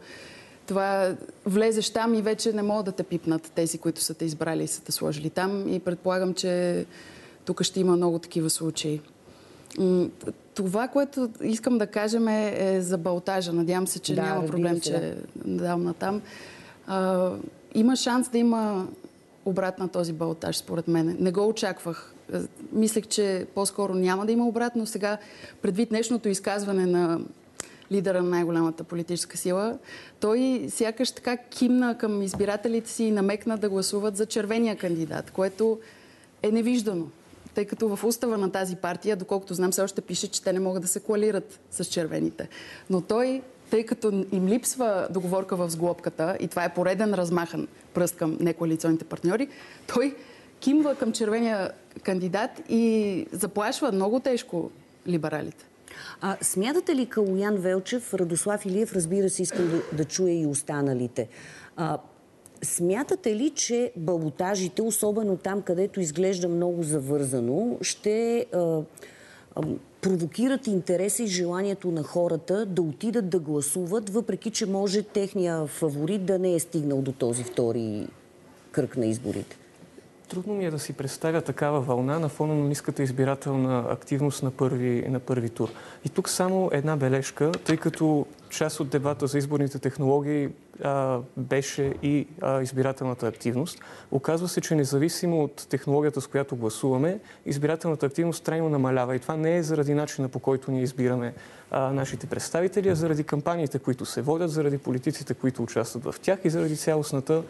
това 0.68 1.16
влезеш 1.46 1.90
там 1.90 2.14
и 2.14 2.22
вече 2.22 2.54
не 2.54 2.62
могат 2.62 2.86
да 2.86 2.92
те 2.92 3.04
пипнат 3.04 3.52
тези, 3.56 3.78
които 3.78 4.02
са 4.02 4.14
те 4.14 4.26
избрали 4.26 4.64
и 4.64 4.68
са 4.68 4.82
те 4.82 4.92
сложили 4.92 5.30
там. 5.30 5.74
И 5.74 5.80
предполагам, 5.80 6.34
че 6.34 6.86
тук 7.46 7.64
ще 7.64 7.80
има 7.80 7.96
много 7.96 8.20
такива 8.20 8.50
случаи. 8.50 9.02
Това, 10.54 10.88
което 10.88 11.30
искам 11.44 11.78
да 11.78 11.88
кажем 11.88 12.28
е, 12.28 12.56
е 12.58 12.82
за 12.82 12.98
балтажа. 12.98 13.54
Надявам 13.54 13.88
се, 13.88 14.00
че 14.00 14.16
да, 14.16 14.22
няма 14.22 14.46
проблем, 14.46 14.76
се, 14.76 14.82
че 14.82 15.16
да. 15.36 15.64
дам 15.64 15.84
на 15.84 15.94
там. 15.94 16.22
А, 16.88 17.32
има 17.76 17.96
шанс 17.96 18.30
да 18.30 18.38
има 18.38 18.88
обрат 19.46 19.80
на 19.80 19.88
този 19.88 20.14
балтаж, 20.14 20.58
според 20.58 20.88
мен. 20.88 21.18
Не 21.20 21.32
го 21.32 21.48
очаквах 21.48 22.15
мислех, 22.72 23.08
че 23.08 23.46
по-скоро 23.56 23.94
няма 23.94 24.26
да 24.26 24.32
има 24.32 24.48
обратно. 24.48 24.86
Сега, 24.86 25.18
предвид 25.62 25.90
днешното 25.90 26.30
изказване 26.30 26.86
на 26.86 27.20
лидера 27.92 28.24
на 28.24 28.30
най-голямата 28.30 28.84
политическа 28.84 29.38
сила, 29.38 29.78
той 30.20 30.66
сякаш 30.70 31.12
така 31.12 31.38
кимна 31.38 31.98
към 31.98 32.22
избирателите 32.22 32.90
си 32.90 33.04
и 33.04 33.12
намекна 33.12 33.58
да 33.58 33.70
гласуват 33.70 34.18
за 34.18 34.26
червения 34.26 34.76
кандидат, 34.76 35.32
което 35.32 35.80
е 36.44 36.52
невиждано. 36.52 37.06
Тъй 37.56 37.66
като 37.66 37.96
в 37.96 38.04
устава 38.04 38.38
на 38.38 38.52
тази 38.52 38.76
партия, 38.76 39.16
доколкото 39.16 39.54
знам, 39.54 39.72
все 39.72 39.82
още 39.82 40.02
пише, 40.02 40.32
че 40.32 40.44
те 40.44 40.54
не 40.54 40.60
могат 40.60 40.82
да 40.82 40.88
се 40.88 41.00
коалират 41.00 41.60
с 41.72 41.86
червените. 41.86 42.50
Но 42.90 43.02
той, 43.02 43.42
тъй 43.70 43.86
като 43.86 44.26
им 44.32 44.48
липсва 44.48 45.08
договорка 45.10 45.56
в 45.56 45.70
сглобката, 45.70 46.38
и 46.40 46.48
това 46.48 46.64
е 46.64 46.74
пореден 46.74 47.14
размахан 47.14 47.68
пръст 47.94 48.16
към 48.16 48.38
некоалиционните 48.40 49.06
партньори, 49.06 49.48
той 49.94 50.16
кимва 50.60 50.96
към 50.96 51.12
червения 51.12 51.72
кандидат 52.04 52.62
и 52.70 53.26
заплашва 53.32 53.92
много 53.92 54.20
тежко 54.20 54.72
либералите. 55.08 55.66
А 56.22 56.38
смятате 56.42 56.96
ли 56.96 57.06
Калуян 57.06 57.56
Велчев, 57.56 58.14
Радослав 58.14 58.66
Илиев, 58.66 58.94
разбира 58.94 59.30
се, 59.30 59.42
искам 59.42 59.70
да, 59.70 59.98
да 59.98 60.06
чуя 60.06 60.42
и 60.42 60.46
останалите, 60.46 61.28
а, 61.76 61.98
Смятате 62.64 63.36
ли, 63.36 63.50
че 63.50 63.92
балотажите, 63.96 64.82
особено 64.82 65.38
там, 65.38 65.62
където 65.62 66.00
изглежда 66.00 66.48
много 66.48 66.84
завързано, 66.84 67.78
ще 67.82 68.46
а, 68.54 68.82
а, 69.56 69.62
провокират 70.02 70.68
интереса 70.68 71.24
и 71.24 71.28
желанието 71.28 71.92
на 71.92 72.04
хората 72.04 72.66
да 72.66 72.82
отидат 72.82 73.30
да 73.30 73.40
гласуват, 73.40 74.10
въпреки 74.10 74.52
че 74.52 74.66
може 74.66 75.04
техния 75.04 75.68
фаворит 75.68 76.26
да 76.26 76.40
не 76.40 76.56
е 76.56 76.60
стигнал 76.60 77.02
до 77.02 77.12
този 77.12 77.44
втори 77.44 78.08
кръг 78.72 78.98
на 78.98 79.06
изборите? 79.06 79.58
Трудно 80.30 80.54
ми 80.54 80.66
е 80.66 80.72
да 80.72 80.80
си 80.80 80.94
представя 80.94 81.42
такава 81.42 81.82
вълна 81.82 82.20
на 82.20 82.30
фона 82.30 82.56
на 82.56 82.64
ниската 82.64 83.04
избирателна 83.04 83.86
активност 83.90 84.44
на 84.44 84.52
първи, 84.52 85.06
на 85.10 85.20
първи 85.20 85.50
тур. 85.50 85.70
И 86.06 86.10
тук 86.10 86.30
само 86.30 86.70
една 86.74 86.96
бележка, 86.96 87.52
тъй 87.52 87.78
като 87.78 88.26
част 88.50 88.80
от 88.80 88.90
дебата 88.90 89.28
за 89.28 89.38
изборните 89.38 89.80
технологии 89.80 90.50
а, 90.84 91.20
беше 91.38 91.94
и 92.04 92.28
а, 92.42 92.62
избирателната 92.62 93.28
активност. 93.28 93.80
Оказва 94.12 94.48
се, 94.48 94.62
че 94.62 94.76
независимо 94.76 95.44
от 95.44 95.68
технологията, 95.70 96.22
с 96.22 96.28
която 96.28 96.56
гласуваме, 96.56 97.20
избирателната 97.46 98.06
активност 98.06 98.44
трайно 98.44 98.70
намалява. 98.70 99.16
И 99.16 99.20
това 99.20 99.36
не 99.36 99.58
е 99.58 99.64
заради 99.64 99.94
начина 99.94 100.30
по 100.30 100.40
който 100.40 100.72
ние 100.72 100.84
избираме 100.84 101.34
а, 101.72 101.92
нашите 101.92 102.28
представители, 102.28 102.90
а 102.90 102.96
заради 102.96 103.24
кампаниите, 103.24 103.80
които 103.80 104.06
се 104.06 104.22
водят, 104.22 104.52
заради 104.52 104.78
политиците, 104.78 105.34
които 105.34 105.64
участват 105.64 106.04
в 106.04 106.16
тях 106.22 106.40
и 106.44 106.50
заради 106.50 106.78
цялостната 106.78 107.44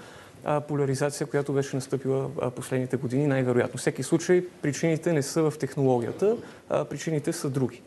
поляризация, 0.68 1.28
която 1.28 1.54
беше 1.54 1.76
настъпила 1.76 2.30
последните 2.56 2.98
години, 2.98 3.28
най-вероятно. 3.28 3.78
Всеки 3.78 4.04
случай 4.04 4.46
причините 4.62 5.14
не 5.14 5.22
са 5.22 5.52
в 5.52 5.58
технологията, 5.60 6.38
а 6.70 6.86
причините 6.86 7.34
са 7.34 7.50
други, 7.50 7.82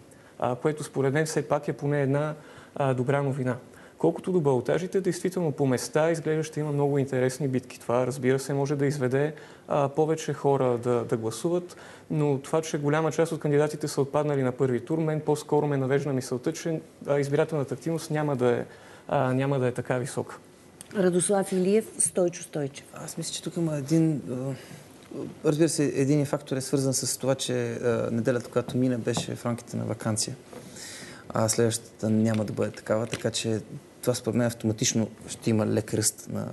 което 0.62 0.85
според 0.85 1.14
мен 1.14 1.27
все 1.27 1.49
пак 1.49 1.68
е 1.68 1.73
поне 1.73 2.03
една 2.03 2.35
добра 2.94 3.23
новина. 3.23 3.57
Колкото 3.99 4.33
до 4.33 4.40
балотажите, 4.40 5.01
действително 5.01 5.53
по 5.53 5.66
места 5.66 6.11
изглежда 6.11 6.42
ще 6.42 6.61
има 6.61 6.73
много 6.73 6.99
интересни 6.99 7.49
битки. 7.49 7.81
Това, 7.81 8.07
разбира 8.07 8.38
се, 8.38 8.55
може 8.55 8.77
да 8.77 8.87
изведе 8.87 9.35
а, 9.68 9.88
повече 9.88 10.33
хора 10.33 10.79
да, 10.79 11.05
да 11.05 11.16
гласуват, 11.16 11.77
но 12.11 12.38
това, 12.38 12.62
че 12.62 12.79
голяма 12.79 13.12
част 13.12 13.33
от 13.33 13.40
кандидатите 13.40 13.88
са 13.88 14.01
отпаднали 14.01 14.42
на 14.42 14.53
първи 14.53 14.85
тур, 14.85 14.99
мен 14.99 15.21
по-скоро 15.21 15.66
ме 15.66 15.77
навежда 15.77 16.12
мисълта, 16.12 16.53
че 16.53 16.81
а, 17.07 17.18
избирателната 17.18 17.75
активност 17.75 18.11
няма 18.11 18.37
да 18.37 18.57
е, 18.57 18.64
а, 19.09 19.35
няма 19.35 19.59
да 19.59 19.66
е 19.66 19.73
така 19.73 19.99
висока. 19.99 20.38
Радослав 20.96 21.53
Илиев, 21.53 21.85
Стойчо 21.98 22.42
Стойчев. 22.42 22.87
Аз 22.94 23.18
мисля, 23.18 23.33
че 23.33 23.42
тук 23.42 23.57
има 23.57 23.77
един... 23.77 24.22
Разбира 25.44 25.68
се, 25.68 25.85
един 25.85 26.27
фактор 26.27 26.57
е 26.57 26.61
свързан 26.61 26.94
с 26.94 27.18
това, 27.18 27.35
че 27.35 27.79
неделята, 28.12 28.51
която 28.51 28.77
мина, 28.77 28.98
беше 28.98 29.35
в 29.35 29.46
рамките 29.46 29.77
на 29.77 29.85
вакансия. 29.85 30.37
А 31.29 31.48
следващата 31.48 32.11
няма 32.11 32.44
да 32.44 32.53
бъде 32.53 32.70
такава, 32.70 33.07
така 33.07 33.31
че 33.31 33.61
това 34.03 34.14
според 34.14 34.37
мен 34.37 34.46
автоматично 34.46 35.09
ще 35.29 35.51
има 35.51 35.66
лек 35.66 35.94
ръст 35.94 36.29
на, 36.33 36.48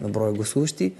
на 0.00 0.08
броя 0.08 0.32
гласуващи. 0.32 0.94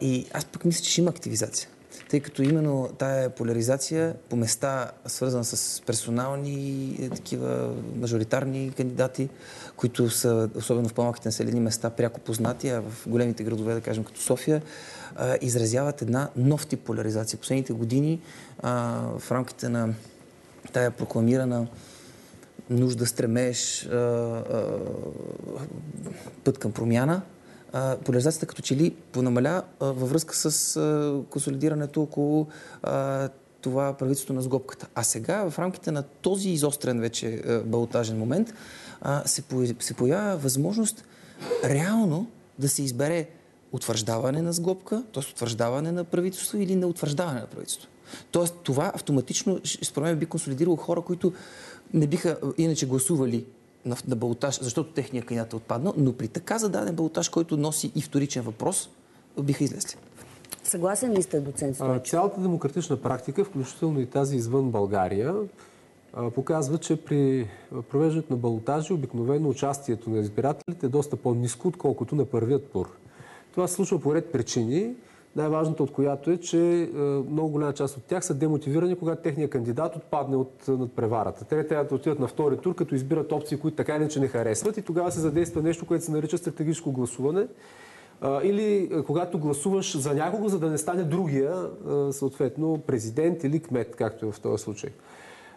и 0.00 0.26
аз 0.32 0.44
пък 0.44 0.64
мисля, 0.64 0.84
че 0.84 0.90
ще 0.90 1.00
има 1.00 1.10
активизация 1.10 1.68
тъй 2.08 2.20
като 2.20 2.42
именно 2.42 2.88
тая 2.98 3.30
поляризация 3.30 4.14
по 4.28 4.36
места, 4.36 4.90
свързана 5.06 5.44
с 5.44 5.82
персонални 5.86 6.96
е, 7.00 7.08
такива 7.08 7.74
мажоритарни 7.96 8.72
кандидати, 8.76 9.28
които 9.76 10.10
са, 10.10 10.48
особено 10.56 10.88
в 10.88 10.94
по-малките 10.94 11.28
населени 11.28 11.60
места, 11.60 11.90
пряко 11.90 12.20
познати, 12.20 12.68
а 12.68 12.82
в 12.82 13.08
големите 13.08 13.44
градове, 13.44 13.74
да 13.74 13.80
кажем 13.80 14.04
като 14.04 14.20
София, 14.20 14.62
изразяват 15.40 16.02
една 16.02 16.28
нов 16.36 16.66
тип 16.66 16.80
поляризация. 16.80 17.38
Последните 17.38 17.72
години 17.72 18.20
в 18.62 19.22
рамките 19.30 19.68
на 19.68 19.94
тая 20.72 20.90
прокламирана 20.90 21.66
нужда, 22.70 23.06
стремеж, 23.06 23.88
път 26.44 26.58
към 26.58 26.72
промяна, 26.72 27.22
поляризацията 28.04 28.46
като 28.46 28.62
че 28.62 28.76
ли 28.76 28.90
понамаля 29.12 29.62
във 29.80 30.10
връзка 30.10 30.34
с 30.34 30.80
консолидирането 31.30 32.02
около 32.02 32.46
това 33.60 33.92
правителство 33.92 34.34
на 34.34 34.42
сгобката. 34.42 34.86
А 34.94 35.02
сега, 35.02 35.50
в 35.50 35.58
рамките 35.58 35.90
на 35.90 36.02
този 36.02 36.50
изострен 36.50 37.00
вече 37.00 37.42
балотажен 37.64 38.18
момент, 38.18 38.54
се, 39.24 39.42
се 39.80 39.94
появява 39.94 40.36
възможност 40.36 41.04
реално 41.64 42.26
да 42.58 42.68
се 42.68 42.82
избере 42.82 43.28
утвърждаване 43.72 44.42
на 44.42 44.52
сглобка, 44.52 45.02
т.е. 45.14 45.30
утвърждаване 45.30 45.92
на 45.92 46.04
правителство 46.04 46.58
или 46.58 46.76
не 46.76 46.86
утвърждаване 46.86 47.40
на 47.40 47.46
правителство. 47.46 47.88
Тоест 48.30 48.54
това 48.62 48.92
автоматично, 48.94 49.60
според 49.82 50.08
мен, 50.08 50.18
би 50.18 50.26
консолидирало 50.26 50.76
хора, 50.76 51.00
които 51.00 51.32
не 51.94 52.06
биха 52.06 52.38
иначе 52.58 52.86
гласували 52.86 53.44
на, 53.84 53.96
на 54.08 54.16
балотаж, 54.16 54.58
защото 54.62 54.92
техният 54.92 55.26
кандидат 55.26 55.52
е 55.52 55.56
отпаднал, 55.56 55.94
но 55.96 56.12
при 56.12 56.28
така 56.28 56.58
зададен 56.58 56.94
балотаж, 56.94 57.28
който 57.28 57.56
носи 57.56 57.92
и 57.94 58.02
вторичен 58.02 58.42
въпрос, 58.42 58.88
биха 59.42 59.64
излезли. 59.64 59.96
Съгласен 60.64 61.12
ли 61.12 61.22
сте, 61.22 61.40
доцент 61.40 61.76
Стойчев? 61.76 62.10
Цялата 62.10 62.40
демократична 62.40 62.96
практика, 62.96 63.44
включително 63.44 64.00
и 64.00 64.06
тази 64.06 64.36
извън 64.36 64.70
България, 64.70 65.34
показва, 66.34 66.78
че 66.78 67.04
при 67.04 67.48
провеждането 67.90 68.32
на 68.32 68.36
балотажи 68.36 68.92
обикновено 68.92 69.48
участието 69.48 70.10
на 70.10 70.18
избирателите 70.18 70.86
е 70.86 70.88
доста 70.88 71.16
по-низко, 71.16 71.68
отколкото 71.68 72.14
на 72.14 72.24
първият 72.24 72.70
тур. 72.72 72.88
Това 73.52 73.68
се 73.68 73.74
случва 73.74 74.00
по 74.00 74.14
ред 74.14 74.32
причини. 74.32 74.94
Най-важното 75.36 75.82
от 75.82 75.92
която 75.92 76.30
е, 76.30 76.36
че 76.36 76.90
много 77.30 77.48
голяма 77.48 77.72
част 77.72 77.96
от 77.96 78.04
тях 78.04 78.24
са 78.24 78.34
демотивирани, 78.34 78.96
когато 78.96 79.22
техният 79.22 79.50
кандидат 79.50 79.96
отпадне 79.96 80.36
от 80.36 80.68
надпреварата. 80.68 81.44
Те 81.44 81.66
трябва 81.66 81.84
да 81.84 81.94
отидат 81.94 82.18
на 82.18 82.28
втори 82.28 82.58
тур, 82.58 82.74
като 82.74 82.94
избират 82.94 83.32
опции, 83.32 83.58
които 83.58 83.76
така 83.76 83.96
иначе 83.96 84.20
не 84.20 84.28
харесват 84.28 84.76
и 84.76 84.82
тогава 84.82 85.12
се 85.12 85.20
задейства 85.20 85.62
нещо, 85.62 85.86
което 85.86 86.04
се 86.04 86.12
нарича 86.12 86.38
стратегическо 86.38 86.92
гласуване. 86.92 87.46
Или 88.42 88.90
когато 89.06 89.38
гласуваш 89.38 89.96
за 89.98 90.14
някого, 90.14 90.48
за 90.48 90.58
да 90.58 90.70
не 90.70 90.78
стане 90.78 91.02
другия, 91.02 91.54
съответно 92.10 92.82
президент 92.86 93.44
или 93.44 93.60
кмет, 93.60 93.96
както 93.96 94.26
е 94.26 94.32
в 94.32 94.40
този 94.40 94.62
случай. 94.62 94.90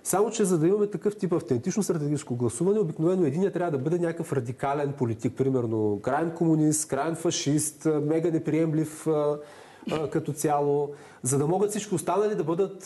Само, 0.09 0.31
че 0.31 0.45
за 0.45 0.59
да 0.59 0.67
имаме 0.67 0.87
такъв 0.87 1.15
тип 1.15 1.33
автентично 1.33 1.83
стратегическо 1.83 2.35
гласуване, 2.35 2.79
обикновено 2.79 3.25
единия 3.25 3.51
трябва 3.51 3.71
да 3.71 3.77
бъде 3.77 3.99
някакъв 3.99 4.33
радикален 4.33 4.93
политик, 4.93 5.33
примерно 5.37 5.99
крайен 6.03 6.31
комунист, 6.31 6.87
крайен 6.87 7.15
фашист, 7.15 7.87
мега 8.03 8.31
неприемлив 8.31 9.07
като 10.11 10.33
цяло, 10.33 10.89
за 11.23 11.37
да 11.37 11.47
могат 11.47 11.69
всички 11.69 11.95
останали 11.95 12.35
да 12.35 12.43
бъдат 12.43 12.83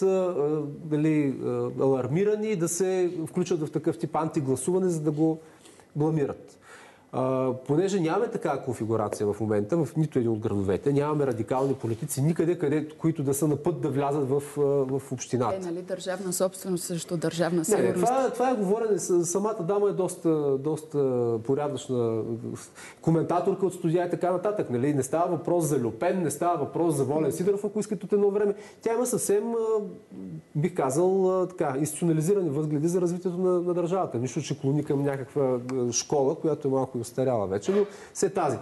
дали, 0.68 1.40
алармирани 1.80 2.48
и 2.48 2.56
да 2.56 2.68
се 2.68 3.18
включат 3.28 3.68
в 3.68 3.72
такъв 3.72 3.98
тип 3.98 4.16
антигласуване, 4.16 4.90
за 4.90 5.02
да 5.02 5.12
го 5.12 5.40
бламират. 5.96 6.60
А, 7.16 7.54
понеже 7.68 8.00
нямаме 8.00 8.28
такава 8.28 8.62
конфигурация 8.62 9.34
в 9.34 9.40
момента 9.40 9.78
в 9.78 9.96
нито 9.98 10.20
един 10.20 10.32
от 10.32 10.40
градовете, 10.40 10.94
нямаме 10.94 11.28
радикални 11.28 11.74
политици 11.74 12.22
никъде, 12.22 12.58
къде, 12.58 12.88
които 12.90 13.24
да 13.24 13.34
са 13.34 13.48
на 13.48 13.56
път 13.56 13.82
да 13.82 13.90
влязат 13.90 14.30
в, 14.30 14.44
в 14.88 15.12
общината. 15.12 15.56
Е, 15.56 15.60
нали, 15.60 15.82
държавна 15.82 16.34
собственост 16.34 16.84
срещу 16.84 17.18
държавна 17.18 17.66
сигурност. 17.66 17.96
Не, 17.96 18.06
това, 18.06 18.30
това 18.30 18.50
е 18.50 18.54
говорене. 18.54 19.00
Самата 19.00 19.64
дама 19.68 19.90
е 19.90 19.94
доста, 19.94 20.58
доста 20.58 21.40
порядъчна 21.44 22.24
коментаторка 23.02 23.66
от 23.66 23.74
студия 23.74 24.08
и 24.08 24.10
така 24.10 24.32
нататък. 24.32 24.70
Нали? 24.70 24.94
Не 24.94 25.04
става 25.04 25.38
въпрос 25.38 25.66
за 25.66 25.80
Люпен, 25.80 26.24
не 26.24 26.32
става 26.32 26.58
въпрос 26.58 26.96
за 26.96 27.04
Волен 27.04 27.32
Сидоров, 27.32 27.64
ако 27.66 27.80
искате 27.80 28.06
от 28.06 28.14
едно 28.14 28.30
време. 28.30 28.54
Тя 28.82 28.94
има 28.94 29.06
съвсем, 29.06 29.54
бих 30.56 30.76
казал, 30.76 31.46
така, 31.50 31.76
институционализирани 31.80 32.50
възгледи 32.50 32.88
за 32.88 33.02
развитието 33.02 33.38
на, 33.38 33.62
на 33.62 33.74
държавата. 33.74 34.18
Нищо, 34.18 34.42
че 34.42 34.60
клони 34.60 34.84
към 34.84 35.04
някаква 35.04 35.60
школа, 35.92 36.36
която 36.36 36.68
е 36.68 36.72
малко 36.72 37.03
устаряла 37.04 37.48
вече, 37.48 37.72
но 37.72 37.86
все 38.14 38.30
тази. 38.30 38.58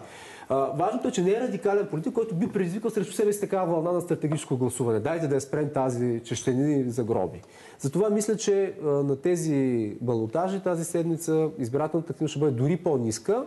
Важното 0.50 1.08
е, 1.08 1.12
че 1.12 1.22
не 1.22 1.32
е 1.32 1.40
радикален 1.40 1.88
политик, 1.88 2.14
който 2.14 2.36
би 2.36 2.52
предизвикал 2.52 2.92
срещу 2.92 3.14
себе 3.14 3.34
си 3.34 3.40
такава 3.40 3.72
вълна 3.72 3.92
на 3.92 4.02
стратегическо 4.02 4.58
гласуване. 4.58 5.00
Дайте 5.00 5.28
да 5.28 5.36
я 5.36 5.42
спрем 5.42 5.70
тази 5.74 6.22
чещени 6.24 6.90
загроби. 6.90 7.42
Затова 7.80 8.10
мисля, 8.10 8.38
че 8.38 8.74
на 8.84 9.16
тези 9.16 9.98
балотажи 10.02 10.60
тази 10.60 10.86
седмица 10.86 11.50
избирателната 11.60 12.12
активност 12.12 12.32
ще 12.32 12.40
бъде 12.40 12.52
дори 12.52 12.78
по-ниска, 12.78 13.46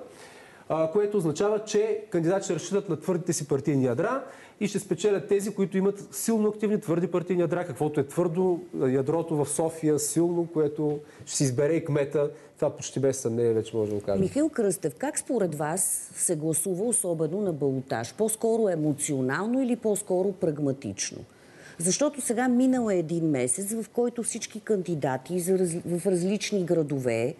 което 0.92 1.16
означава, 1.16 1.64
че 1.64 2.04
кандидати 2.10 2.44
ще 2.44 2.54
разчитат 2.54 2.88
на 2.88 3.00
твърдите 3.00 3.32
си 3.32 3.48
партийни 3.48 3.84
ядра 3.84 4.24
и 4.60 4.68
ще 4.68 4.78
спечелят 4.78 5.28
тези, 5.28 5.54
които 5.54 5.78
имат 5.78 6.08
силно 6.14 6.48
активни 6.48 6.80
твърди 6.80 7.06
партийни 7.06 7.42
ядра, 7.42 7.66
каквото 7.66 8.00
е 8.00 8.06
твърдо 8.06 8.60
ядрото 8.88 9.36
в 9.36 9.48
София, 9.48 9.98
силно, 9.98 10.48
което 10.52 10.98
ще 11.26 11.36
си 11.36 11.44
избере 11.44 11.72
и 11.72 11.84
кмета. 11.84 12.30
Това 12.56 12.70
почти 12.70 13.00
без 13.00 13.18
съмнение 13.18 13.52
вече 13.52 13.76
може 13.76 13.90
да 13.90 13.96
го 13.96 14.02
кажем. 14.02 14.20
Михаил 14.20 14.48
Кръстев, 14.48 14.94
как 14.98 15.18
според 15.18 15.54
вас 15.54 16.10
се 16.14 16.36
гласува 16.36 16.84
особено 16.84 17.40
на 17.40 17.52
балотаж? 17.52 18.14
По-скоро 18.14 18.68
емоционално 18.68 19.62
или 19.62 19.76
по-скоро 19.76 20.32
прагматично? 20.32 21.18
Защото 21.78 22.20
сега 22.20 22.48
минал 22.48 22.90
е 22.90 22.96
един 22.96 23.30
месец, 23.30 23.74
в 23.74 23.88
който 23.88 24.22
всички 24.22 24.60
кандидати 24.60 25.40
в 25.86 26.06
различни 26.06 26.64
градове 26.64 27.34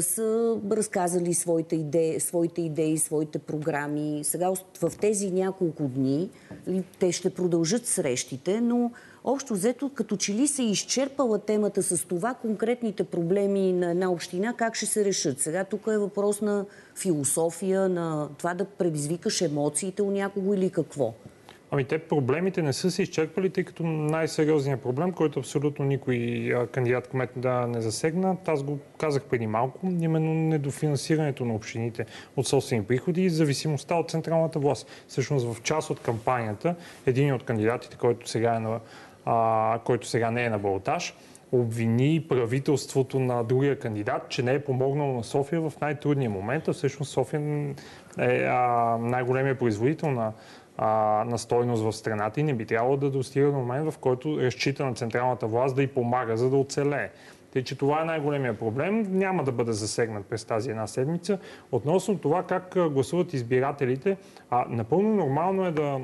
са 0.00 0.56
разказали 0.70 1.34
своите 1.34 1.76
идеи, 1.76 2.20
своите 2.20 2.62
идеи, 2.62 2.98
своите 2.98 3.38
програми. 3.38 4.20
Сега 4.24 4.50
в 4.82 4.92
тези 5.00 5.30
няколко 5.30 5.82
дни 5.82 6.30
те 6.98 7.12
ще 7.12 7.30
продължат 7.30 7.86
срещите, 7.86 8.60
но 8.60 8.90
общо 9.24 9.54
взето 9.54 9.90
като 9.94 10.16
че 10.16 10.34
ли 10.34 10.46
се 10.46 10.62
е 10.62 10.66
изчерпала 10.66 11.38
темата 11.38 11.82
с 11.82 12.04
това 12.04 12.34
конкретните 12.34 13.04
проблеми 13.04 13.72
на 13.72 13.90
една 13.90 14.10
община, 14.10 14.54
как 14.56 14.74
ще 14.74 14.86
се 14.86 15.04
решат. 15.04 15.40
Сега 15.40 15.64
тук 15.64 15.86
е 15.86 15.98
въпрос 15.98 16.40
на 16.40 16.64
философия, 16.96 17.88
на 17.88 18.28
това 18.38 18.54
да 18.54 18.64
предизвикаш 18.64 19.40
емоциите 19.40 20.02
у 20.02 20.10
някого 20.10 20.54
или 20.54 20.70
какво. 20.70 21.14
Ами 21.74 21.84
те 21.84 21.98
проблемите 21.98 22.62
не 22.62 22.72
са 22.72 22.90
се 22.90 23.02
изчерпали, 23.02 23.50
тъй 23.50 23.64
като 23.64 23.82
най-сериозният 23.82 24.82
проблем, 24.82 25.12
който 25.12 25.38
абсолютно 25.38 25.84
никой 25.84 26.16
кандидат 26.72 27.08
кмет 27.08 27.30
да 27.36 27.66
не 27.66 27.80
засегна, 27.80 28.36
аз 28.46 28.62
го 28.62 28.78
казах 28.98 29.24
преди 29.24 29.46
малко, 29.46 29.78
именно 30.00 30.34
недофинансирането 30.34 31.44
на 31.44 31.54
общините 31.54 32.06
от 32.36 32.46
собствени 32.46 32.84
приходи 32.84 33.22
и 33.22 33.30
зависимостта 33.30 33.94
от 33.94 34.10
централната 34.10 34.58
власт. 34.58 34.90
Всъщност 35.08 35.54
в 35.54 35.62
част 35.62 35.90
от 35.90 36.00
кампанията, 36.00 36.74
един 37.06 37.34
от 37.34 37.42
кандидатите, 37.42 37.96
който 37.96 38.28
сега, 38.28 38.54
е 38.54 38.60
на, 38.60 38.80
а, 39.24 39.78
който 39.84 40.06
сега 40.06 40.30
не 40.30 40.44
е 40.44 40.50
на 40.50 40.58
балотаж, 40.58 41.14
обвини 41.52 42.26
правителството 42.28 43.20
на 43.20 43.44
другия 43.44 43.78
кандидат, 43.78 44.28
че 44.28 44.42
не 44.42 44.54
е 44.54 44.64
помогнал 44.64 45.12
на 45.12 45.24
София 45.24 45.60
в 45.60 45.72
най-трудния 45.80 46.30
момент, 46.30 46.72
всъщност 46.72 47.12
София 47.12 47.40
е 48.18 48.48
най-големият 48.98 49.58
производител 49.58 50.10
на 50.10 50.32
а, 50.76 51.24
на 51.26 51.38
стойност 51.38 51.82
в 51.82 51.92
страната 51.92 52.40
и 52.40 52.42
не 52.42 52.54
би 52.54 52.66
трябвало 52.66 52.96
да 52.96 53.10
достига 53.10 53.46
до 53.46 53.52
момент, 53.52 53.92
в 53.92 53.98
който 53.98 54.40
разчита 54.40 54.84
на 54.84 54.94
централната 54.94 55.46
власт 55.46 55.76
да 55.76 55.82
й 55.82 55.86
помага, 55.86 56.36
за 56.36 56.50
да 56.50 56.56
оцелее. 56.56 57.10
Тъй, 57.52 57.64
че 57.64 57.78
това 57.78 58.02
е 58.02 58.04
най-големия 58.04 58.58
проблем. 58.58 59.18
Няма 59.18 59.44
да 59.44 59.52
бъде 59.52 59.72
засегнат 59.72 60.26
през 60.26 60.44
тази 60.44 60.70
една 60.70 60.86
седмица. 60.86 61.38
Относно 61.72 62.18
това 62.18 62.42
как 62.42 62.74
гласуват 62.90 63.32
избирателите, 63.32 64.16
а, 64.50 64.64
напълно 64.68 65.14
нормално 65.14 65.66
е 65.66 65.70
да 65.70 66.00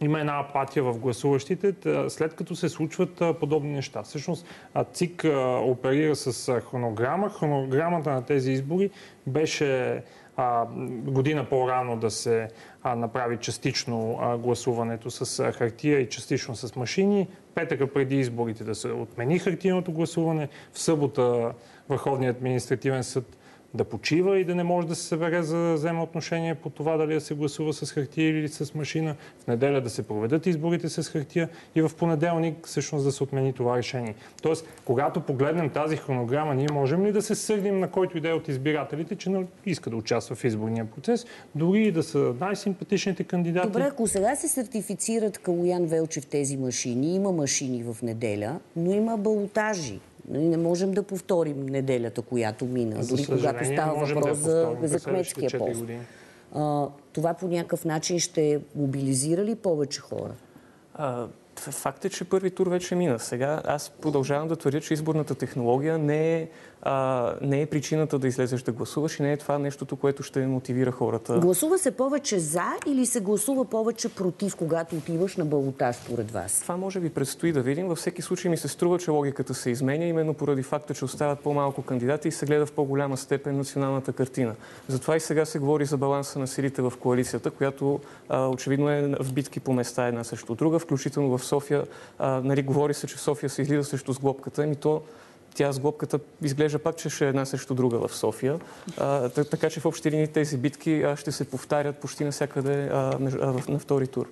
има 0.00 0.20
една 0.20 0.40
апатия 0.40 0.82
в 0.82 0.98
гласуващите, 0.98 1.74
след 2.08 2.34
като 2.34 2.56
се 2.56 2.68
случват 2.68 3.22
подобни 3.40 3.72
неща. 3.72 4.02
Всъщност 4.02 4.46
ЦИК 4.92 5.24
оперира 5.62 6.16
с 6.16 6.60
хронограма. 6.60 7.30
Хронограмата 7.30 8.10
на 8.10 8.24
тези 8.24 8.52
избори 8.52 8.90
беше 9.26 10.02
година 10.88 11.46
по-рано 11.50 11.96
да 11.96 12.10
се 12.10 12.48
направи 12.84 13.36
частично 13.36 14.18
гласуването 14.42 15.10
с 15.10 15.52
хартия 15.52 16.00
и 16.00 16.08
частично 16.08 16.56
с 16.56 16.76
машини. 16.76 17.28
Петъка 17.54 17.92
преди 17.92 18.16
изборите 18.16 18.64
да 18.64 18.74
се 18.74 18.88
отмени 18.88 19.38
хартийното 19.38 19.92
гласуване. 19.92 20.48
В 20.72 20.78
събота 20.78 21.52
Върховният 21.88 22.36
административен 22.36 23.04
съд 23.04 23.38
да 23.74 23.84
почива 23.84 24.38
и 24.38 24.44
да 24.44 24.54
не 24.54 24.64
може 24.64 24.86
да 24.86 24.94
се 24.94 25.02
събере 25.02 25.42
за 25.42 25.58
да 25.58 25.74
вземе 25.74 26.02
отношение 26.02 26.54
по 26.54 26.70
това 26.70 26.96
дали 26.96 27.14
да 27.14 27.20
се 27.20 27.34
гласува 27.34 27.72
с 27.72 27.92
хартия 27.92 28.28
или 28.28 28.48
с 28.48 28.74
машина. 28.74 29.16
В 29.44 29.46
неделя 29.46 29.80
да 29.80 29.90
се 29.90 30.02
проведат 30.02 30.46
изборите 30.46 30.88
с 30.88 31.10
хартия 31.10 31.48
и 31.74 31.82
в 31.82 31.90
понеделник 31.98 32.66
всъщност 32.66 33.04
да 33.04 33.12
се 33.12 33.22
отмени 33.22 33.52
това 33.52 33.76
решение. 33.76 34.14
Тоест, 34.42 34.66
когато 34.84 35.20
погледнем 35.20 35.70
тази 35.70 35.96
хронограма, 35.96 36.54
ние 36.54 36.66
можем 36.72 37.06
ли 37.06 37.12
да 37.12 37.22
се 37.22 37.34
сърдим 37.34 37.80
на 37.80 37.90
който 37.90 38.18
идея 38.18 38.36
от 38.36 38.48
избирателите, 38.48 39.16
че 39.16 39.44
иска 39.66 39.90
да 39.90 39.96
участва 39.96 40.36
в 40.36 40.44
изборния 40.44 40.84
процес, 40.84 41.26
дори 41.54 41.82
и 41.82 41.92
да 41.92 42.02
са 42.02 42.34
най-симпатичните 42.40 43.24
кандидати? 43.24 43.66
Добре, 43.66 43.88
ако 43.90 44.06
сега 44.06 44.36
се 44.36 44.48
сертифицират 44.48 45.38
Калуян 45.38 45.86
Велчев 45.86 46.26
тези 46.26 46.56
машини, 46.56 47.14
има 47.14 47.32
машини 47.32 47.82
в 47.82 48.02
неделя, 48.02 48.60
но 48.76 48.92
има 48.92 49.16
балотажи. 49.16 50.00
Нали, 50.30 50.48
не 50.48 50.56
можем 50.56 50.92
да 50.92 51.02
повторим 51.02 51.66
неделята, 51.66 52.22
която 52.22 52.64
мина, 52.64 53.02
за 53.02 53.16
дори 53.16 53.26
когато 53.26 53.64
става 53.64 54.06
въпрос 54.06 54.38
да 54.38 54.44
за, 54.44 54.76
за 54.82 55.00
кметския 55.00 55.50
пост. 55.58 55.84
А, 56.54 56.86
това 57.12 57.34
по 57.34 57.48
някакъв 57.48 57.84
начин 57.84 58.18
ще 58.18 58.60
мобилизира 58.76 59.44
ли 59.44 59.54
повече 59.54 60.00
хора? 60.00 60.32
А, 60.94 61.26
Факт 61.58 62.04
е, 62.04 62.08
че 62.08 62.24
първи 62.24 62.50
тур 62.50 62.68
вече 62.68 62.94
мина. 62.94 63.18
Сега 63.18 63.62
аз 63.64 63.90
продължавам 63.90 64.48
да 64.48 64.56
твърдя, 64.56 64.80
че 64.80 64.94
изборната 64.94 65.34
технология 65.34 65.98
не 65.98 66.36
е, 66.36 66.48
а, 66.82 67.34
не 67.42 67.62
е 67.62 67.66
причината 67.66 68.18
да 68.18 68.28
излезеш 68.28 68.62
да 68.62 68.72
гласуваш 68.72 69.18
и 69.18 69.22
не 69.22 69.32
е 69.32 69.36
това 69.36 69.58
нещото, 69.58 69.96
което 69.96 70.22
ще 70.22 70.46
мотивира 70.46 70.92
хората. 70.92 71.38
Гласува 71.38 71.78
се 71.78 71.90
повече 71.90 72.38
за 72.38 72.64
или 72.86 73.06
се 73.06 73.20
гласува 73.20 73.64
повече 73.64 74.08
против, 74.08 74.56
когато 74.56 74.96
отиваш 74.96 75.36
на 75.36 75.44
балотаж, 75.44 75.96
според 75.96 76.30
вас? 76.30 76.60
Това 76.60 76.76
може 76.76 77.00
би 77.00 77.10
предстои 77.10 77.52
да 77.52 77.60
видим. 77.60 77.88
Във 77.88 77.98
всеки 77.98 78.22
случай 78.22 78.50
ми 78.50 78.56
се 78.56 78.68
струва, 78.68 78.98
че 78.98 79.10
логиката 79.10 79.54
се 79.54 79.70
изменя, 79.70 80.04
именно 80.04 80.34
поради 80.34 80.62
факта, 80.62 80.94
че 80.94 81.04
остават 81.04 81.40
по-малко 81.40 81.82
кандидати 81.82 82.28
и 82.28 82.32
се 82.32 82.46
гледа 82.46 82.66
в 82.66 82.72
по-голяма 82.72 83.16
степен 83.16 83.56
националната 83.56 84.12
картина. 84.12 84.54
Затова 84.88 85.16
и 85.16 85.20
сега 85.20 85.44
се 85.44 85.58
говори 85.58 85.84
за 85.84 85.96
баланса 85.96 86.38
на 86.38 86.46
силите 86.46 86.82
в 86.82 86.92
коалицията, 87.00 87.50
която 87.50 88.00
а, 88.28 88.48
очевидно 88.48 88.90
е 88.90 89.14
в 89.20 89.32
битки 89.32 89.60
по 89.60 89.72
места 89.72 90.06
една 90.06 90.24
срещу 90.24 90.54
друга, 90.54 90.78
включително 90.78 91.38
в 91.38 91.44
София. 91.44 91.84
А, 92.18 92.40
нали, 92.44 92.62
говори 92.62 92.94
се, 92.94 93.06
че 93.06 93.18
София 93.18 93.50
се 93.50 93.62
излиза 93.62 93.84
срещу 93.84 94.12
сглобката. 94.12 94.62
Ами 94.62 94.76
то 94.76 95.02
тя 95.58 95.72
с 95.72 95.80
глобката 95.80 96.18
изглежда 96.42 96.78
пак, 96.78 96.96
че 96.96 97.10
ще 97.10 97.24
е 97.24 97.28
една 97.28 97.44
срещу 97.44 97.74
друга 97.74 98.08
в 98.08 98.16
София. 98.16 98.60
А, 98.96 99.28
така 99.28 99.70
че 99.70 99.80
в 99.80 99.86
общи 99.86 100.10
линии 100.10 100.26
тези 100.26 100.56
битки 100.56 101.04
ще 101.16 101.32
се 101.32 101.44
повтарят 101.44 101.96
почти 101.96 102.24
навсякъде 102.24 102.88
а, 102.92 103.18
на 103.68 103.78
втори 103.78 104.06
тур. 104.06 104.28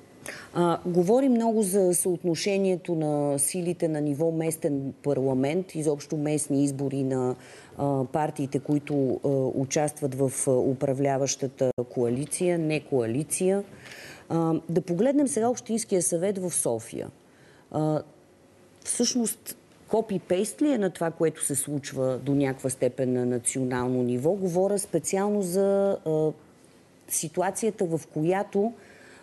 А, 0.55 0.79
говори 0.87 1.29
много 1.29 1.63
за 1.63 1.95
съотношението 1.95 2.95
на 2.95 3.39
силите 3.39 3.89
на 3.89 4.01
ниво 4.01 4.33
местен 4.33 4.95
парламент, 5.03 5.75
изобщо 5.75 6.17
местни 6.17 6.65
избори 6.65 7.03
на 7.03 7.37
а, 7.79 8.05
партиите, 8.05 8.59
които 8.59 9.21
а, 9.25 9.29
участват 9.61 10.15
в 10.15 10.49
управляващата 10.49 11.71
коалиция, 11.91 12.59
не 12.59 12.81
коалиция. 12.81 13.65
А, 14.29 14.55
да 14.69 14.81
погледнем 14.81 15.29
сега 15.29 15.49
Общинския 15.49 16.03
съвет 16.03 16.39
в 16.39 16.51
София. 16.51 17.09
А, 17.71 18.03
всъщност, 18.85 19.57
копи-пейст 19.89 20.63
ли 20.63 20.73
е 20.73 20.79
на 20.79 20.91
това, 20.91 21.11
което 21.11 21.45
се 21.45 21.55
случва 21.55 22.19
до 22.19 22.35
някаква 22.35 22.71
степен 22.71 23.13
на 23.13 23.27
национално 23.27 24.03
ниво? 24.03 24.31
Говоря 24.31 24.79
специално 24.79 25.43
за 25.43 25.99
а, 26.07 26.33
ситуацията, 27.09 27.85
в 27.85 28.01
която 28.13 28.73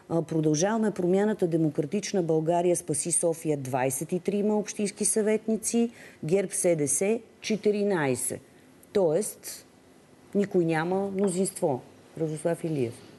Продължаваме 0.10 0.92
промяната 0.92 1.48
Демократична 1.48 2.24
България 2.24 2.76
спаси 2.76 3.12
София 3.12 3.58
23 3.58 4.54
общински 4.54 5.06
съветници, 5.06 5.90
ГЕРБ 6.24 6.52
СДС 6.52 7.20
14. 7.42 8.40
Тоест, 8.94 9.66
никой 10.36 10.66
няма 10.66 11.12
мнозинство. 11.12 11.82
Радослав 12.20 12.64
Илиев. 12.64 13.13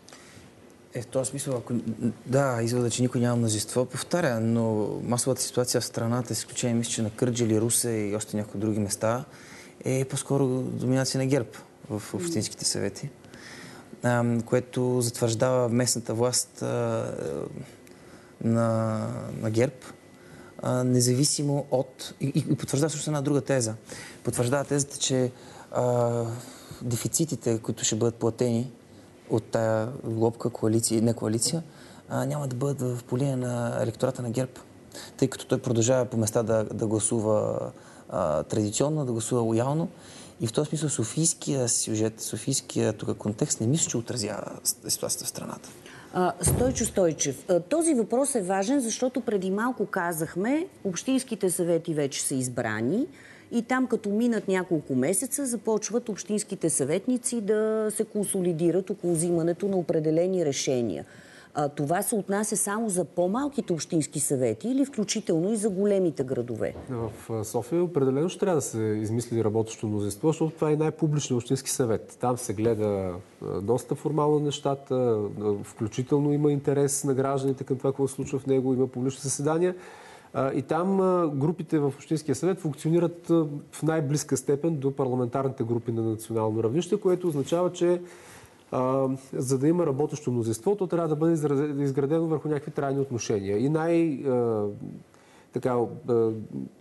Е, 0.94 1.02
в 1.02 1.06
този 1.06 1.30
смисъл, 1.30 1.56
ако... 1.56 1.72
Да, 2.26 2.62
извода, 2.62 2.90
че 2.90 3.02
никой 3.02 3.20
няма 3.20 3.36
мнозинство, 3.36 3.84
повтаря, 3.84 4.40
но 4.40 4.88
масовата 5.02 5.42
ситуация 5.42 5.80
в 5.80 5.84
страната, 5.84 6.34
с 6.34 6.38
изключение, 6.38 6.74
мисля, 6.74 6.90
че 6.90 7.02
на 7.02 7.10
Кърджали, 7.10 7.60
Русе 7.60 7.90
и 7.90 8.16
още 8.16 8.36
някои 8.36 8.60
други 8.60 8.78
места, 8.78 9.24
е 9.84 10.04
по-скоро 10.04 10.46
доминация 10.62 11.18
на 11.18 11.26
ГЕРБ 11.26 11.48
в 11.90 12.14
общинските 12.14 12.64
съвети 12.64 13.10
което 14.46 15.00
затвърждава 15.00 15.68
местната 15.68 16.14
власт 16.14 16.62
на, 16.62 17.06
на 19.40 19.50
ГЕРБ, 19.50 19.74
независимо 20.84 21.66
от... 21.70 22.14
И, 22.20 22.44
и 22.50 22.56
потвърждава 22.56 22.90
също 22.90 23.10
една 23.10 23.22
друга 23.22 23.40
теза. 23.40 23.74
Потвърждава 24.24 24.64
тезата, 24.64 24.98
че 24.98 25.32
а, 25.72 26.24
дефицитите, 26.82 27.58
които 27.58 27.84
ще 27.84 27.96
бъдат 27.96 28.14
платени 28.14 28.72
от 29.30 29.44
тая 29.44 29.88
глобка, 30.04 30.50
коалиция, 30.50 31.02
не 31.02 31.14
коалиция, 31.14 31.62
а, 32.08 32.24
няма 32.26 32.48
да 32.48 32.56
бъдат 32.56 32.80
в 32.80 33.04
полия 33.04 33.36
на 33.36 33.78
електората 33.82 34.22
на 34.22 34.30
ГЕРБ. 34.30 34.52
Тъй 35.16 35.28
като 35.28 35.46
той 35.46 35.58
продължава 35.58 36.04
по 36.04 36.16
места 36.16 36.42
да, 36.42 36.64
да 36.64 36.86
гласува 36.86 37.70
а, 38.08 38.42
традиционно, 38.42 39.04
да 39.04 39.12
гласува 39.12 39.40
лоялно 39.42 39.88
и 40.40 40.46
в 40.46 40.52
този 40.52 40.68
смисъл 40.68 40.88
Софийския 40.88 41.68
сюжет, 41.68 42.20
Софийския 42.20 42.92
тук 42.92 43.18
контекст 43.18 43.60
не 43.60 43.66
мисля, 43.66 43.90
че 43.90 43.96
отразява 43.96 44.52
ситуацията 44.88 45.24
в 45.24 45.28
страната. 45.28 45.68
Стойчо 46.42 46.84
Стойчев, 46.84 47.46
този 47.68 47.94
въпрос 47.94 48.34
е 48.34 48.42
важен, 48.42 48.80
защото 48.80 49.20
преди 49.20 49.50
малко 49.50 49.86
казахме, 49.86 50.66
общинските 50.84 51.50
съвети 51.50 51.94
вече 51.94 52.22
са 52.22 52.34
избрани 52.34 53.06
и 53.54 53.62
там 53.62 53.86
като 53.86 54.08
минат 54.08 54.48
няколко 54.48 54.94
месеца 54.94 55.46
започват 55.46 56.08
общинските 56.08 56.70
съветници 56.70 57.40
да 57.40 57.88
се 57.90 58.04
консолидират 58.04 58.90
около 58.90 59.12
взимането 59.12 59.68
на 59.68 59.76
определени 59.76 60.44
решения. 60.44 61.04
А, 61.56 61.68
това 61.68 62.02
се 62.02 62.14
отнася 62.14 62.56
само 62.56 62.88
за 62.88 63.04
по-малките 63.04 63.72
общински 63.72 64.20
съвети 64.20 64.68
или 64.68 64.84
включително 64.84 65.52
и 65.52 65.56
за 65.56 65.70
големите 65.70 66.24
градове? 66.24 66.74
В 66.90 67.44
София 67.44 67.82
определено 67.82 68.28
ще 68.28 68.38
трябва 68.38 68.56
да 68.56 68.62
се 68.62 68.82
измисли 68.82 69.44
работещо 69.44 69.86
мнозинство, 69.86 70.28
защото 70.28 70.54
това 70.54 70.70
е 70.70 70.76
най-публичният 70.76 71.42
общински 71.42 71.70
съвет. 71.70 72.16
Там 72.20 72.38
се 72.38 72.54
гледа 72.54 73.14
доста 73.62 73.94
формално 73.94 74.38
нещата, 74.38 75.20
включително 75.64 76.32
има 76.32 76.52
интерес 76.52 77.04
на 77.04 77.14
гражданите 77.14 77.64
към 77.64 77.78
това, 77.78 77.90
какво 77.90 78.08
се 78.08 78.14
случва 78.14 78.38
в 78.38 78.46
него, 78.46 78.74
има 78.74 78.86
публични 78.86 79.20
заседания. 79.20 79.74
И 80.54 80.62
там 80.62 80.96
групите 81.38 81.78
в 81.78 81.86
Общинския 81.86 82.34
съвет 82.34 82.60
функционират 82.60 83.28
в 83.72 83.82
най-близка 83.82 84.36
степен 84.36 84.76
до 84.76 84.90
парламентарните 84.90 85.64
групи 85.64 85.92
на 85.92 86.02
национално 86.02 86.62
равнище, 86.62 87.00
което 87.00 87.28
означава, 87.28 87.72
че 87.72 88.00
за 89.32 89.58
да 89.58 89.68
има 89.68 89.86
работещо 89.86 90.32
мнозинство, 90.32 90.76
то 90.76 90.86
трябва 90.86 91.08
да 91.08 91.16
бъде 91.16 91.32
изградено 91.82 92.26
върху 92.26 92.48
някакви 92.48 92.70
трайни 92.70 93.00
отношения. 93.00 93.58
И 93.58 93.68
най- 93.68 94.24
така, 95.52 95.78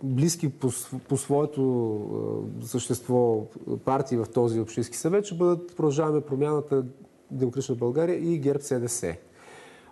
близки 0.02 0.48
по, 0.48 0.68
по 1.08 1.16
своето 1.16 2.50
същество 2.62 3.46
партии 3.84 4.18
в 4.18 4.26
този 4.34 4.60
общински 4.60 4.96
съвет 4.96 5.24
ще 5.24 5.34
бъдат 5.34 5.76
Продължаваме 5.76 6.20
промяната 6.20 6.84
Демократична 7.30 7.74
България 7.74 8.16
и 8.16 8.38
ГЕРБ 8.38 8.60
СДС. 8.62 9.16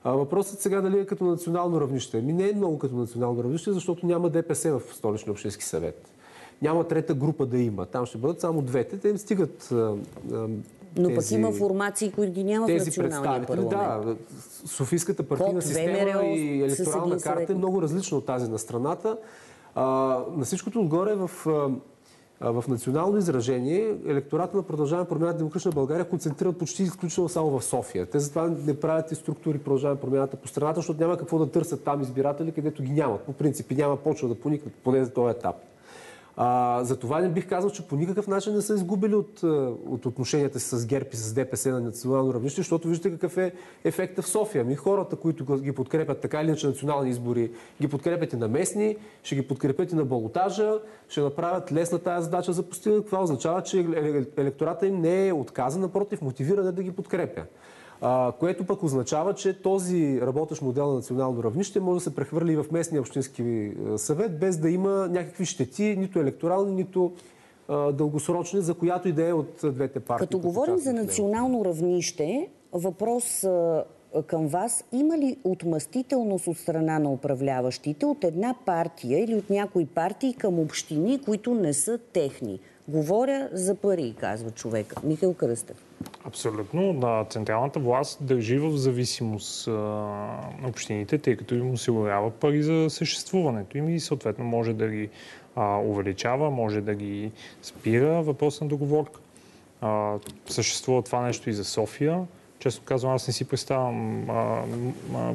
А 0.05 0.13
въпросът 0.13 0.61
сега 0.61 0.81
дали 0.81 0.99
е 0.99 1.07
като 1.07 1.25
национално 1.25 1.81
равнище. 1.81 2.21
Ми 2.21 2.33
не 2.33 2.49
е 2.49 2.55
много 2.55 2.79
като 2.79 2.95
национално 2.95 3.45
равнище, 3.45 3.73
защото 3.73 4.07
няма 4.07 4.31
ДПС 4.31 4.79
в 4.79 4.83
столичния 4.95 5.33
общински 5.33 5.65
съвет. 5.65 6.09
Няма 6.63 6.89
трета 6.89 7.15
група 7.15 7.47
да 7.47 7.59
има. 7.59 7.87
Там 7.87 8.07
ще 8.07 8.19
бъдат 8.19 8.41
само 8.41 8.63
двете. 8.63 8.99
Те 8.99 9.09
им 9.09 9.19
стигат 9.19 9.73
но 10.97 11.09
тези, 11.09 11.17
пък 11.17 11.31
има 11.31 11.53
формации, 11.53 12.13
които 12.13 12.33
ги 12.33 12.45
няма 12.45 12.67
в 12.67 12.71
националния 12.71 13.47
парламент. 13.47 13.71
Да, 13.71 14.17
Софийската 14.67 15.23
партийна 15.23 15.53
Код, 15.53 15.63
система 15.63 15.99
ВМРО, 15.99 16.23
и 16.25 16.63
електорална 16.63 17.21
карта 17.21 17.53
е 17.53 17.55
много 17.55 17.83
различна 17.83 18.19
от 18.19 18.27
тази 18.27 18.51
на 18.51 18.59
страната. 18.59 19.17
А, 19.75 19.85
на 20.37 20.45
всичкото 20.45 20.81
отгоре 20.81 21.15
в, 21.15 21.31
в 22.45 22.65
национално 22.69 23.19
изражение 23.19 23.97
електората 24.07 24.57
на 24.57 24.63
Продължаване 24.63 25.09
промяната 25.09 25.39
Демократична 25.39 25.71
България 25.71 26.09
концентрират 26.09 26.59
почти 26.59 26.83
изключително 26.83 27.29
само 27.29 27.59
в 27.59 27.65
София. 27.65 28.07
Те 28.07 28.19
затова 28.19 28.49
не 28.67 28.81
правят 28.81 29.13
и 29.13 29.15
структури 29.15 29.59
Продължаване 29.59 30.01
промяната 30.01 30.37
по 30.37 30.49
страната, 30.49 30.79
защото 30.79 31.01
няма 31.01 31.17
какво 31.17 31.39
да 31.39 31.51
търсят 31.51 31.85
там 31.85 32.03
избиратели, 32.03 32.53
където 32.53 32.83
ги 32.83 32.93
нямат. 32.93 33.21
По 33.21 33.33
принцип 33.33 33.71
няма 33.71 33.97
почва 33.97 34.29
да 34.29 34.35
поникнат, 34.35 34.75
поне 34.75 35.05
за 35.05 35.13
този 35.13 35.37
етап. 35.39 35.57
А, 36.37 36.81
за 36.85 36.97
това 36.97 37.21
не 37.21 37.29
бих 37.29 37.49
казал, 37.49 37.71
че 37.71 37.87
по 37.87 37.97
никакъв 37.97 38.29
начин 38.29 38.55
не 38.55 38.63
са 38.63 38.75
изгубили 38.75 39.15
от, 39.15 39.43
от 39.87 40.07
отношенията 40.07 40.61
си 40.61 40.77
с 40.77 40.87
ГЕРБ 40.87 41.09
и 41.13 41.17
с 41.17 41.33
ДПС 41.33 41.71
на 41.71 41.81
национално 41.81 42.35
равнище, 42.35 42.61
защото 42.61 42.89
виждате 42.89 43.11
какъв 43.11 43.37
е 43.37 43.53
ефекта 43.85 44.23
в 44.23 44.29
София. 44.29 44.65
Ми 44.65 44.75
хората, 44.75 45.17
които 45.17 45.59
ги 45.59 45.73
подкрепят 45.73 46.21
така 46.21 46.41
или 46.41 46.49
иначе 46.49 46.67
национални 46.67 47.11
избори, 47.11 47.51
ги 47.81 47.89
подкрепят 47.89 48.33
и 48.33 48.37
на 48.37 48.49
местни, 48.49 48.97
ще 49.23 49.35
ги 49.35 49.49
подкрепят 49.49 49.93
и 49.93 49.95
на 49.95 50.05
балотажа, 50.05 50.73
ще 51.09 51.21
направят 51.21 51.73
лесна 51.73 51.99
тази 51.99 52.25
задача 52.25 52.53
за 52.53 52.63
постигане. 52.63 53.03
Това 53.03 53.23
означава, 53.23 53.63
че 53.63 53.87
електората 54.37 54.87
им 54.87 55.01
не 55.01 55.29
е 55.29 55.33
отказан, 55.33 55.81
напротив, 55.83 56.23
мотивиран 56.23 56.75
да 56.75 56.83
ги 56.83 56.93
подкрепя 56.93 57.43
което 58.39 58.67
пък 58.67 58.83
означава, 58.83 59.35
че 59.35 59.63
този 59.63 60.21
работещ 60.21 60.63
модел 60.63 60.87
на 60.87 60.95
национално 60.95 61.43
равнище 61.43 61.81
може 61.81 61.95
да 61.95 62.11
се 62.11 62.15
прехвърли 62.15 62.53
и 62.53 62.57
в 62.57 62.67
местния 62.73 63.01
общински 63.01 63.73
съвет, 63.97 64.39
без 64.39 64.59
да 64.59 64.71
има 64.71 65.09
някакви 65.09 65.45
щети, 65.45 65.97
нито 65.99 66.19
електорални, 66.19 66.75
нито 66.75 67.13
дългосрочни, 67.93 68.61
за 68.61 68.75
която 68.75 69.09
идея 69.09 69.37
от 69.37 69.61
двете 69.65 70.01
партии. 70.01 70.27
Като 70.27 70.39
говорим 70.39 70.79
за 70.79 70.93
национално 70.93 71.65
равнище, 71.65 72.49
въпрос 72.73 73.47
към 74.27 74.47
вас. 74.47 74.85
Има 74.93 75.19
ли 75.19 75.37
отмъстителност 75.45 76.47
от 76.47 76.59
страна 76.59 76.99
на 76.99 77.13
управляващите 77.13 78.07
от 78.07 78.25
една 78.25 78.55
партия 78.67 79.25
или 79.25 79.35
от 79.35 79.51
някои 79.51 79.87
партии 79.87 80.35
към 80.35 80.59
общини, 80.59 81.23
които 81.25 81.55
не 81.55 81.73
са 81.73 81.99
техни? 82.13 82.61
Говоря 82.89 83.49
за 83.53 83.75
пари, 83.75 84.15
казва 84.21 84.51
човека. 84.51 84.97
Михаил 85.05 85.35
Кръстев. 85.35 85.85
Абсолютно. 86.25 86.93
Да, 86.95 87.27
централната 87.31 87.81
власт 87.81 88.19
държи 88.21 88.59
в 88.59 88.77
зависимост 88.77 89.67
на 89.67 90.69
общините, 90.69 91.19
тъй 91.19 91.37
като 91.37 91.55
им 91.55 91.73
осигурява 91.73 92.31
пари 92.31 92.63
за 92.63 92.87
съществуването 92.91 93.79
им 93.79 93.89
и 93.89 94.01
съответно 94.01 94.45
може 94.45 94.73
да 94.73 94.89
ги 94.89 95.09
а, 95.57 95.79
увеличава, 95.79 96.51
може 96.51 96.81
да 96.81 96.95
ги 96.95 97.33
спира. 97.63 98.23
Въпрос 98.23 98.61
на 98.61 98.67
договорка. 98.67 99.21
А, 99.81 100.19
съществува 100.47 101.03
това 101.03 101.21
нещо 101.21 101.51
и 101.51 101.53
за 101.53 101.65
София. 101.65 102.27
Често 102.59 102.83
казвам, 102.85 103.15
аз 103.15 103.27
не 103.27 103.33
си 103.33 103.45
представям 103.45 104.31
а, 104.31 104.63
а, 105.15 105.33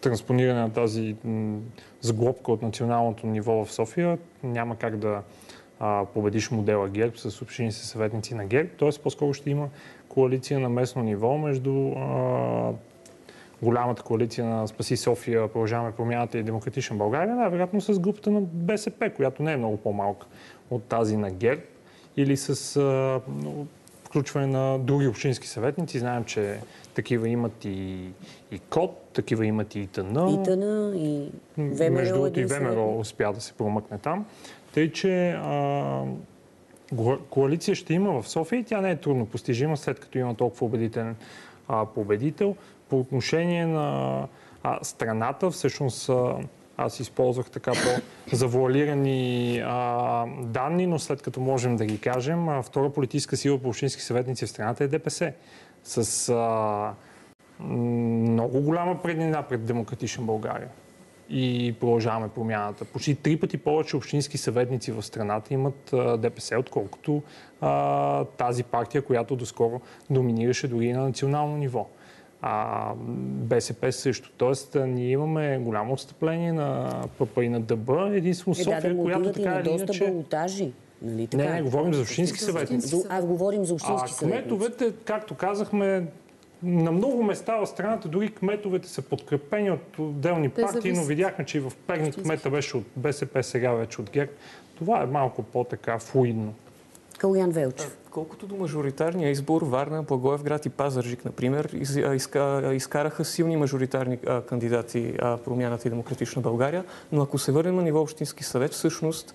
транспониране 0.00 0.60
на 0.60 0.72
тази 0.72 1.16
сглобка 2.00 2.52
от 2.52 2.62
националното 2.62 3.26
ниво 3.26 3.64
в 3.64 3.72
София 3.72 4.18
няма 4.42 4.76
как 4.76 4.96
да 4.96 5.22
а, 5.80 6.04
победиш 6.14 6.50
модела 6.50 6.88
ГЕРБ 6.88 7.16
с 7.16 7.42
общини 7.42 7.72
с 7.72 7.86
съветници 7.86 8.34
на 8.34 8.44
ГЕРБ. 8.44 8.70
Тоест 8.76 9.02
по-скоро 9.02 9.34
ще 9.34 9.50
има 9.50 9.68
коалиция 10.08 10.60
на 10.60 10.68
местно 10.68 11.02
ниво 11.02 11.38
между 11.38 11.92
а, 11.96 12.72
голямата 13.62 14.02
коалиция 14.02 14.46
на 14.46 14.68
Спаси 14.68 14.96
София, 14.96 15.48
Продължаваме 15.48 15.92
промяната 15.92 16.38
и 16.38 16.42
Демократична 16.42 16.96
България, 16.96 17.34
най-вероятно 17.34 17.80
с 17.80 17.98
групата 17.98 18.30
на 18.30 18.40
БСП, 18.40 19.10
която 19.10 19.42
не 19.42 19.52
е 19.52 19.56
много 19.56 19.76
по-малка 19.76 20.26
от 20.70 20.84
тази 20.84 21.16
на 21.16 21.30
ГЕРБ, 21.30 21.62
или 22.16 22.36
с 22.36 22.76
а, 22.76 23.20
включване 24.04 24.46
на 24.46 24.78
други 24.78 25.06
общински 25.06 25.48
съветници. 25.48 25.98
Знаем, 25.98 26.24
че 26.24 26.58
такива 26.94 27.28
имат 27.28 27.64
и, 27.64 28.08
и 28.50 28.58
КОД, 28.70 28.90
такива 29.12 29.46
имат 29.46 29.74
и 29.74 29.80
ИТН. 29.80 30.00
ИТН 30.00 30.94
и 30.96 31.30
Между 31.56 31.84
ВМРО 31.84 32.14
другото 32.14 32.40
и 32.40 32.44
ВМРО 32.44 32.98
успя 32.98 33.32
да 33.32 33.40
се 33.40 33.52
промъкне 33.52 33.98
там. 33.98 34.26
Тъй, 34.76 34.92
че 34.92 35.30
а, 35.30 36.04
коалиция 37.30 37.74
ще 37.74 37.94
има 37.94 38.22
в 38.22 38.28
София 38.28 38.58
и 38.58 38.64
тя 38.64 38.80
не 38.80 38.90
е 38.90 38.96
трудно 38.96 39.26
постижима, 39.26 39.76
след 39.76 40.00
като 40.00 40.18
има 40.18 40.34
толкова 40.34 40.66
убедителен 40.66 41.16
а, 41.68 41.86
победител. 41.86 42.56
По 42.88 43.00
отношение 43.00 43.66
на 43.66 44.28
а, 44.62 44.84
страната, 44.84 45.50
всъщност 45.50 46.08
а, 46.08 46.34
аз 46.76 47.00
използвах 47.00 47.50
така 47.50 47.72
по-завуалирани 47.72 49.58
данни, 50.42 50.86
но 50.86 50.98
след 50.98 51.22
като 51.22 51.40
можем 51.40 51.76
да 51.76 51.86
ги 51.86 52.00
кажем, 52.00 52.48
а, 52.48 52.62
втора 52.62 52.90
политическа 52.90 53.36
сила 53.36 53.58
по 53.58 53.68
общински 53.68 54.02
съветници 54.02 54.46
в 54.46 54.50
страната 54.50 54.84
е 54.84 54.88
ДПС. 54.88 55.32
С 55.84 56.28
а, 56.28 56.94
много 57.64 58.60
голяма 58.60 59.02
преднина 59.02 59.42
пред 59.42 59.64
Демократична 59.64 60.24
България 60.24 60.68
и 61.30 61.74
продължаваме 61.80 62.28
промяната. 62.28 62.84
Почти 62.84 63.14
три 63.14 63.36
пъти 63.36 63.58
повече 63.58 63.96
общински 63.96 64.38
съветници 64.38 64.92
в 64.92 65.02
страната 65.02 65.54
имат 65.54 65.92
а, 65.92 66.16
ДПС, 66.16 66.58
отколкото 66.58 67.22
а, 67.60 68.24
тази 68.24 68.62
партия, 68.62 69.02
която 69.02 69.36
доскоро 69.36 69.80
доминираше 70.10 70.68
дори 70.68 70.92
на 70.92 71.02
национално 71.02 71.56
ниво. 71.56 71.86
А 72.42 72.92
БСП 73.18 73.92
също. 73.92 74.30
Тоест, 74.36 74.76
а, 74.76 74.86
ние 74.86 75.10
имаме 75.10 75.58
голямо 75.58 75.92
отстъпление 75.92 76.52
на 76.52 76.90
ПП 77.18 77.38
и 77.42 77.48
на 77.48 77.60
ДБ. 77.60 77.90
Единствено 78.12 78.56
Е, 78.58 78.64
да, 78.64 78.70
да 78.70 78.76
София, 78.76 78.94
му 78.94 79.02
която 79.02 79.32
така 79.32 79.54
или 79.54 79.62
доста 79.62 79.84
иначе... 79.84 80.04
балотажи. 80.04 80.72
Нали, 81.02 81.26
така? 81.26 81.44
Не, 81.44 81.50
не, 81.50 81.62
говорим 81.62 81.94
за 81.94 82.02
общински 82.02 82.38
съветници. 82.38 82.96
Аз 83.08 83.26
говорим 83.26 83.64
за 83.64 83.72
А 83.72 83.74
общински 83.74 84.12
съветници. 84.12 84.48
кметовете, 84.48 84.92
както 85.04 85.34
казахме, 85.34 86.06
на 86.62 86.92
много 86.92 87.22
места 87.22 87.56
в 87.56 87.66
страната 87.66 88.08
дори 88.08 88.34
кметовете 88.34 88.88
са 88.88 89.02
подкрепени 89.02 89.70
от 89.70 89.98
отделни 89.98 90.50
Те 90.50 90.62
партии, 90.62 90.92
но 90.92 91.04
видяхме, 91.04 91.44
че 91.44 91.58
и 91.58 91.60
в 91.60 91.72
Перник 91.86 92.14
кмета 92.14 92.50
беше 92.50 92.76
от 92.76 92.84
БСП, 92.96 93.42
сега 93.42 93.72
вече 93.72 94.00
от 94.00 94.10
ГЕРБ. 94.10 94.32
Това 94.78 95.02
е 95.02 95.06
малко 95.06 95.42
по-така 95.42 95.98
флуидно. 95.98 96.54
Калян 97.18 97.50
Велчев. 97.50 97.98
Колкото 98.10 98.46
до 98.46 98.56
мажоритарния 98.56 99.30
избор, 99.30 99.62
Варна, 99.62 100.02
Благоевград 100.02 100.66
и 100.66 100.68
Пазаржик, 100.68 101.24
например, 101.24 101.70
из, 101.72 101.96
а, 101.96 102.14
изка, 102.14 102.70
изкараха 102.74 103.24
силни 103.24 103.56
мажоритарни 103.56 104.18
а, 104.26 104.42
кандидати 104.42 105.14
а, 105.18 105.36
Промяната 105.36 105.88
и 105.88 105.90
Демократична 105.90 106.42
България, 106.42 106.84
но 107.12 107.22
ако 107.22 107.38
се 107.38 107.52
върнем 107.52 107.76
на 107.76 107.82
ниво 107.82 108.00
Общински 108.00 108.44
съвет, 108.44 108.72
всъщност 108.72 109.34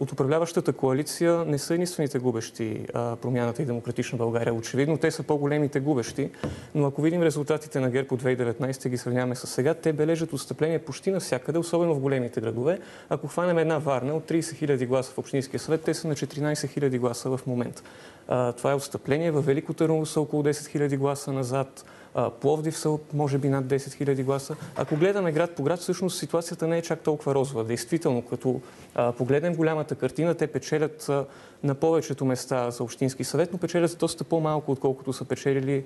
от 0.00 0.12
управляващата 0.12 0.72
коалиция 0.72 1.44
не 1.44 1.58
са 1.58 1.74
единствените 1.74 2.18
губещи 2.18 2.86
Промяната 2.94 3.62
и 3.62 3.64
Демократична 3.64 4.18
България. 4.18 4.54
Очевидно 4.54 4.98
те 4.98 5.10
са 5.10 5.22
по-големите 5.22 5.80
губещи, 5.80 6.30
но 6.74 6.86
ако 6.86 7.02
видим 7.02 7.22
резултатите 7.22 7.80
на 7.80 7.90
ГЕРБ 7.90 8.08
от 8.10 8.22
2019 8.22 8.86
и 8.86 8.88
ги 8.88 8.98
сравняваме 8.98 9.34
с 9.34 9.46
сега, 9.46 9.74
те 9.74 9.92
бележат 9.92 10.32
отстъпление 10.32 10.78
почти 10.78 11.10
навсякъде, 11.10 11.58
особено 11.58 11.94
в 11.94 12.00
големите 12.00 12.40
градове. 12.40 12.78
Ако 13.08 13.26
хванем 13.26 13.58
една 13.58 13.78
Варна 13.78 14.14
от 14.14 14.24
30 14.30 14.40
000 14.40 14.86
гласа 14.86 15.12
в 15.12 15.18
Общинския 15.18 15.60
съвет, 15.60 15.82
те 15.82 15.94
са 15.94 16.08
на 16.08 16.14
14 16.14 16.52
000 16.52 16.98
гласа 16.98 17.36
в 17.36 17.40
момента. 17.46 17.82
А, 18.28 18.52
това 18.52 18.70
е 18.70 18.74
отстъпление. 18.74 19.30
Във 19.30 19.46
Велико 19.46 19.74
Търново 19.74 20.06
са 20.06 20.20
около 20.20 20.42
10 20.42 20.50
000 20.50 20.96
гласа 20.96 21.32
назад. 21.32 21.84
Пловдив 22.40 22.78
са 22.78 22.98
може 23.14 23.38
би 23.38 23.48
над 23.48 23.64
10 23.64 23.76
000 23.76 24.24
гласа. 24.24 24.56
Ако 24.76 24.96
гледаме 24.96 25.32
град 25.32 25.50
по 25.50 25.62
град, 25.62 25.80
всъщност 25.80 26.18
ситуацията 26.18 26.66
не 26.66 26.78
е 26.78 26.82
чак 26.82 27.00
толкова 27.00 27.34
розова. 27.34 27.64
Действително, 27.64 28.22
като 28.22 28.60
погледнем 29.18 29.54
голямата 29.54 29.94
картина, 29.94 30.34
те 30.34 30.46
печелят 30.46 31.10
на 31.62 31.74
повечето 31.74 32.24
места 32.24 32.70
за 32.70 32.84
Общински 32.84 33.24
съвет, 33.24 33.52
но 33.52 33.58
печелят 33.58 33.96
доста 34.00 34.24
по-малко, 34.24 34.72
отколкото 34.72 35.12
са 35.12 35.24
печелили 35.24 35.84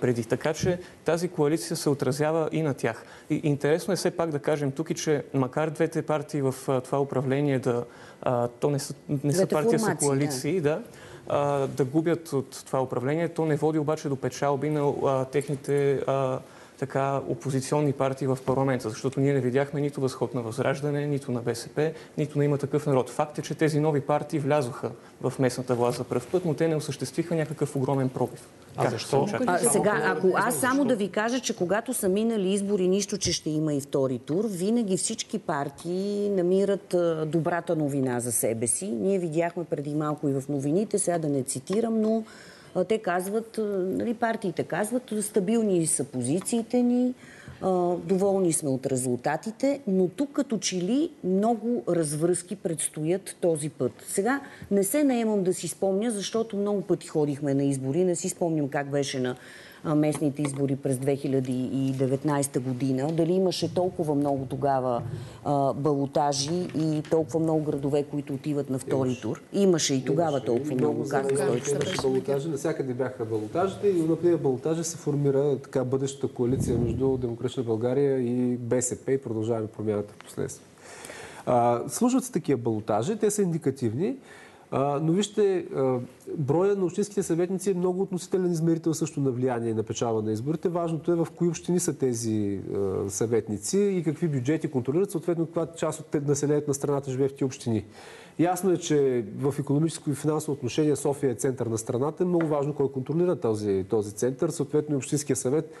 преди. 0.00 0.24
Така 0.24 0.54
че 0.54 0.78
тази 1.04 1.28
коалиция 1.28 1.76
се 1.76 1.90
отразява 1.90 2.48
и 2.52 2.62
на 2.62 2.74
тях. 2.74 3.04
И 3.30 3.40
интересно 3.44 3.92
е 3.92 3.96
все 3.96 4.10
пак 4.10 4.30
да 4.30 4.38
кажем 4.38 4.72
тук, 4.72 4.90
и, 4.90 4.94
че 4.94 5.24
макар 5.34 5.70
двете 5.70 6.02
партии 6.02 6.42
в 6.42 6.54
това 6.84 7.00
управление 7.00 7.58
да... 7.58 7.84
То 8.60 8.70
не 8.70 8.78
са, 8.78 8.94
не 9.24 9.32
са 9.32 9.46
партия, 9.46 9.78
са 9.78 9.96
коалиции, 9.96 10.60
да, 10.60 10.70
а, 10.70 10.80
да 11.68 11.84
губят 11.92 12.32
от 12.32 12.62
това 12.66 12.82
управление. 12.82 13.28
То 13.28 13.44
не 13.44 13.56
води 13.56 13.78
обаче 13.78 14.08
до 14.08 14.16
печалби 14.16 14.70
на 14.70 15.24
техните 15.24 16.02
така, 16.82 17.20
опозиционни 17.28 17.92
партии 17.92 18.26
в 18.26 18.38
парламента, 18.46 18.90
защото 18.90 19.20
ние 19.20 19.32
не 19.32 19.40
видяхме 19.40 19.80
нито 19.80 20.00
възход 20.00 20.34
на 20.34 20.42
Възраждане, 20.42 21.06
нито 21.06 21.32
на 21.32 21.40
БСП, 21.40 21.92
нито 22.18 22.38
на 22.38 22.44
има 22.44 22.58
такъв 22.58 22.86
народ. 22.86 23.10
Факт 23.10 23.38
е, 23.38 23.42
че 23.42 23.54
тези 23.54 23.80
нови 23.80 24.00
партии 24.00 24.38
влязоха 24.38 24.90
в 25.20 25.32
местната 25.38 25.74
власт 25.74 25.98
за 25.98 26.04
пръв 26.04 26.26
път, 26.26 26.44
но 26.44 26.54
те 26.54 26.68
не 26.68 26.76
осъществиха 26.76 27.34
някакъв 27.34 27.76
огромен 27.76 28.08
пробив. 28.08 28.48
А 28.76 28.90
защо? 28.90 29.28
А, 29.46 29.58
сега, 29.58 30.02
ако 30.04 30.32
аз 30.34 30.56
само 30.56 30.84
да 30.84 30.96
ви 30.96 31.08
кажа, 31.08 31.40
че 31.40 31.56
когато 31.56 31.94
са 31.94 32.08
минали 32.08 32.52
избори, 32.52 32.88
нищо, 32.88 33.18
че 33.18 33.32
ще 33.32 33.50
има 33.50 33.74
и 33.74 33.80
втори 33.80 34.18
тур, 34.18 34.44
винаги 34.48 34.96
всички 34.96 35.38
партии 35.38 36.30
намират 36.30 36.94
добрата 37.26 37.76
новина 37.76 38.20
за 38.20 38.32
себе 38.32 38.66
си. 38.66 38.86
Ние 38.86 39.18
видяхме 39.18 39.64
преди 39.64 39.94
малко 39.94 40.28
и 40.28 40.32
в 40.32 40.42
новините, 40.48 40.98
сега 40.98 41.18
да 41.18 41.28
не 41.28 41.42
цитирам, 41.42 42.00
но 42.00 42.24
те 42.88 42.98
казват, 42.98 43.58
нали, 43.86 44.14
партиите 44.14 44.64
казват, 44.64 45.12
стабилни 45.20 45.86
са 45.86 46.04
позициите 46.04 46.82
ни, 46.82 47.14
доволни 48.04 48.52
сме 48.52 48.70
от 48.70 48.86
резултатите, 48.86 49.80
но 49.86 50.08
тук 50.08 50.32
като 50.32 50.58
че 50.58 50.76
ли 50.76 51.10
много 51.24 51.82
развръзки 51.88 52.56
предстоят 52.56 53.36
този 53.40 53.68
път. 53.68 53.92
Сега 54.08 54.40
не 54.70 54.84
се 54.84 55.04
наемам 55.04 55.42
да 55.42 55.54
си 55.54 55.68
спомня, 55.68 56.10
защото 56.10 56.56
много 56.56 56.80
пъти 56.82 57.06
ходихме 57.06 57.54
на 57.54 57.64
избори, 57.64 58.04
не 58.04 58.16
си 58.16 58.28
спомням 58.28 58.68
как 58.68 58.90
беше 58.90 59.20
на 59.20 59.36
местните 59.84 60.42
избори 60.42 60.76
през 60.76 60.96
2019 60.96 62.60
година. 62.60 63.12
Дали 63.12 63.32
имаше 63.32 63.74
толкова 63.74 64.14
много 64.14 64.46
тогава 64.46 65.02
балотажи 65.76 66.68
и 66.78 67.02
толкова 67.10 67.40
много 67.40 67.62
градове, 67.64 68.02
които 68.02 68.34
отиват 68.34 68.70
на 68.70 68.78
втори 68.78 69.18
тур. 69.22 69.42
Имаше 69.52 69.94
и 69.94 70.04
тогава 70.04 70.40
толкова 70.40 70.74
много, 70.74 71.08
казва 71.08 71.36
Стойчо. 71.36 71.70
Имаше 71.70 72.02
балотажи, 72.02 72.48
навсякъде 72.48 72.94
бяха 72.94 73.24
балотажите 73.24 73.88
и 73.88 74.02
на 74.02 74.16
тези 74.16 74.36
балотажи 74.36 74.84
се 74.84 74.96
формира 74.96 75.58
така 75.58 75.84
бъдещата 75.84 76.34
коалиция 76.34 76.78
между 76.78 77.16
Демократична 77.16 77.62
България 77.62 78.18
и 78.18 78.56
БСП 78.56 79.12
и 79.12 79.22
продължаваме 79.22 79.66
промяната 79.66 80.14
в 80.14 80.24
последствие. 80.24 80.66
А, 81.46 81.80
Случват 81.88 82.24
се 82.24 82.32
такива 82.32 82.58
балотажи, 82.58 83.16
те 83.16 83.30
са 83.30 83.42
индикативни, 83.42 84.16
но 84.72 85.12
вижте, 85.12 85.66
броя 86.38 86.76
на 86.76 86.84
общинските 86.84 87.22
съветници 87.22 87.70
е 87.70 87.74
много 87.74 88.02
относителен 88.02 88.52
измерител 88.52 88.94
също 88.94 89.20
на 89.20 89.30
влияние 89.30 89.70
и 89.70 89.74
на 89.74 89.82
печала 89.82 90.22
на 90.22 90.32
изборите. 90.32 90.68
Важното 90.68 91.12
е 91.12 91.14
в 91.14 91.28
кои 91.36 91.48
общини 91.48 91.80
са 91.80 91.98
тези 91.98 92.60
съветници 93.08 93.78
и 93.78 94.02
какви 94.02 94.28
бюджети 94.28 94.70
контролират, 94.70 95.10
съответно 95.10 95.46
каква 95.46 95.66
част 95.66 96.00
от 96.00 96.26
населението 96.26 96.70
на 96.70 96.74
страната 96.74 97.10
живее 97.10 97.28
в 97.28 97.32
тези 97.32 97.44
общини. 97.44 97.84
Ясно 98.38 98.72
е, 98.72 98.76
че 98.76 99.24
в 99.38 99.54
економическо 99.58 100.10
и 100.10 100.14
финансово 100.14 100.52
отношение 100.52 100.96
София 100.96 101.30
е 101.30 101.34
център 101.34 101.66
на 101.66 101.78
страната. 101.78 102.22
Е 102.22 102.26
много 102.26 102.46
важно 102.46 102.74
кой 102.74 102.92
контролира 102.92 103.36
този, 103.36 103.84
този 103.90 104.12
център. 104.12 104.48
Съответно 104.48 104.94
и 104.94 104.96
Общинския 104.96 105.36
съвет 105.36 105.74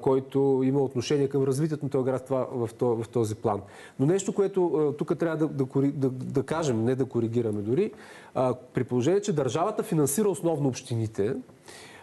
който 0.00 0.60
има 0.64 0.80
отношение 0.80 1.28
към 1.28 1.42
развитието 1.42 1.84
на 1.84 1.90
този 1.90 2.04
град 2.04 2.24
това, 2.24 2.46
в, 2.52 2.70
този, 2.74 3.02
в 3.02 3.08
този 3.08 3.34
план. 3.34 3.60
Но 4.00 4.06
нещо, 4.06 4.32
което 4.32 4.94
тук 4.98 5.18
трябва 5.18 5.36
да, 5.36 5.64
да, 5.64 5.66
да, 5.82 6.10
да 6.10 6.42
кажем, 6.42 6.84
не 6.84 6.94
да 6.94 7.04
коригираме 7.04 7.62
дори, 7.62 7.92
а, 8.34 8.54
при 8.74 8.84
положение, 8.84 9.20
че 9.20 9.32
държавата 9.32 9.82
финансира 9.82 10.28
основно 10.28 10.68
общините, 10.68 11.34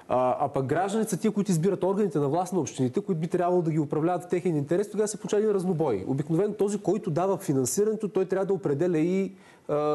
а, 0.07 0.37
а 0.39 0.47
пък 0.47 0.65
гражданите 0.65 1.09
са 1.09 1.17
тия, 1.17 1.31
които 1.31 1.51
избират 1.51 1.83
органите 1.83 2.19
на 2.19 2.29
власт 2.29 2.53
на 2.53 2.59
общините, 2.59 3.01
които 3.01 3.21
би 3.21 3.27
трябвало 3.27 3.61
да 3.61 3.71
ги 3.71 3.79
управляват 3.79 4.23
в 4.23 4.27
техен 4.27 4.57
интерес, 4.57 4.91
тогава 4.91 5.07
се 5.07 5.19
получава 5.19 5.41
един 5.41 5.55
разнобой. 5.55 6.05
Обикновено 6.07 6.53
този, 6.53 6.79
който 6.79 7.11
дава 7.11 7.37
финансирането, 7.37 8.07
той 8.07 8.25
трябва 8.25 8.45
да 8.45 8.53
определя 8.53 8.99
и 8.99 9.31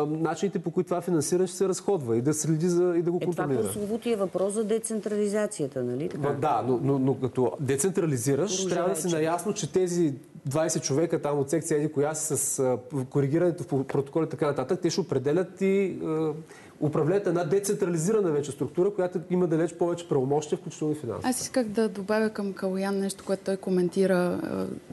начините 0.06 0.58
по 0.58 0.70
които 0.70 0.88
това 0.88 1.00
финансиране 1.00 1.46
ще 1.46 1.56
се 1.56 1.68
разходва 1.68 2.16
и 2.16 2.22
да 2.22 2.34
следи 2.34 2.68
за, 2.68 2.94
и 2.96 3.02
да 3.02 3.10
го 3.10 3.16
Е, 3.16 3.20
това 3.20 3.34
контролира. 3.34 3.62
прословутия 3.62 4.16
въпрос 4.16 4.52
за 4.52 4.64
децентрализацията, 4.64 5.82
нали 5.84 6.08
така? 6.08 6.28
Да, 6.28 6.64
но, 6.66 6.80
но, 6.82 6.98
но 6.98 7.14
като 7.14 7.52
децентрализираш, 7.60 8.64
Ружа 8.64 8.68
трябва 8.74 8.90
да 8.90 8.96
си 8.96 9.08
наясно, 9.08 9.52
че 9.52 9.72
тези 9.72 10.14
20 10.48 10.80
човека 10.82 11.22
там 11.22 11.38
от 11.38 11.50
секция 11.50 11.78
еди 11.78 11.92
коя 11.92 12.14
си 12.14 12.36
с 12.36 12.78
коригирането 13.10 13.64
в 13.64 13.84
протоколи 13.84 14.24
и 14.26 14.28
така 14.28 14.46
нататък, 14.46 14.80
те 14.82 14.90
ще 14.90 15.00
определят 15.00 15.60
и 15.60 15.98
а, 16.04 16.32
управлението 16.80 17.28
една 17.28 17.44
децентрализирана 17.44 18.30
вече 18.30 18.52
структура, 18.52 18.94
която 18.94 19.20
има 19.30 19.46
далеч 19.46 19.74
повече 19.74 20.08
правомощия, 20.08 20.58
включително 20.58 20.92
и 20.92 20.96
финанси. 20.96 21.22
Аз 21.28 21.40
исках 21.40 21.66
да 21.66 21.88
добавя 21.88 22.30
към 22.30 22.52
Калоян 22.52 22.98
нещо, 22.98 23.24
което 23.26 23.44
той 23.44 23.56
коментира. 23.56 24.40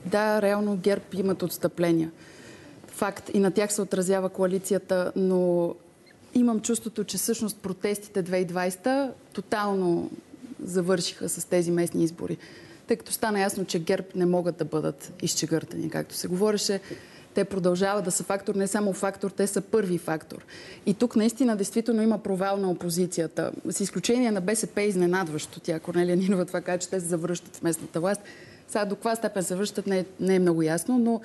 Да, 0.05 0.41
реално 0.41 0.77
ГЕРБ 0.77 1.03
имат 1.13 1.43
отстъпления. 1.43 2.11
Факт. 2.95 3.31
И 3.33 3.39
на 3.39 3.51
тях 3.51 3.73
се 3.73 3.81
отразява 3.81 4.29
коалицията, 4.29 5.11
но 5.15 5.75
имам 6.33 6.59
чувството, 6.59 7.03
че 7.03 7.17
всъщност 7.17 7.57
протестите 7.57 8.23
2020 8.23 9.11
тотално 9.33 10.11
завършиха 10.63 11.29
с 11.29 11.45
тези 11.45 11.71
местни 11.71 12.03
избори. 12.03 12.37
Тъй 12.87 12.97
като 12.97 13.11
стана 13.11 13.39
ясно, 13.39 13.65
че 13.65 13.79
ГЕРБ 13.79 14.07
не 14.15 14.25
могат 14.25 14.57
да 14.57 14.65
бъдат 14.65 15.13
изчегъртани, 15.21 15.89
както 15.89 16.15
се 16.15 16.27
говореше 16.27 16.81
те 17.35 17.45
продължават 17.45 18.05
да 18.05 18.11
са 18.11 18.23
фактор, 18.23 18.55
не 18.55 18.67
само 18.67 18.93
фактор, 18.93 19.31
те 19.31 19.47
са 19.47 19.61
първи 19.61 19.97
фактор. 19.97 20.45
И 20.85 20.93
тук 20.93 21.15
наистина 21.15 21.55
действително 21.55 22.01
има 22.01 22.17
провал 22.17 22.57
на 22.57 22.71
опозицията. 22.71 23.51
С 23.69 23.79
изключение 23.79 24.31
на 24.31 24.41
БСП 24.41 24.81
изненадващо. 24.81 25.59
Тя 25.59 25.79
Корнелия 25.79 26.15
Нинова 26.15 26.45
това 26.45 26.61
каза, 26.61 26.77
че 26.79 26.89
те 26.89 26.99
се 26.99 27.05
завръщат 27.05 27.55
в 27.55 27.61
местната 27.61 27.99
власт. 27.99 28.21
Сега 28.67 28.85
до 28.85 28.95
каква 28.95 29.15
степен 29.15 29.43
се 29.43 29.55
връщат 29.55 29.87
не 29.87 29.99
е, 29.99 30.05
не 30.19 30.35
е 30.35 30.39
много 30.39 30.61
ясно, 30.61 30.99
но 30.99 31.21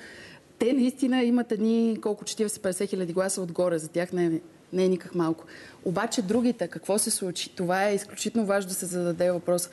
те 0.61 0.73
наистина 0.73 1.23
имат 1.23 1.51
едни 1.51 1.97
колко 2.01 2.23
40-50 2.23 2.89
хиляди 2.89 3.13
гласа 3.13 3.41
отгоре. 3.41 3.79
За 3.79 3.87
тях 3.87 4.13
не 4.13 4.25
е, 4.25 4.31
не 4.73 4.85
е 4.85 4.87
никак 4.87 5.15
малко. 5.15 5.45
Обаче 5.85 6.21
другите, 6.21 6.67
какво 6.67 6.97
се 6.97 7.11
случи? 7.11 7.49
Това 7.55 7.89
е 7.89 7.95
изключително 7.95 8.47
важно 8.47 8.69
да 8.69 8.75
се 8.75 8.85
зададе 8.85 9.31
въпрос. 9.31 9.69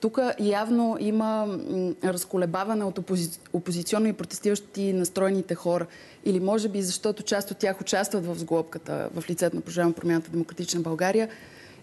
Тук 0.00 0.18
явно 0.40 0.96
има 1.00 1.58
разколебаване 2.04 2.84
от 2.84 2.98
опози... 2.98 3.30
опозиционно 3.52 4.08
и 4.08 4.12
протестиращи 4.12 4.92
настроените 4.92 5.54
хора. 5.54 5.86
Или 6.24 6.40
може 6.40 6.68
би 6.68 6.82
защото 6.82 7.22
част 7.22 7.50
от 7.50 7.58
тях 7.58 7.80
участват 7.80 8.26
в 8.26 8.38
сглобката 8.38 9.08
в 9.14 9.30
лицето 9.30 9.56
на 9.56 9.62
Продължаваме 9.62 9.94
промяната 9.94 10.30
Демократична 10.30 10.80
България. 10.80 11.28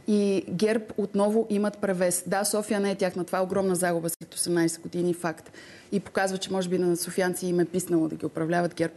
И 0.07 0.45
ГЕРБ 0.49 0.85
отново 0.97 1.47
имат 1.49 1.77
превес. 1.77 2.23
Да, 2.27 2.45
София 2.45 2.79
не 2.79 2.91
е 2.91 2.95
тяхна. 2.95 3.25
Това 3.25 3.37
е 3.37 3.41
огромна 3.41 3.75
загуба 3.75 4.09
след 4.09 4.35
18 4.35 4.81
години, 4.81 5.13
факт. 5.13 5.51
И 5.91 5.99
показва, 5.99 6.37
че 6.37 6.51
може 6.51 6.69
би 6.69 6.77
на 6.77 6.97
софианци 6.97 7.47
им 7.47 7.59
е 7.59 7.65
писнало 7.65 8.07
да 8.07 8.15
ги 8.15 8.25
управляват 8.25 8.75
ГЕРБ. 8.75 8.93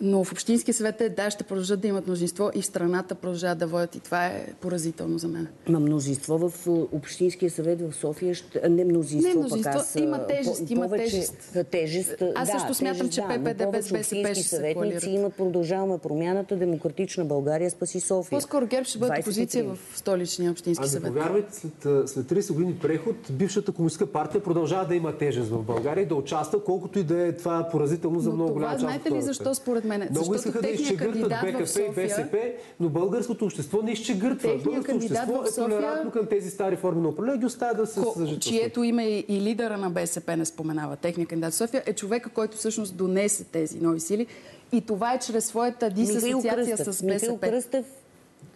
Но 0.00 0.24
в 0.24 0.32
Общинския 0.32 0.74
съвет 0.74 1.00
е, 1.00 1.08
да, 1.08 1.30
ще 1.30 1.44
продължат 1.44 1.80
да 1.80 1.88
имат 1.88 2.06
мнозинство 2.06 2.50
и 2.54 2.62
в 2.62 2.66
страната 2.66 3.14
продължават 3.14 3.58
да 3.58 3.66
водят. 3.66 3.94
И 3.94 4.00
това 4.00 4.26
е 4.26 4.46
поразително 4.60 5.18
за 5.18 5.28
мен. 5.28 5.48
Ма 5.68 5.80
мнозинство 5.80 6.38
в 6.38 6.68
Общинския 6.92 7.50
съвет 7.50 7.80
в 7.80 7.94
София 7.94 8.34
ще... 8.34 8.68
Не 8.68 8.84
мнозинство, 8.84 9.28
не, 9.28 9.38
мнозинство 9.38 9.72
пък 9.72 9.80
аз... 9.80 9.96
Има 9.96 10.26
тежест, 10.26 10.66
по, 10.66 10.72
има 10.72 10.84
повече, 10.84 11.10
тежест. 11.10 11.56
тежест. 11.70 12.22
Аз 12.34 12.50
също 12.50 12.68
да, 12.68 12.74
смятам, 12.74 12.98
тежест, 12.98 13.14
че 13.14 13.20
да, 13.20 13.28
ППД 13.28 13.72
без 13.72 13.92
БСП 13.92 14.34
ще 14.34 14.42
се 14.42 14.56
съветници 14.56 15.10
имат 15.10 15.34
продължаваме 15.34 15.98
промяната, 15.98 16.56
демократична 16.56 17.24
България, 17.24 17.70
спаси 17.70 18.00
София. 18.00 18.36
По-скоро 18.36 18.66
ГЕРБ 18.66 18.84
ще 18.84 18.98
бъде 18.98 19.20
опозиция 19.20 19.64
в 19.64 19.78
столичния 19.94 20.50
общински 20.50 20.82
ами, 20.82 20.90
съвет. 20.90 21.12
повярвайте, 21.12 21.54
след, 21.54 22.08
след 22.08 22.26
30 22.26 22.52
години 22.52 22.78
преход, 22.78 23.16
бившата 23.30 23.72
комунистическа 23.72 24.12
партия 24.12 24.42
продължава 24.42 24.86
да 24.86 24.94
има 24.94 25.18
тежест 25.18 25.50
в 25.50 25.62
България 25.62 26.02
и 26.02 26.06
да 26.06 26.14
участва, 26.14 26.64
колкото 26.64 26.98
и 26.98 27.02
да 27.02 27.26
е 27.26 27.32
това 27.32 27.68
поразително 27.72 28.20
за 28.20 28.30
много 28.30 28.52
голяма 28.52 28.72
част. 28.72 28.80
Знаете 28.80 29.10
ли 29.10 29.22
защо 29.22 29.54
според 29.54 29.85
мен? 29.86 30.08
Много 30.10 30.34
искаха 30.34 30.62
да 30.62 30.68
изчегъртат 30.68 31.28
БКП 31.28 31.80
и 31.80 31.94
БСП, 31.94 32.38
но 32.80 32.88
българското 32.88 33.44
общество 33.44 33.82
не 33.82 33.92
изчегъртва. 33.92 34.58
Българското 34.64 34.96
общество 34.96 35.44
е 35.46 35.54
толерантно 35.54 36.10
към 36.10 36.26
тези 36.26 36.50
стари 36.50 36.76
форми 36.76 37.02
на 37.02 37.08
управление, 37.08 37.38
ги 37.38 37.46
оставя 37.46 37.74
да 37.74 37.86
се 37.86 38.00
съжителстват. 38.00 38.42
Чието 38.42 38.82
име 38.82 39.04
и 39.28 39.40
лидера 39.40 39.76
на 39.76 39.90
БСП 39.90 40.36
не 40.36 40.44
споменава, 40.44 40.96
техния 40.96 41.26
кандидат 41.26 41.54
София, 41.54 41.82
е 41.86 41.92
човека, 41.92 42.30
който 42.30 42.56
всъщност 42.56 42.96
донесе 42.96 43.44
тези 43.44 43.80
нови 43.80 44.00
сили. 44.00 44.26
И 44.72 44.80
това 44.80 45.14
е 45.14 45.18
чрез 45.18 45.44
своята 45.44 45.90
дисасоциация 45.90 46.76
с 46.76 46.84
БСП. 46.84 47.04
Михаил 47.06 47.38
Кръстев 47.38 47.84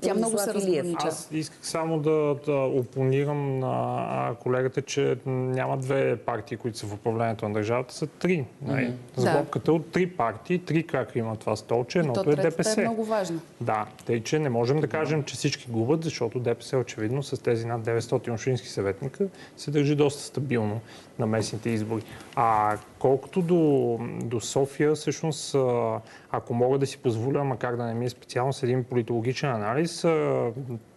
тя 0.01 0.15
много 0.15 0.39
се 0.39 0.55
разгранича. 0.55 1.09
Аз 1.09 1.29
исках 1.33 1.59
само 1.63 1.99
да, 1.99 2.37
да 2.47 2.53
опонирам 2.53 3.59
на 3.59 4.35
колегата, 4.43 4.83
че 4.83 5.17
няма 5.27 5.77
две 5.77 6.17
партии, 6.17 6.57
които 6.57 6.79
са 6.79 6.87
в 6.87 6.95
управлението 6.95 7.49
на 7.49 7.55
държавата, 7.55 7.95
са 7.95 8.07
три. 8.07 8.45
Mm-hmm. 8.67 8.93
Сглобката 9.17 9.65
да. 9.65 9.73
от 9.73 9.93
три 9.93 10.07
партии, 10.07 10.59
три 10.59 10.83
крака 10.83 11.19
има 11.19 11.37
това 11.37 11.57
столче, 11.57 11.99
едното 11.99 12.31
е 12.31 12.37
ДПС. 12.37 12.81
е 12.83 12.85
много 12.85 13.05
важно. 13.05 13.41
Да, 13.61 13.87
тъй 14.07 14.23
че 14.23 14.39
не 14.39 14.49
можем 14.49 14.81
да 14.81 14.89
кажем, 14.89 15.25
че 15.25 15.35
всички 15.35 15.67
губят, 15.71 16.05
защото 16.05 16.41
ДПС 16.41 16.77
очевидно 16.77 17.23
с 17.23 17.43
тези 17.43 17.67
над 17.67 17.83
900 17.83 18.33
общински 18.33 18.69
съветника 18.69 19.27
се 19.57 19.71
държи 19.71 19.95
доста 19.95 20.23
стабилно 20.23 20.81
на 21.19 21.27
местните 21.27 21.71
избори. 21.71 22.03
А 22.37 22.77
колкото 23.01 23.43
до, 23.43 23.99
до 24.25 24.41
София, 24.41 24.95
всъщност, 24.95 25.57
ако 26.31 26.55
мога 26.55 26.79
да 26.79 26.87
си 26.87 26.99
позволя, 26.99 27.45
макар 27.45 27.77
да 27.77 27.85
не 27.85 27.95
ми 27.95 28.05
е 28.05 28.11
специално 28.11 28.53
с 28.53 28.63
един 28.63 28.85
политологичен 28.85 29.51
анализ, 29.51 30.07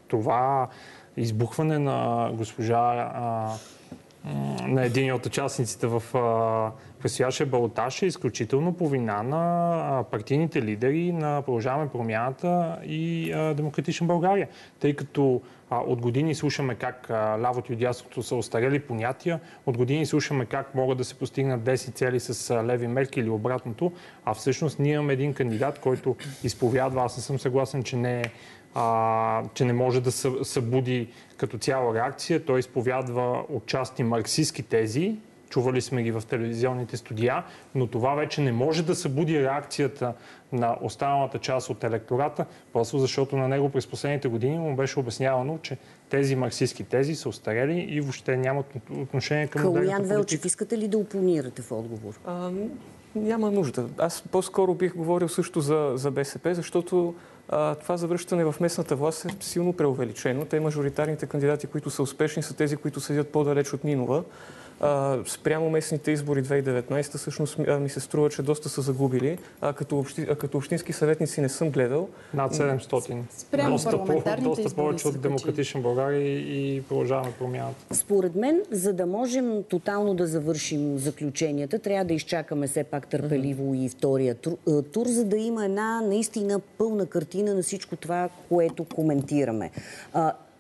това 0.08 0.68
избухване 1.18 1.80
на 1.80 2.30
госпожа 2.34 3.12
на 4.64 4.86
един 4.86 5.14
от 5.14 5.26
участниците 5.26 5.88
в 5.88 6.04
предстоящия 7.02 7.48
балотаж 7.48 8.02
е 8.02 8.06
изключително 8.06 8.74
по 8.74 8.90
вина 8.90 9.24
на 9.24 10.04
партийните 10.12 10.62
лидери 10.62 11.12
на 11.12 11.42
Продължаваме 11.42 11.90
промяната 11.90 12.78
и 12.86 13.34
Демократична 13.56 14.08
България. 14.08 14.48
Тъй 14.80 14.96
като 14.96 15.42
от 15.88 16.02
години 16.02 16.36
слушаме 16.36 16.76
как 16.76 17.08
лявото 17.10 17.74
и 17.74 17.76
дясното 17.76 18.24
са 18.24 18.36
остарели 18.36 18.80
понятия, 18.80 19.40
от 19.66 19.78
години 19.78 20.06
слушаме 20.06 20.46
как 20.46 20.76
могат 20.76 20.98
да 20.98 21.04
се 21.04 21.16
постигнат 21.16 21.62
10 21.62 21.94
цели 21.96 22.20
с 22.20 22.64
леви 22.64 22.88
мерки 22.88 23.20
или 23.20 23.30
обратното, 23.30 23.92
а 24.26 24.34
всъщност 24.34 24.80
ние 24.80 24.94
имаме 24.94 25.14
един 25.14 25.34
кандидат, 25.34 25.80
който 25.80 26.16
изповядва, 26.44 27.04
аз 27.04 27.18
не 27.18 27.24
съм 27.24 27.40
съгласен, 27.40 27.84
че 27.84 27.98
не 27.98 28.22
е 28.22 28.24
а, 28.76 29.44
че 29.54 29.66
не 29.66 29.74
може 29.74 30.02
да 30.02 30.12
събуди 30.46 31.08
като 31.38 31.58
цяла 31.58 31.94
реакция. 31.94 32.46
Той 32.46 32.60
изповядва 32.60 33.46
отчасти 33.50 34.04
марксистски 34.04 34.64
тези, 34.64 35.16
чували 35.54 35.82
сме 35.82 36.04
ги 36.04 36.12
в 36.12 36.24
телевизионните 36.30 36.98
студия, 36.98 37.44
но 37.76 37.88
това 37.88 38.16
вече 38.16 38.42
не 38.42 38.52
може 38.52 38.84
да 38.84 38.96
събуди 38.96 39.44
реакцията 39.44 40.14
на 40.52 40.78
останалата 40.82 41.40
част 41.40 41.70
от 41.70 41.84
електората, 41.84 42.46
просто 42.74 43.00
защото 43.00 43.38
на 43.38 43.48
него 43.48 43.70
през 43.70 43.88
последните 43.88 44.28
години 44.28 44.58
му 44.58 44.76
беше 44.76 45.00
обяснявано, 45.00 45.58
че 45.62 45.78
тези 46.10 46.36
марксистски 46.36 46.84
тези 46.84 47.16
са 47.16 47.30
устарели 47.30 47.80
и 47.80 48.02
въобще 48.02 48.38
нямат 48.38 48.66
отношение 49.02 49.48
към 49.48 49.62
Калуян 49.62 50.04
Велчев, 50.04 50.46
искате 50.46 50.78
ли 50.78 50.88
да 50.88 50.98
опонирате 50.98 51.62
в 51.62 51.72
отговор? 51.72 52.20
А, 52.26 52.52
няма 53.16 53.52
нужда. 53.52 53.86
Аз 53.98 54.24
по-скоро 54.32 54.74
бих 54.74 54.96
говорил 54.96 55.30
също 55.30 55.62
за, 55.62 55.92
за 55.96 56.12
БСП, 56.12 56.56
защото 56.56 57.16
а, 57.50 57.76
това 57.76 57.98
завръщане 57.98 58.46
в 58.46 58.56
местната 58.60 58.96
власт 58.96 59.26
е 59.26 59.30
силно 59.40 59.74
преувеличено. 59.74 60.46
Те 60.46 60.60
мажоритарните 60.60 61.26
кандидати, 61.26 61.68
които 61.68 61.90
са 61.90 62.04
успешни, 62.04 62.44
са 62.44 62.56
тези, 62.56 62.78
които 62.78 63.00
седят 63.00 63.30
по-далеч 63.30 63.74
от 63.74 63.84
Нинова 63.84 64.24
спрямо 65.28 65.70
местните 65.70 66.12
избори 66.12 66.44
2019, 66.44 67.18
всъщност 67.18 67.58
ми 67.58 67.90
се 67.90 68.00
струва, 68.00 68.30
че 68.30 68.42
доста 68.42 68.70
са 68.70 68.82
загубили. 68.82 69.38
А 69.62 69.74
като, 69.74 70.00
общи, 70.00 70.28
а 70.30 70.36
като 70.36 70.58
общински 70.58 70.94
съветници 70.94 71.42
не 71.42 71.50
съм 71.50 71.70
гледал. 71.70 72.10
Над 72.34 72.54
700. 72.54 73.22
Спрямо 73.30 73.70
доста, 73.70 74.06
по, 74.06 74.24
доста 74.42 74.76
повече 74.76 75.08
от 75.08 75.22
Демократична 75.22 75.82
България 75.82 76.22
и, 76.22 76.76
и 76.76 76.82
продължаваме 76.82 77.32
промяната. 77.40 77.96
Според 77.96 78.36
мен, 78.36 78.62
за 78.72 78.94
да 78.94 79.06
можем 79.06 79.64
тотално 79.70 80.14
да 80.14 80.28
завършим 80.28 80.98
заключенията, 80.98 81.80
трябва 81.80 82.06
да 82.06 82.14
изчакаме 82.14 82.68
все 82.68 82.84
пак 82.84 83.08
търпеливо 83.08 83.64
mm-hmm. 83.64 83.86
и 83.86 83.90
втория 83.90 84.36
тур, 84.36 84.58
тур, 84.94 85.08
за 85.08 85.26
да 85.26 85.38
има 85.38 85.66
една 85.66 86.02
наистина 86.02 86.60
пълна 86.78 87.06
картина 87.06 87.56
на 87.56 87.62
всичко 87.62 87.96
това, 87.96 88.30
което 88.50 88.86
коментираме. 88.86 89.72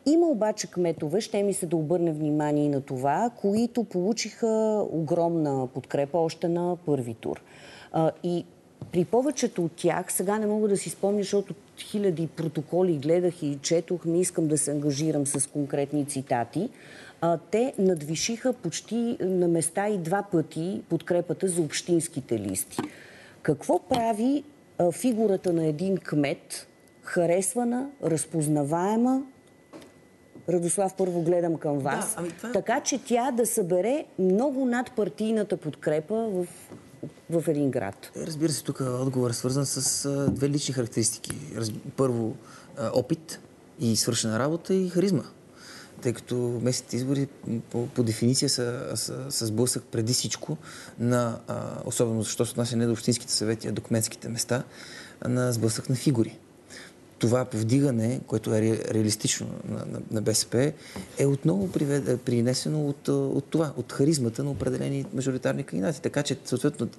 Има 0.06 0.28
обаче 0.28 0.68
кметове, 0.68 1.22
ще 1.22 1.44
ми 1.44 1.54
се 1.54 1.66
да 1.66 1.76
обърне 1.76 2.12
внимание 2.12 2.70
на 2.70 2.82
това, 2.82 3.32
които 3.42 3.84
получиха 3.84 4.84
огромна 4.92 5.68
подкрепа 5.74 6.18
още 6.18 6.48
на 6.48 6.78
първи 6.86 7.14
тур. 7.14 7.42
И 8.24 8.46
при 8.92 9.06
повечето 9.06 9.66
от 9.66 9.72
тях, 9.72 10.14
сега 10.14 10.40
не 10.40 10.46
мога 10.46 10.68
да 10.68 10.78
си 10.78 10.90
спомня, 10.90 11.20
защото 11.20 11.54
хиляди 11.78 12.28
протоколи 12.28 12.98
гледах 12.98 13.44
и 13.44 13.60
четох, 13.62 14.06
не 14.06 14.20
искам 14.20 14.48
да 14.48 14.58
се 14.58 14.72
ангажирам 14.72 15.28
с 15.28 15.50
конкретни 15.50 16.06
цитати, 16.06 16.70
те 17.52 17.74
надвишиха 17.78 18.54
почти 18.54 19.18
на 19.20 19.48
места 19.48 19.90
и 19.90 19.98
два 19.98 20.24
пъти 20.32 20.82
подкрепата 20.90 21.48
за 21.48 21.62
общинските 21.62 22.40
листи. 22.40 22.78
Какво 23.42 23.80
прави 23.80 24.44
фигурата 24.92 25.54
на 25.54 25.66
един 25.66 25.98
кмет 25.98 26.68
харесвана, 27.02 27.90
разпознаваема 28.04 29.24
Радослав, 30.50 30.94
първо 30.98 31.22
гледам 31.22 31.58
към 31.58 31.80
вас. 31.80 32.10
Да, 32.10 32.16
ами 32.18 32.30
това... 32.30 32.52
Така 32.52 32.82
че 32.82 33.04
тя 33.06 33.32
да 33.32 33.46
събере 33.46 34.06
много 34.20 34.66
над 34.66 34.92
партийната 34.92 35.58
подкрепа 35.58 36.16
в, 36.16 36.48
в 37.30 37.48
един 37.48 37.72
град. 37.72 38.12
Разбира 38.18 38.52
се, 38.52 38.64
тук 38.64 38.82
отговор 38.82 39.30
е 39.30 39.34
свързан 39.34 39.66
с 39.66 40.06
а, 40.06 40.32
две 40.32 40.50
лични 40.50 40.74
характеристики. 40.74 41.32
Раз... 41.56 41.72
Първо, 41.98 42.36
а, 42.78 42.92
опит 42.94 43.40
и 43.80 43.96
свършена 43.96 44.40
работа 44.40 44.74
и 44.74 44.90
харизма. 44.90 45.24
Тъй 46.02 46.14
като 46.14 46.60
местните 46.62 46.96
избори 46.96 47.28
по, 47.70 47.88
по 47.88 48.04
дефиниция 48.04 48.50
са, 48.50 48.92
са, 48.96 49.32
са 49.32 49.46
сблъсък 49.46 49.84
преди 49.84 50.14
всичко 50.14 50.58
на, 51.00 51.40
а, 51.48 51.78
особено 51.86 52.22
защото 52.22 52.46
се 52.46 52.54
отнася 52.54 52.78
не 52.78 52.86
до 52.86 52.92
общинските 52.92 53.34
съвети, 53.34 53.68
а 53.68 53.72
до 53.72 53.82
кметските 53.82 54.30
места, 54.30 54.64
на 55.28 55.52
сблъсък 55.52 55.90
на 55.90 55.96
фигури 55.96 56.40
това 57.20 57.46
повдигане, 57.46 58.20
което 58.28 58.54
е 58.54 58.62
реалистично 58.92 59.48
на, 59.70 59.78
на, 59.78 60.02
на 60.12 60.22
БСП, 60.22 60.74
е 61.18 61.26
отново 61.26 61.72
привед, 61.72 62.22
принесено 62.22 62.88
от, 62.88 63.08
от 63.08 63.46
това, 63.46 63.74
от 63.78 63.92
харизмата 63.92 64.44
на 64.44 64.52
определени 64.52 65.06
мажоритарни 65.14 65.64
кандидати. 65.64 66.02
Така 66.02 66.24
че, 66.24 66.38
съответно, 66.46 66.90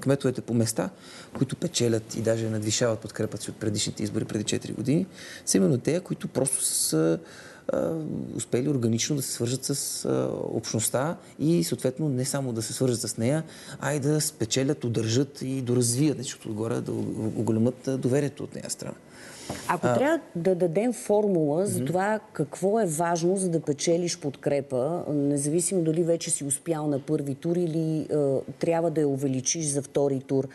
кметовете 0.00 0.40
по 0.40 0.54
места, 0.54 0.90
които 1.36 1.56
печелят 1.56 2.16
и 2.16 2.20
даже 2.20 2.50
надвишават 2.50 2.98
подкрепата 2.98 3.42
си 3.42 3.50
от 3.50 3.56
предишните 3.56 4.02
избори 4.02 4.24
преди 4.24 4.44
4 4.44 4.74
години, 4.74 5.06
са 5.46 5.56
именно 5.56 5.78
те, 5.78 6.00
които 6.00 6.28
просто 6.28 6.64
са 6.64 7.18
успели 8.34 8.68
органично 8.68 9.16
да 9.16 9.22
се 9.22 9.32
свържат 9.32 9.64
с 9.64 10.08
общността 10.52 11.16
и 11.38 11.64
съответно 11.64 12.08
не 12.08 12.24
само 12.24 12.52
да 12.52 12.62
се 12.62 12.72
свържат 12.72 13.00
с 13.00 13.16
нея, 13.16 13.44
а 13.80 13.94
и 13.94 14.00
да 14.00 14.20
спечелят, 14.20 14.84
удържат 14.84 15.42
и 15.42 15.62
доразвият, 15.62 16.18
защото 16.18 16.48
отгоре 16.48 16.80
да 16.80 16.92
оголемат 16.92 17.88
доверието 17.98 18.44
от 18.44 18.54
нея 18.54 18.70
страна. 18.70 18.94
Ако 19.68 19.86
а... 19.86 19.94
трябва 19.94 20.20
да 20.36 20.54
дадем 20.54 20.92
формула 20.92 21.66
за 21.66 21.84
това 21.84 22.20
какво 22.32 22.80
е 22.80 22.86
важно, 22.86 23.36
за 23.36 23.50
да 23.50 23.60
печелиш 23.60 24.18
подкрепа, 24.18 25.04
независимо 25.08 25.82
дали 25.82 26.02
вече 26.02 26.30
си 26.30 26.44
успял 26.44 26.86
на 26.86 26.98
първи 26.98 27.34
тур 27.34 27.56
или 27.56 28.06
а, 28.12 28.40
трябва 28.58 28.90
да 28.90 29.00
я 29.00 29.08
увеличиш 29.08 29.66
за 29.66 29.82
втори 29.82 30.20
тур, 30.20 30.48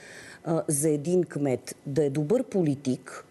а, 0.46 0.64
за 0.68 0.90
един 0.90 1.24
кмет, 1.24 1.76
да 1.86 2.04
е 2.04 2.10
добър 2.10 2.44
политик, 2.44 3.26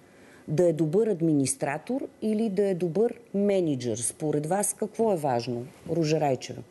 да 0.48 0.68
е 0.68 0.72
добър 0.72 1.06
администратор 1.06 2.08
или 2.22 2.48
да 2.48 2.68
е 2.68 2.74
добър 2.74 3.14
менеджер? 3.34 3.96
Според 3.96 4.46
вас 4.46 4.74
какво 4.78 5.12
е 5.12 5.16
важно? 5.16 5.66
Ружа 5.90 6.20
Райчева. 6.20 6.62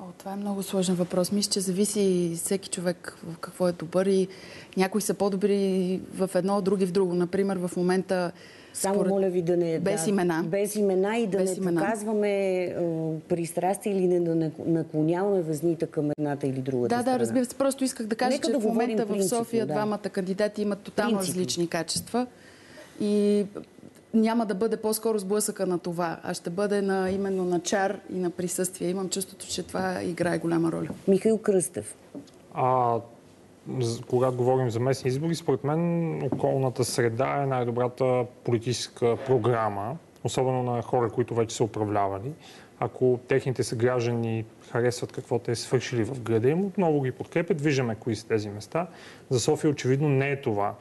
О, 0.00 0.04
това 0.18 0.32
е 0.32 0.36
много 0.36 0.62
сложен 0.62 0.94
въпрос. 0.94 1.32
Мисля, 1.32 1.52
че 1.52 1.60
зависи 1.60 2.32
всеки 2.36 2.68
човек 2.68 3.16
в 3.24 3.38
какво 3.38 3.68
е 3.68 3.72
добър 3.72 4.06
и 4.06 4.28
някои 4.76 5.00
са 5.00 5.14
по-добри 5.14 6.00
в 6.14 6.30
едно, 6.34 6.60
други 6.60 6.86
в 6.86 6.92
друго. 6.92 7.14
Например, 7.14 7.56
в 7.56 7.70
момента 7.76 8.32
само 8.74 8.94
според... 8.94 9.10
моля 9.10 9.28
ви 9.28 9.42
да 9.42 9.56
не... 9.56 9.80
Без 9.80 10.04
да, 10.04 10.10
имена. 10.10 10.42
Без 10.46 10.74
имена 10.76 11.16
и 11.16 11.26
да 11.26 11.38
без 11.38 11.50
не 11.50 11.56
имена. 11.56 11.80
показваме 11.80 12.74
пристрастие 13.28 13.92
или 13.92 14.06
не 14.06 14.20
да 14.20 14.34
наклоняваме 14.66 15.42
везните 15.42 15.86
към 15.86 16.10
едната 16.18 16.46
или 16.46 16.60
другата 16.60 16.94
Да, 16.96 17.02
страна. 17.02 17.18
да, 17.18 17.22
разбира 17.22 17.44
се. 17.44 17.54
Просто 17.54 17.84
исках 17.84 18.06
да 18.06 18.16
кажа, 18.16 18.30
Нека 18.30 18.46
че 18.46 18.52
да 18.52 18.60
в 18.60 18.64
момента 18.64 19.06
в 19.06 19.28
София 19.28 19.66
да. 19.66 19.72
двамата 19.72 19.98
кандидати 19.98 20.62
имат 20.62 20.78
тотално 20.78 21.10
принципно. 21.10 21.40
различни 21.40 21.68
качества. 21.68 22.26
И 23.00 23.44
няма 24.14 24.46
да 24.46 24.54
бъде 24.54 24.76
по-скоро 24.76 25.18
сблъсъка 25.18 25.66
на 25.66 25.78
това, 25.78 26.20
а 26.22 26.34
ще 26.34 26.50
бъде 26.50 26.82
на, 26.82 27.10
именно 27.10 27.44
на 27.44 27.60
чар 27.60 27.98
и 28.12 28.18
на 28.18 28.30
присъствие. 28.30 28.88
Имам 28.88 29.08
чувството, 29.08 29.46
че 29.46 29.62
това 29.62 30.02
играе 30.02 30.38
голяма 30.38 30.72
роля. 30.72 30.88
Михаил 31.08 31.38
Кръстев. 31.38 31.94
А, 32.54 33.00
когато 34.08 34.36
говорим 34.36 34.70
за 34.70 34.80
местни 34.80 35.08
избори, 35.08 35.34
според 35.34 35.64
мен 35.64 36.22
околната 36.22 36.84
среда 36.84 37.42
е 37.42 37.46
най-добрата 37.46 38.24
политическа 38.44 39.16
програма, 39.26 39.96
особено 40.24 40.62
на 40.62 40.82
хора, 40.82 41.10
които 41.10 41.34
вече 41.34 41.56
са 41.56 41.64
управлявали. 41.64 42.32
Ако 42.80 43.20
техните 43.28 43.64
съграждани 43.64 44.44
харесват 44.70 45.12
какво 45.12 45.38
те 45.38 45.54
са 45.54 45.62
свършили 45.62 46.04
в 46.04 46.20
града 46.20 46.48
им, 46.48 46.64
отново 46.64 47.02
ги 47.02 47.12
подкрепят, 47.12 47.60
виждаме 47.60 47.94
кои 47.94 48.16
са 48.16 48.26
тези 48.26 48.48
места. 48.48 48.86
За 49.30 49.40
София 49.40 49.70
очевидно 49.70 50.08
не 50.08 50.30
е 50.30 50.40
това 50.40 50.74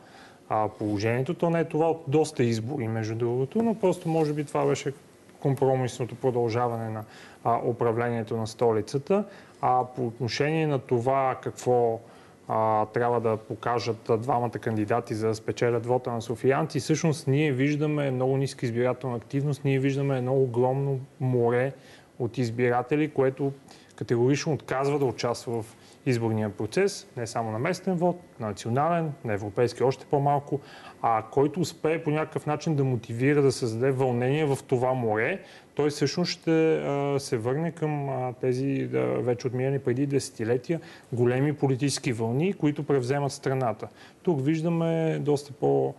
а, 0.49 0.67
положението. 0.79 1.33
То 1.33 1.49
не 1.49 1.59
е 1.59 1.65
това 1.65 1.89
от 1.89 2.03
доста 2.07 2.43
избори, 2.43 2.87
между 2.87 3.15
другото, 3.15 3.63
но 3.63 3.75
просто 3.75 4.09
може 4.09 4.33
би 4.33 4.43
това 4.43 4.65
беше 4.65 4.93
компромисното 5.39 6.15
продължаване 6.15 6.89
на 6.89 7.03
а, 7.43 7.59
управлението 7.65 8.37
на 8.37 8.47
столицата. 8.47 9.23
А 9.61 9.83
по 9.95 10.07
отношение 10.07 10.67
на 10.67 10.79
това 10.79 11.37
какво 11.43 11.99
а, 12.47 12.85
трябва 12.85 13.21
да 13.21 13.37
покажат 13.37 14.11
двамата 14.19 14.51
кандидати 14.51 15.15
за 15.15 15.27
да 15.27 15.35
спечелят 15.35 15.85
вота 15.85 16.11
на 16.11 16.21
софиянци, 16.21 16.79
всъщност 16.79 17.27
ние 17.27 17.51
виждаме 17.51 18.11
много 18.11 18.37
ниска 18.37 18.65
избирателна 18.65 19.15
активност, 19.15 19.65
ние 19.65 19.79
виждаме 19.79 20.17
едно 20.17 20.33
огромно 20.33 20.99
море 21.19 21.73
от 22.19 22.37
избиратели, 22.37 23.11
което 23.11 23.51
категорично 23.95 24.53
отказва 24.53 24.99
да 24.99 25.05
участва 25.05 25.63
в 25.63 25.75
изборния 26.05 26.49
процес, 26.49 27.07
не 27.17 27.27
само 27.27 27.51
на 27.51 27.59
местен 27.59 27.95
вод, 27.95 28.21
на 28.39 28.47
национален, 28.47 29.11
на 29.25 29.33
европейски 29.33 29.83
още 29.83 30.05
по-малко, 30.05 30.59
а 31.01 31.23
който 31.31 31.59
успее 31.59 32.03
по 32.03 32.09
някакъв 32.09 32.45
начин 32.45 32.75
да 32.75 32.83
мотивира, 32.83 33.41
да 33.41 33.51
създаде 33.51 33.91
вълнение 33.91 34.45
в 34.45 34.57
това 34.67 34.93
море, 34.93 35.39
той 35.75 35.89
всъщност 35.89 36.31
ще 36.31 36.81
се 37.19 37.37
върне 37.37 37.71
към 37.71 38.09
тези 38.41 38.89
вече 39.19 39.47
отминали 39.47 39.79
преди 39.79 40.05
десетилетия 40.05 40.81
големи 41.13 41.53
политически 41.53 42.13
вълни, 42.13 42.53
които 42.53 42.83
превземат 42.83 43.31
страната. 43.31 43.87
Тук 44.23 44.45
виждаме 44.45 45.19
доста 45.19 45.53
по- 45.53 45.93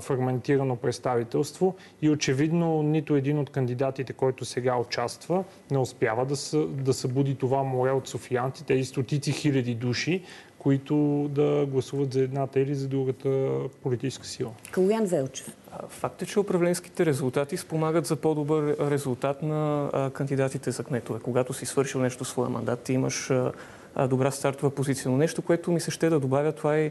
фрагментирано 0.00 0.76
представителство 0.76 1.74
и 2.02 2.10
очевидно 2.10 2.82
нито 2.82 3.16
един 3.16 3.38
от 3.38 3.50
кандидатите, 3.50 4.12
който 4.12 4.44
сега 4.44 4.76
участва, 4.76 5.44
не 5.70 5.78
успява 5.78 6.26
да, 6.26 6.36
съ, 6.36 6.66
да 6.66 6.94
събуди 6.94 7.34
това 7.34 7.62
море 7.62 7.90
от 7.90 8.08
софиянти, 8.08 8.64
тези 8.64 8.84
стотици 8.84 9.32
хиляди 9.32 9.74
души, 9.74 10.22
които 10.58 11.26
да 11.30 11.66
гласуват 11.66 12.12
за 12.12 12.20
едната 12.20 12.60
или 12.60 12.74
за 12.74 12.88
другата 12.88 13.50
политическа 13.82 14.26
сила. 14.26 14.50
Калуян 14.70 15.04
Велчев. 15.04 15.56
Факт 15.88 16.22
е, 16.22 16.26
че 16.26 16.40
управленските 16.40 17.06
резултати 17.06 17.56
спомагат 17.56 18.06
за 18.06 18.16
по-добър 18.16 18.76
резултат 18.90 19.42
на 19.42 20.10
кандидатите 20.14 20.70
за 20.70 20.84
кметове. 20.84 21.20
Когато 21.22 21.52
си 21.52 21.66
свършил 21.66 22.00
нещо 22.00 22.24
своя 22.24 22.50
мандат, 22.50 22.80
ти 22.80 22.92
имаш 22.92 23.30
добра 24.08 24.30
стартова 24.30 24.70
позиция. 24.70 25.10
Но 25.10 25.16
нещо, 25.16 25.42
което 25.42 25.72
ми 25.72 25.80
се 25.80 25.90
ще 25.90 26.08
да 26.08 26.20
добавя, 26.20 26.52
това 26.52 26.76
е 26.76 26.90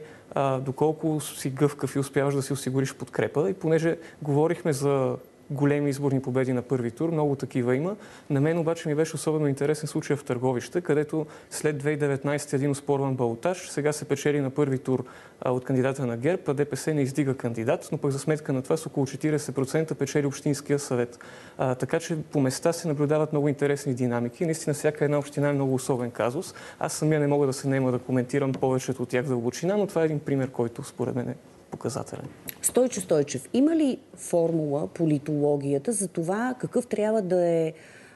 доколко 0.62 1.20
си 1.20 1.50
гъвкав 1.50 1.96
и 1.96 2.00
успяваш 2.00 2.36
да 2.36 2.42
си 2.42 2.54
осигуриш 2.54 2.94
подкрепа. 2.94 3.50
И 3.50 3.54
понеже 3.54 3.98
говорихме 4.22 4.74
за 4.74 5.16
големи 5.50 5.90
изборни 5.90 6.22
победи 6.22 6.54
на 6.54 6.62
първи 6.62 6.92
тур. 6.92 7.10
Много 7.10 7.36
такива 7.36 7.76
има. 7.76 7.96
На 8.30 8.42
мен 8.42 8.58
обаче 8.58 8.90
ми 8.90 8.96
беше 8.96 9.16
особено 9.16 9.48
интересен 9.48 9.88
случай 9.88 10.16
в 10.16 10.24
Търговище, 10.24 10.82
където 10.82 11.26
след 11.50 11.84
2019 11.84 12.54
един 12.54 12.72
успорван 12.72 13.16
балотаж, 13.16 13.70
сега 13.70 13.94
се 13.94 14.06
печели 14.06 14.40
на 14.40 14.50
първи 14.50 14.78
тур 14.78 15.04
от 15.46 15.64
кандидата 15.64 16.06
на 16.06 16.18
ГЕРБ, 16.18 16.44
а 16.48 16.54
ДПС 16.54 16.94
не 16.94 17.02
издига 17.02 17.38
кандидат, 17.38 17.90
но 17.92 17.98
пък 17.98 18.12
за 18.12 18.20
сметка 18.20 18.54
на 18.54 18.62
това 18.62 18.78
с 18.78 18.86
около 18.86 19.06
40% 19.06 19.94
печели 19.94 20.26
Общинския 20.26 20.80
съвет. 20.80 21.20
А, 21.58 21.76
така 21.76 22.00
че 22.00 22.18
по 22.32 22.40
места 22.40 22.74
се 22.74 22.88
наблюдават 22.88 23.32
много 23.32 23.48
интересни 23.48 23.94
динамики. 23.94 24.46
Наистина 24.46 24.74
всяка 24.74 25.06
една 25.06 25.18
община 25.18 25.50
е 25.50 25.54
много 25.54 25.74
особен 25.74 26.12
казус. 26.12 26.54
Аз 26.80 26.94
самия 26.94 27.20
не 27.20 27.28
мога 27.28 27.48
да 27.48 27.54
се 27.54 27.68
наема 27.68 27.92
да 27.92 28.00
коментирам 28.00 28.52
повечето 28.52 29.04
от 29.04 29.10
тях 29.10 29.26
дълбочина, 29.26 29.78
но 29.78 29.88
това 29.88 30.02
е 30.02 30.06
един 30.06 30.20
пример, 30.20 30.50
който 30.50 30.84
според 30.84 31.16
мен 31.16 31.30
е 31.30 31.36
показателен. 31.72 32.26
Стойчо 32.62 33.02
Стойчев, 33.02 33.50
има 33.54 33.76
ли 33.76 33.98
формула 34.16 34.88
политологията 34.88 35.92
за 35.92 36.08
това 36.08 36.56
какъв 36.60 36.88
трябва 36.88 37.22
да 37.22 37.48
е 37.48 37.74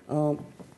а, 0.07 0.31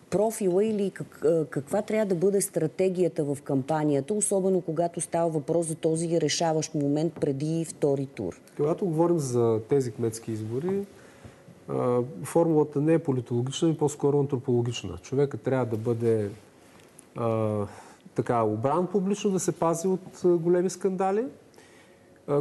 профила 0.10 0.66
или 0.66 0.92
как, 0.92 1.26
каква 1.50 1.82
трябва 1.82 2.06
да 2.06 2.16
бъде 2.16 2.42
стратегията 2.42 3.24
в 3.24 3.38
кампанията, 3.44 4.14
особено 4.14 4.62
когато 4.62 5.02
става 5.02 5.30
въпрос 5.30 5.68
за 5.68 5.76
този 5.76 6.22
решаващ 6.22 6.76
момент 6.76 7.14
преди 7.14 7.66
втори 7.66 8.06
тур? 8.06 8.42
Когато 8.58 8.86
говорим 8.86 9.20
за 9.20 9.60
тези 9.70 9.92
кметски 9.92 10.32
избори, 10.32 10.86
формулата 12.24 12.82
не 12.82 12.94
е 12.94 13.00
политологична, 13.00 13.70
и 13.70 13.78
по-скоро 13.78 14.20
антропологична. 14.20 14.98
Човекът 15.02 15.42
трябва 15.42 15.66
да 15.66 15.78
бъде 15.78 16.30
а, 17.16 17.58
така 18.16 18.44
обран 18.44 18.88
публично, 18.88 19.32
да 19.32 19.40
се 19.40 19.52
пази 19.52 19.88
от 19.88 20.22
големи 20.24 20.70
скандали, 20.70 21.26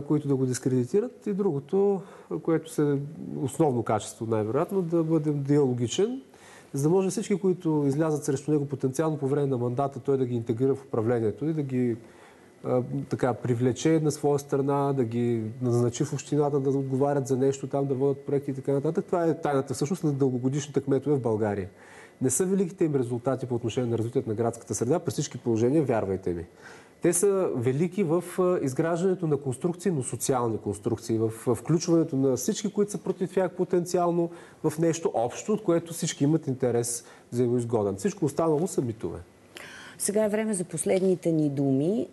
които 0.06 0.28
да 0.28 0.36
го 0.36 0.46
дискредитират. 0.46 1.26
И 1.26 1.32
другото, 1.32 2.02
което 2.42 2.72
се 2.72 2.98
основно 3.42 3.82
качество 3.82 4.26
най-вероятно, 4.26 4.82
да 4.82 5.04
бъде 5.04 5.30
диалогичен, 5.30 6.22
за 6.72 6.82
да 6.82 6.88
може 6.88 7.10
всички, 7.10 7.38
които 7.38 7.84
излязат 7.86 8.24
срещу 8.24 8.50
него 8.50 8.66
потенциално 8.66 9.18
по 9.18 9.28
време 9.28 9.46
на 9.46 9.58
мандата, 9.58 10.00
той 10.00 10.18
да 10.18 10.26
ги 10.26 10.34
интегрира 10.34 10.74
в 10.74 10.84
управлението 10.84 11.46
и 11.46 11.52
да 11.52 11.62
ги 11.62 11.96
така, 13.08 13.34
привлече 13.34 14.00
на 14.00 14.10
своя 14.10 14.38
страна, 14.38 14.92
да 14.92 15.04
ги 15.04 15.42
назначи 15.62 16.04
в 16.04 16.12
общината, 16.12 16.60
да 16.60 16.70
отговарят 16.70 17.26
за 17.26 17.36
нещо, 17.36 17.66
там 17.66 17.86
да 17.86 17.94
водят 17.94 18.26
проекти 18.26 18.50
и 18.50 18.54
така 18.54 18.72
нататък. 18.72 19.04
Това 19.04 19.24
е 19.24 19.40
тайната 19.40 19.74
всъщност 19.74 20.04
на 20.04 20.12
дългогодишните 20.12 20.80
кметове 20.80 21.16
в 21.16 21.20
България. 21.20 21.68
Не 22.22 22.30
са 22.30 22.46
великите 22.46 22.84
им 22.84 22.94
резултати 22.94 23.46
по 23.46 23.54
отношение 23.54 23.90
на 23.90 23.98
развитието 23.98 24.28
на 24.28 24.34
градската 24.34 24.74
среда, 24.74 24.98
при 24.98 25.10
всички 25.10 25.38
положения, 25.38 25.82
вярвайте 25.82 26.34
ми. 26.34 26.46
Те 27.04 27.12
са 27.12 27.50
велики 27.56 28.02
в 28.02 28.24
изграждането 28.62 29.26
на 29.26 29.36
конструкции, 29.36 29.90
но 29.90 30.02
социални 30.02 30.58
конструкции, 30.58 31.18
в 31.18 31.54
включването 31.54 32.16
на 32.16 32.36
всички, 32.36 32.72
които 32.72 32.92
са 32.92 32.98
против 32.98 33.34
тях 33.34 33.52
потенциално 33.52 34.30
в 34.64 34.78
нещо 34.78 35.10
общо, 35.14 35.52
от 35.52 35.62
което 35.62 35.92
всички 35.92 36.24
имат 36.24 36.46
интерес 36.46 37.04
взаимоизгоден. 37.32 37.96
Всичко 37.96 38.24
останало 38.24 38.66
са 38.66 38.82
митове. 38.82 39.18
Сега 39.98 40.24
е 40.24 40.28
време 40.28 40.54
за 40.54 40.64
последните 40.64 41.32
ни 41.32 41.48
думи. 41.48 42.08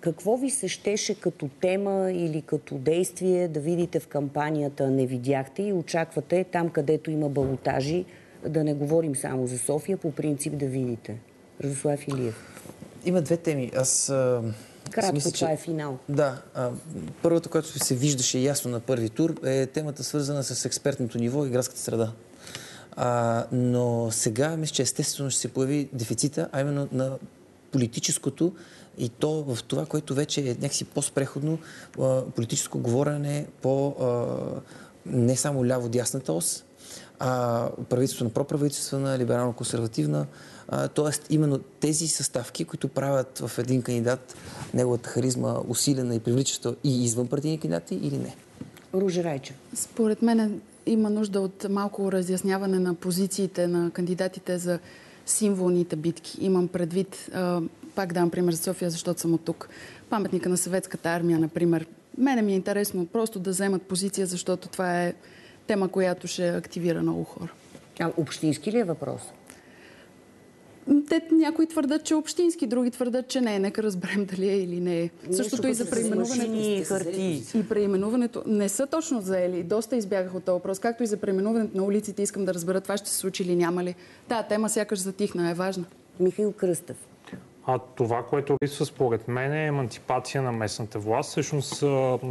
Какво 0.00 0.36
ви 0.36 0.50
се 0.50 0.68
щеше 0.68 1.20
като 1.20 1.48
тема 1.60 2.12
или 2.12 2.42
като 2.42 2.74
действие 2.74 3.48
да 3.48 3.60
видите 3.60 4.00
в 4.00 4.06
кампанията 4.06 4.90
не 4.90 5.06
видяхте 5.06 5.62
и 5.62 5.72
очаквате 5.72 6.44
там, 6.44 6.68
където 6.68 7.10
има 7.10 7.28
балотажи, 7.28 8.04
да 8.48 8.64
не 8.64 8.74
говорим 8.74 9.16
само 9.16 9.46
за 9.46 9.58
София, 9.58 9.96
по 9.96 10.12
принцип 10.12 10.56
да 10.56 10.66
видите? 10.66 11.18
Радослав 11.64 12.08
Илиев. 12.08 12.50
Има 13.04 13.22
две 13.22 13.36
теми. 13.36 13.72
Аз 13.76 14.08
а, 14.10 14.42
Кратко, 14.90 15.12
Мисля, 15.14 15.30
това 15.30 15.52
е 15.52 15.56
финал. 15.56 15.98
Да. 16.08 16.42
А, 16.54 16.70
първото, 17.22 17.48
което 17.48 17.84
се 17.84 17.94
виждаше 17.94 18.38
ясно 18.38 18.70
на 18.70 18.80
първи 18.80 19.10
тур, 19.10 19.34
е 19.44 19.66
темата 19.66 20.04
свързана 20.04 20.44
с 20.44 20.64
експертното 20.64 21.18
ниво 21.18 21.46
и 21.46 21.50
градската 21.50 21.80
среда. 21.80 22.12
А, 22.96 23.44
но 23.52 24.08
сега 24.10 24.56
мисля, 24.56 24.74
че 24.74 24.82
естествено 24.82 25.30
ще 25.30 25.40
се 25.40 25.48
появи 25.48 25.88
дефицита, 25.92 26.48
а 26.52 26.60
именно 26.60 26.88
на 26.92 27.12
политическото 27.72 28.52
и 28.98 29.08
то 29.08 29.42
в 29.42 29.62
това, 29.62 29.86
което 29.86 30.14
вече 30.14 30.40
е 30.40 30.44
някакси 30.44 30.84
по-спреходно 30.84 31.58
политическо 32.36 32.78
говорене 32.78 33.46
по 33.62 33.96
не 35.06 35.36
само 35.36 35.64
ляво-дясната 35.64 36.32
ос, 36.32 36.64
а 37.18 37.68
правителство 37.88 38.24
на 38.24 38.30
проправителствена, 38.30 39.18
либерално-консервативна. 39.18 40.24
А, 40.68 40.88
тоест, 40.88 41.26
именно 41.30 41.58
тези 41.58 42.08
съставки, 42.08 42.64
които 42.64 42.88
правят 42.88 43.38
в 43.38 43.58
един 43.58 43.82
кандидат 43.82 44.36
неговата 44.74 45.08
харизма 45.08 45.54
усилена 45.68 46.14
и 46.14 46.20
привличаща 46.20 46.74
и 46.84 47.04
извън 47.04 47.26
партийни 47.26 47.60
кандидати 47.60 47.94
или 47.94 48.18
не. 48.18 48.36
Ружа 48.94 49.24
Райча. 49.24 49.54
Според 49.74 50.22
мен 50.22 50.60
има 50.86 51.10
нужда 51.10 51.40
от 51.40 51.66
малко 51.70 52.12
разясняване 52.12 52.78
на 52.78 52.94
позициите 52.94 53.66
на 53.66 53.90
кандидатите 53.90 54.58
за 54.58 54.78
символните 55.26 55.96
битки. 55.96 56.38
Имам 56.40 56.68
предвид, 56.68 57.28
а, 57.34 57.60
пак 57.94 58.12
дам 58.12 58.30
пример 58.30 58.52
за 58.52 58.62
София, 58.62 58.90
защото 58.90 59.20
съм 59.20 59.34
от 59.34 59.44
тук. 59.44 59.68
Паметника 60.10 60.48
на 60.48 60.56
съветската 60.56 61.08
армия, 61.08 61.38
например. 61.38 61.86
Мене 62.18 62.42
ми 62.42 62.52
е 62.52 62.56
интересно 62.56 63.06
просто 63.06 63.38
да 63.38 63.50
вземат 63.50 63.82
позиция, 63.82 64.26
защото 64.26 64.68
това 64.68 65.02
е 65.02 65.14
тема, 65.66 65.88
която 65.88 66.26
ще 66.26 66.48
активира 66.48 67.02
много 67.02 67.24
хора. 67.24 67.52
А 68.00 68.12
общински 68.16 68.72
ли 68.72 68.78
е 68.78 68.84
въпрос? 68.84 69.22
Те, 71.08 71.22
някои 71.32 71.66
твърдат, 71.66 72.04
че 72.04 72.14
е 72.14 72.16
общински, 72.16 72.66
други 72.66 72.90
твърдат, 72.90 73.28
че 73.28 73.40
не 73.40 73.56
е. 73.56 73.58
Нека 73.58 73.82
разберем 73.82 74.24
дали 74.24 74.48
е 74.48 74.56
или 74.56 74.80
не 74.80 75.00
е. 75.00 75.10
Същото 75.30 75.68
и 75.68 75.74
за 75.74 75.90
преименуването. 75.90 77.58
И 77.58 77.68
преименуването 77.68 78.42
не 78.46 78.68
са 78.68 78.86
точно 78.86 79.20
заели. 79.20 79.62
Доста 79.62 79.96
избягах 79.96 80.34
от 80.34 80.44
този 80.44 80.54
въпрос. 80.54 80.78
Както 80.78 81.02
и 81.02 81.06
за 81.06 81.16
преименуването 81.16 81.76
на 81.76 81.84
улиците, 81.84 82.22
искам 82.22 82.44
да 82.44 82.54
разбера 82.54 82.80
това 82.80 82.96
ще 82.96 83.08
се 83.08 83.16
случи 83.16 83.42
или 83.42 83.56
няма 83.56 83.84
ли. 83.84 83.94
Та 84.28 84.42
тема 84.42 84.68
сякаш 84.68 84.98
затихна, 84.98 85.50
е 85.50 85.54
важна. 85.54 85.84
Михаил 86.20 86.52
Кръстев. 86.52 86.96
А 87.66 87.78
това, 87.78 88.22
което 88.22 88.56
липсва 88.64 88.86
според 88.86 89.28
мен 89.28 89.52
е 89.52 89.66
емантипация 89.66 90.42
на 90.42 90.52
местната 90.52 90.98
власт. 90.98 91.30
Всъщност 91.30 91.82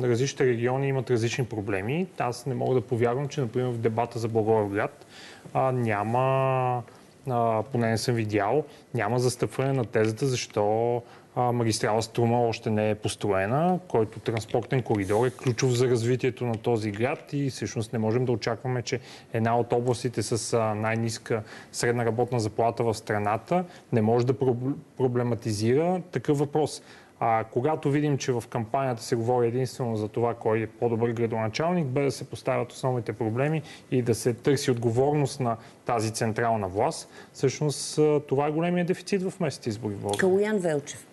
различните 0.03 0.45
региони 0.45 0.87
имат 0.87 1.11
различни 1.11 1.45
проблеми. 1.45 2.07
Аз 2.17 2.45
не 2.45 2.53
мога 2.53 2.75
да 2.75 2.81
повярвам, 2.81 3.27
че, 3.27 3.41
например, 3.41 3.69
в 3.69 3.77
дебата 3.77 4.19
за 4.19 4.27
Благоевград 4.27 5.05
а, 5.53 5.71
няма, 5.71 6.83
а, 7.29 7.63
поне 7.71 7.89
не 7.89 7.97
съм 7.97 8.15
видял, 8.15 8.63
няма 8.93 9.19
застъпване 9.19 9.73
на 9.73 9.85
тезата 9.85 10.25
защо 10.25 11.01
а, 11.35 11.51
магистрала 11.51 12.01
Струма 12.01 12.41
още 12.41 12.69
не 12.69 12.89
е 12.89 12.95
построена, 12.95 13.79
който 13.87 14.19
транспортен 14.19 14.81
коридор 14.81 15.27
е 15.27 15.31
ключов 15.31 15.71
за 15.71 15.89
развитието 15.89 16.45
на 16.45 16.57
този 16.57 16.91
град 16.91 17.33
и 17.33 17.49
всъщност 17.49 17.93
не 17.93 17.99
можем 17.99 18.25
да 18.25 18.31
очакваме, 18.31 18.81
че 18.81 18.99
една 19.33 19.57
от 19.57 19.73
областите 19.73 20.23
с 20.23 20.57
най-ниска 20.75 21.43
средна 21.71 22.05
работна 22.05 22.39
заплата 22.39 22.83
в 22.83 22.93
страната 22.93 23.65
не 23.91 24.01
може 24.01 24.25
да 24.25 24.33
проб- 24.33 24.73
проблематизира 24.97 26.01
такъв 26.11 26.39
въпрос. 26.39 26.81
А 27.25 27.43
когато 27.43 27.91
видим, 27.91 28.17
че 28.17 28.31
в 28.31 28.43
кампанията 28.49 29.03
се 29.03 29.15
говори 29.15 29.47
единствено 29.47 29.95
за 29.95 30.07
това 30.07 30.33
кой 30.33 30.59
е 30.59 30.67
по-добър 30.67 31.09
градоначалник, 31.11 31.87
без 31.87 32.05
да 32.05 32.11
се 32.11 32.23
поставят 32.23 32.71
основните 32.71 33.13
проблеми 33.13 33.61
и 33.91 34.01
да 34.01 34.15
се 34.15 34.33
търси 34.33 34.71
отговорност 34.71 35.39
на 35.39 35.57
тази 35.85 36.13
централна 36.13 36.67
власт, 36.67 37.09
всъщност 37.33 37.99
това 38.27 38.47
е 38.47 38.51
големия 38.51 38.85
дефицит 38.85 39.21
в 39.23 39.39
местните 39.39 39.69
избори 39.69 39.93
в 39.93 39.97
България. 39.97 40.19
Калуян 40.19 40.57
Велчев. 40.57 41.07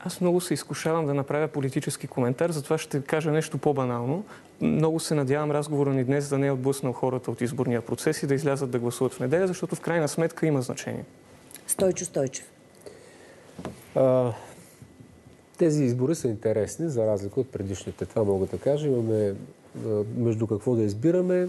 Аз 0.00 0.20
много 0.20 0.40
се 0.40 0.54
изкушавам 0.54 1.06
да 1.06 1.14
направя 1.14 1.48
политически 1.48 2.06
коментар, 2.06 2.50
затова 2.50 2.78
ще 2.78 3.02
кажа 3.02 3.30
нещо 3.30 3.58
по-банално. 3.58 4.24
Много 4.60 5.00
се 5.00 5.14
надявам 5.14 5.50
разговора 5.50 5.90
ни 5.90 6.04
днес 6.04 6.28
да 6.28 6.38
не 6.38 6.46
е 6.46 6.50
отблъснал 6.50 6.92
хората 6.92 7.30
от 7.30 7.40
изборния 7.40 7.80
процес 7.80 8.22
и 8.22 8.26
да 8.26 8.34
излязат 8.34 8.70
да 8.70 8.78
гласуват 8.78 9.12
в 9.12 9.20
неделя, 9.20 9.46
защото 9.46 9.76
в 9.76 9.80
крайна 9.80 10.08
сметка 10.08 10.46
има 10.46 10.62
значение. 10.62 11.04
Стойчо 11.66 12.04
Стойчев. 12.04 12.50
А, 13.94 14.32
тези 15.60 15.84
избори 15.84 16.14
са 16.14 16.28
интересни, 16.28 16.88
за 16.88 17.06
разлика 17.06 17.40
от 17.40 17.52
предишните. 17.52 18.06
Това 18.06 18.24
мога 18.24 18.46
да 18.46 18.58
кажа. 18.58 18.88
Имаме 18.88 19.34
между 20.16 20.46
какво 20.46 20.74
да 20.74 20.82
избираме. 20.82 21.48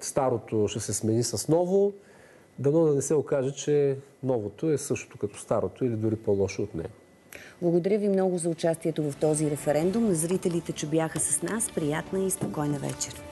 Старото 0.00 0.68
ще 0.68 0.80
се 0.80 0.94
смени 0.94 1.22
с 1.22 1.48
ново. 1.48 1.92
Дано 2.58 2.84
да 2.84 2.94
не 2.94 3.02
се 3.02 3.14
окаже, 3.14 3.52
че 3.52 3.96
новото 4.22 4.70
е 4.70 4.78
същото 4.78 5.18
като 5.18 5.38
старото 5.38 5.84
или 5.84 5.96
дори 5.96 6.16
по-лошо 6.16 6.62
от 6.62 6.74
него. 6.74 6.88
Благодаря 7.62 7.98
ви 7.98 8.08
много 8.08 8.38
за 8.38 8.48
участието 8.48 9.10
в 9.10 9.16
този 9.16 9.50
референдум. 9.50 10.08
На 10.08 10.14
зрителите, 10.14 10.72
че 10.72 10.86
бяха 10.86 11.20
с 11.20 11.42
нас, 11.42 11.70
приятна 11.74 12.24
и 12.24 12.30
спокойна 12.30 12.78
вечер. 12.78 13.22